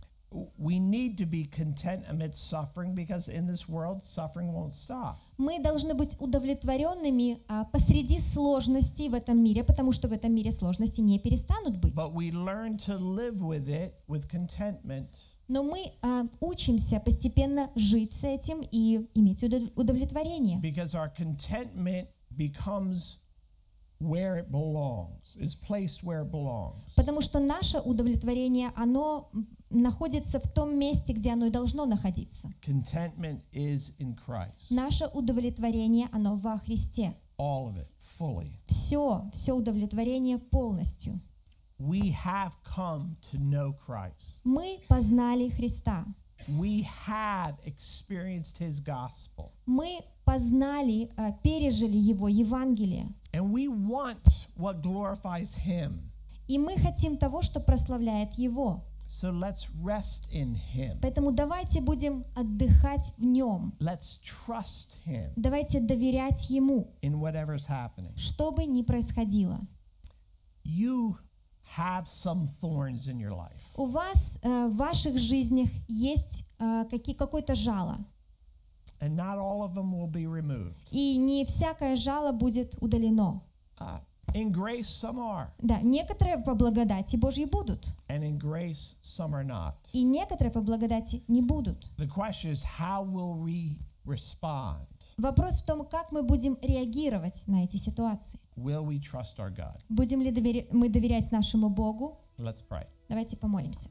We 0.58 0.80
need 0.80 1.16
to 1.18 1.26
be 1.26 1.44
content 1.44 2.04
amidst 2.08 2.48
suffering 2.50 2.94
because 2.94 3.28
in 3.28 3.46
this 3.46 3.68
world, 3.68 4.02
suffering 4.02 4.52
won't 4.52 4.72
stop. 4.72 5.18
Мы 5.38 5.60
должны 5.60 5.94
быть 5.94 6.16
удовлетворенными 6.20 7.38
а, 7.48 7.64
посреди 7.66 8.18
сложностей 8.18 9.08
в 9.08 9.14
этом 9.14 9.42
мире, 9.42 9.62
потому 9.64 9.92
что 9.92 10.08
в 10.08 10.12
этом 10.12 10.34
мире 10.34 10.50
сложности 10.52 11.00
не 11.00 11.18
перестанут 11.18 11.76
быть. 11.76 11.94
But 11.94 12.12
we 12.12 12.32
learn 12.32 12.76
to 12.86 12.98
live 12.98 13.40
with 13.40 13.68
it 13.68 13.94
with 14.08 14.28
contentment 14.28 15.06
Но 15.46 15.62
мы 15.62 15.92
а, 16.02 16.26
учимся 16.40 16.98
постепенно 17.00 17.70
жить 17.76 18.12
с 18.12 18.24
этим 18.24 18.62
и 18.72 19.06
иметь 19.14 19.42
удов- 19.44 19.70
удовлетворение. 19.76 20.58
because 20.60 20.94
our 20.94 21.08
contentment 21.14 22.08
becomes 22.36 23.18
where 24.00 24.36
it 24.36 24.50
belongs, 24.50 25.36
is 25.40 25.54
placed 25.54 26.02
where 26.02 26.22
it 26.22 26.30
belongs. 26.30 26.94
Потому 26.96 27.20
что 27.20 27.38
наше 27.40 27.78
удовлетворение, 27.78 28.72
оно 28.74 29.30
находится 29.74 30.38
в 30.38 30.46
том 30.48 30.78
месте, 30.78 31.12
где 31.12 31.32
оно 31.32 31.46
и 31.46 31.50
должно 31.50 31.86
находиться. 31.86 32.50
Contentment 32.66 33.40
is 33.52 33.92
in 33.98 34.16
Christ. 34.16 34.70
Наше 34.70 35.06
удовлетворение, 35.06 36.08
оно 36.12 36.36
во 36.36 36.58
Христе. 36.58 37.14
All 37.38 37.68
of 37.68 37.76
it, 37.76 37.88
fully. 38.18 38.52
Все, 38.66 39.28
все 39.32 39.52
удовлетворение 39.52 40.38
полностью. 40.38 41.20
We 41.78 42.14
have 42.24 42.52
come 42.64 43.16
to 43.32 43.38
know 43.38 43.74
Christ. 43.86 44.40
Мы 44.44 44.80
познали 44.88 45.48
Христа. 45.48 46.06
We 46.46 46.86
have 47.06 47.56
experienced 47.64 48.58
his 48.58 48.80
gospel. 48.80 49.52
Мы 49.66 50.00
познали, 50.24 51.10
а, 51.16 51.32
пережили 51.32 51.96
Его 51.96 52.28
Евангелие. 52.28 53.08
And 53.32 53.50
we 53.50 53.68
want 53.68 54.46
what 54.56 54.82
glorifies 54.82 55.56
him. 55.56 56.10
И 56.46 56.58
мы 56.58 56.76
хотим 56.76 57.16
того, 57.16 57.42
что 57.42 57.60
прославляет 57.60 58.34
Его. 58.34 58.84
So 59.14 59.30
let's 59.30 59.68
rest 59.80 60.28
in 60.32 60.54
him. 60.56 60.98
Поэтому 61.00 61.30
давайте 61.30 61.80
будем 61.80 62.24
отдыхать 62.34 63.12
в 63.16 63.22
Нем. 63.24 63.72
Let's 63.78 64.18
trust 64.20 64.96
him 65.06 65.32
Давайте 65.36 65.78
доверять 65.78 66.50
Ему, 66.50 66.88
in 67.00 67.20
whatever's 67.20 67.64
happening. 67.68 68.12
что 68.16 68.50
бы 68.50 68.64
ни 68.64 68.82
происходило. 68.82 69.60
You 70.64 71.16
have 71.76 72.08
some 72.08 72.48
thorns 72.60 73.06
in 73.06 73.20
your 73.20 73.30
life. 73.32 73.56
У 73.76 73.86
вас 73.86 74.40
э, 74.42 74.66
в 74.66 74.74
ваших 74.76 75.16
жизнях 75.16 75.68
есть 75.86 76.44
э, 76.58 76.84
какие, 76.90 77.14
какое-то 77.14 77.54
жало. 77.54 78.04
And 79.00 79.14
not 79.14 79.38
all 79.38 79.62
of 79.62 79.74
them 79.74 79.92
will 79.92 80.10
be 80.10 80.26
removed. 80.26 80.88
И 80.90 81.16
не 81.18 81.44
всякое 81.44 81.94
жало 81.94 82.32
будет 82.32 82.74
удалено. 82.80 83.42
Uh, 83.78 84.00
in 84.34 84.50
grace, 84.52 84.88
some 84.88 85.18
are. 85.18 85.48
Да, 85.60 85.80
некоторые 85.82 86.38
по 86.38 86.54
благодати 86.54 87.16
Божьей 87.16 87.46
будут, 87.46 87.86
And 88.08 88.22
in 88.22 88.38
grace, 88.38 88.94
some 89.02 89.32
are 89.32 89.44
not. 89.44 89.74
и 89.92 90.02
некоторые 90.02 90.50
по 90.52 90.60
благодати 90.60 91.22
не 91.28 91.40
будут. 91.42 91.88
The 91.96 92.06
question 92.08 92.50
is, 92.52 92.62
how 92.62 93.02
will 93.02 93.36
we 93.38 93.78
respond? 94.04 94.86
Вопрос 95.16 95.62
в 95.62 95.66
том, 95.66 95.86
как 95.86 96.10
мы 96.12 96.22
будем 96.24 96.58
реагировать 96.60 97.44
на 97.46 97.64
эти 97.64 97.76
ситуации. 97.76 98.38
Will 98.56 98.84
we 98.84 98.98
trust 99.00 99.38
our 99.38 99.50
God? 99.54 99.80
Будем 99.88 100.20
ли 100.20 100.30
довери- 100.32 100.66
мы 100.72 100.88
доверять 100.88 101.30
нашему 101.32 101.68
Богу? 101.68 102.18
Let's 102.38 102.62
pray. 102.68 102.86
Давайте 103.08 103.36
помолимся. 103.36 103.88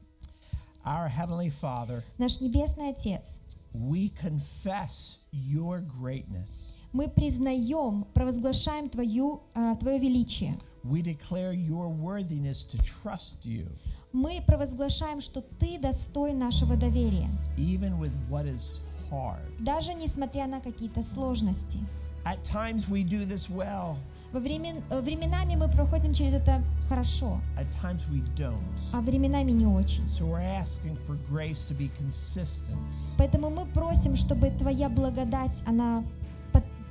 Our 0.84 1.08
Heavenly 1.08 1.50
Father, 1.62 2.02
Наш 2.18 2.40
Небесный 2.40 2.90
Отец, 2.90 3.40
we 3.74 4.10
confess 4.10 5.18
your 5.32 5.80
greatness. 5.80 6.76
мы 6.92 7.08
признаем, 7.08 8.04
провозглашаем 8.14 8.88
Твою, 8.88 9.42
а, 9.54 9.74
Твое 9.76 9.98
величие. 9.98 10.56
We 10.84 11.02
declare 11.02 11.52
your 11.52 11.88
worthiness 11.88 12.64
to 12.66 12.78
trust 12.78 13.44
you, 13.44 13.66
Мы 14.12 14.42
провозглашаем, 14.46 15.20
что 15.20 15.40
Ты 15.40 15.78
достоин 15.78 16.38
нашего 16.38 16.76
доверия, 16.76 17.28
even 17.56 17.98
with 17.98 18.14
what 18.30 18.46
is 18.46 18.78
hard. 19.10 19.40
даже 19.58 19.92
несмотря 19.94 20.46
на 20.46 20.60
какие-то 20.60 21.02
сложности. 21.02 21.78
At 22.24 22.42
times 22.44 22.88
we 22.88 23.02
do 23.02 23.24
this 23.26 23.50
well. 23.50 23.96
Во 24.34 24.40
времен, 24.40 24.82
э, 24.90 25.00
временами 25.00 25.54
мы 25.54 25.68
проходим 25.68 26.12
через 26.12 26.34
это 26.34 26.60
хорошо, 26.88 27.40
At 27.56 27.66
times 27.80 28.00
we 28.10 28.20
don't. 28.36 28.58
а 28.92 29.00
временами 29.00 29.52
не 29.52 29.64
очень. 29.64 30.04
So 30.08 30.26
we're 30.26 30.40
asking 30.60 30.96
for 31.06 31.16
grace 31.30 31.64
to 31.68 31.72
be 31.78 31.88
consistent. 31.96 32.76
Поэтому 33.16 33.48
мы 33.48 33.64
просим, 33.66 34.16
чтобы 34.16 34.50
Твоя 34.50 34.88
благодать, 34.88 35.62
она 35.66 36.02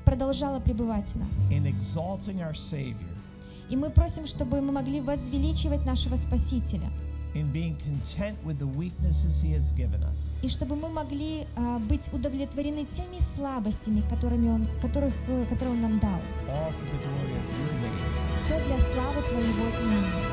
продолжала 0.05 0.61
пребывать 0.61 1.09
в 1.09 1.19
нас. 1.19 1.51
in 1.51 1.65
exalting 1.65 2.39
our 2.39 2.53
Savior, 2.53 2.95
И 3.69 3.75
мы 3.75 3.89
просим, 3.89 4.25
чтобы 4.25 4.61
мы 4.61 4.71
могли 4.71 5.01
возвеличивать 5.01 5.85
нашего 5.85 6.15
Спасителя. 6.15 6.89
И 10.43 10.49
чтобы 10.49 10.75
мы 10.75 10.89
могли 10.89 11.47
а, 11.55 11.79
быть 11.79 12.09
удовлетворены 12.13 12.86
теми 12.86 13.19
слабостями, 13.19 14.01
которыми 14.09 14.49
он, 14.49 14.67
которых, 14.81 15.13
э, 15.27 15.45
которые 15.49 15.75
Он 15.75 15.81
нам 15.81 15.99
дал. 15.99 16.19
Все 18.38 18.63
для 18.65 18.79
славы 18.79 19.21
Твоего 19.23 19.65
имени. 19.84 20.32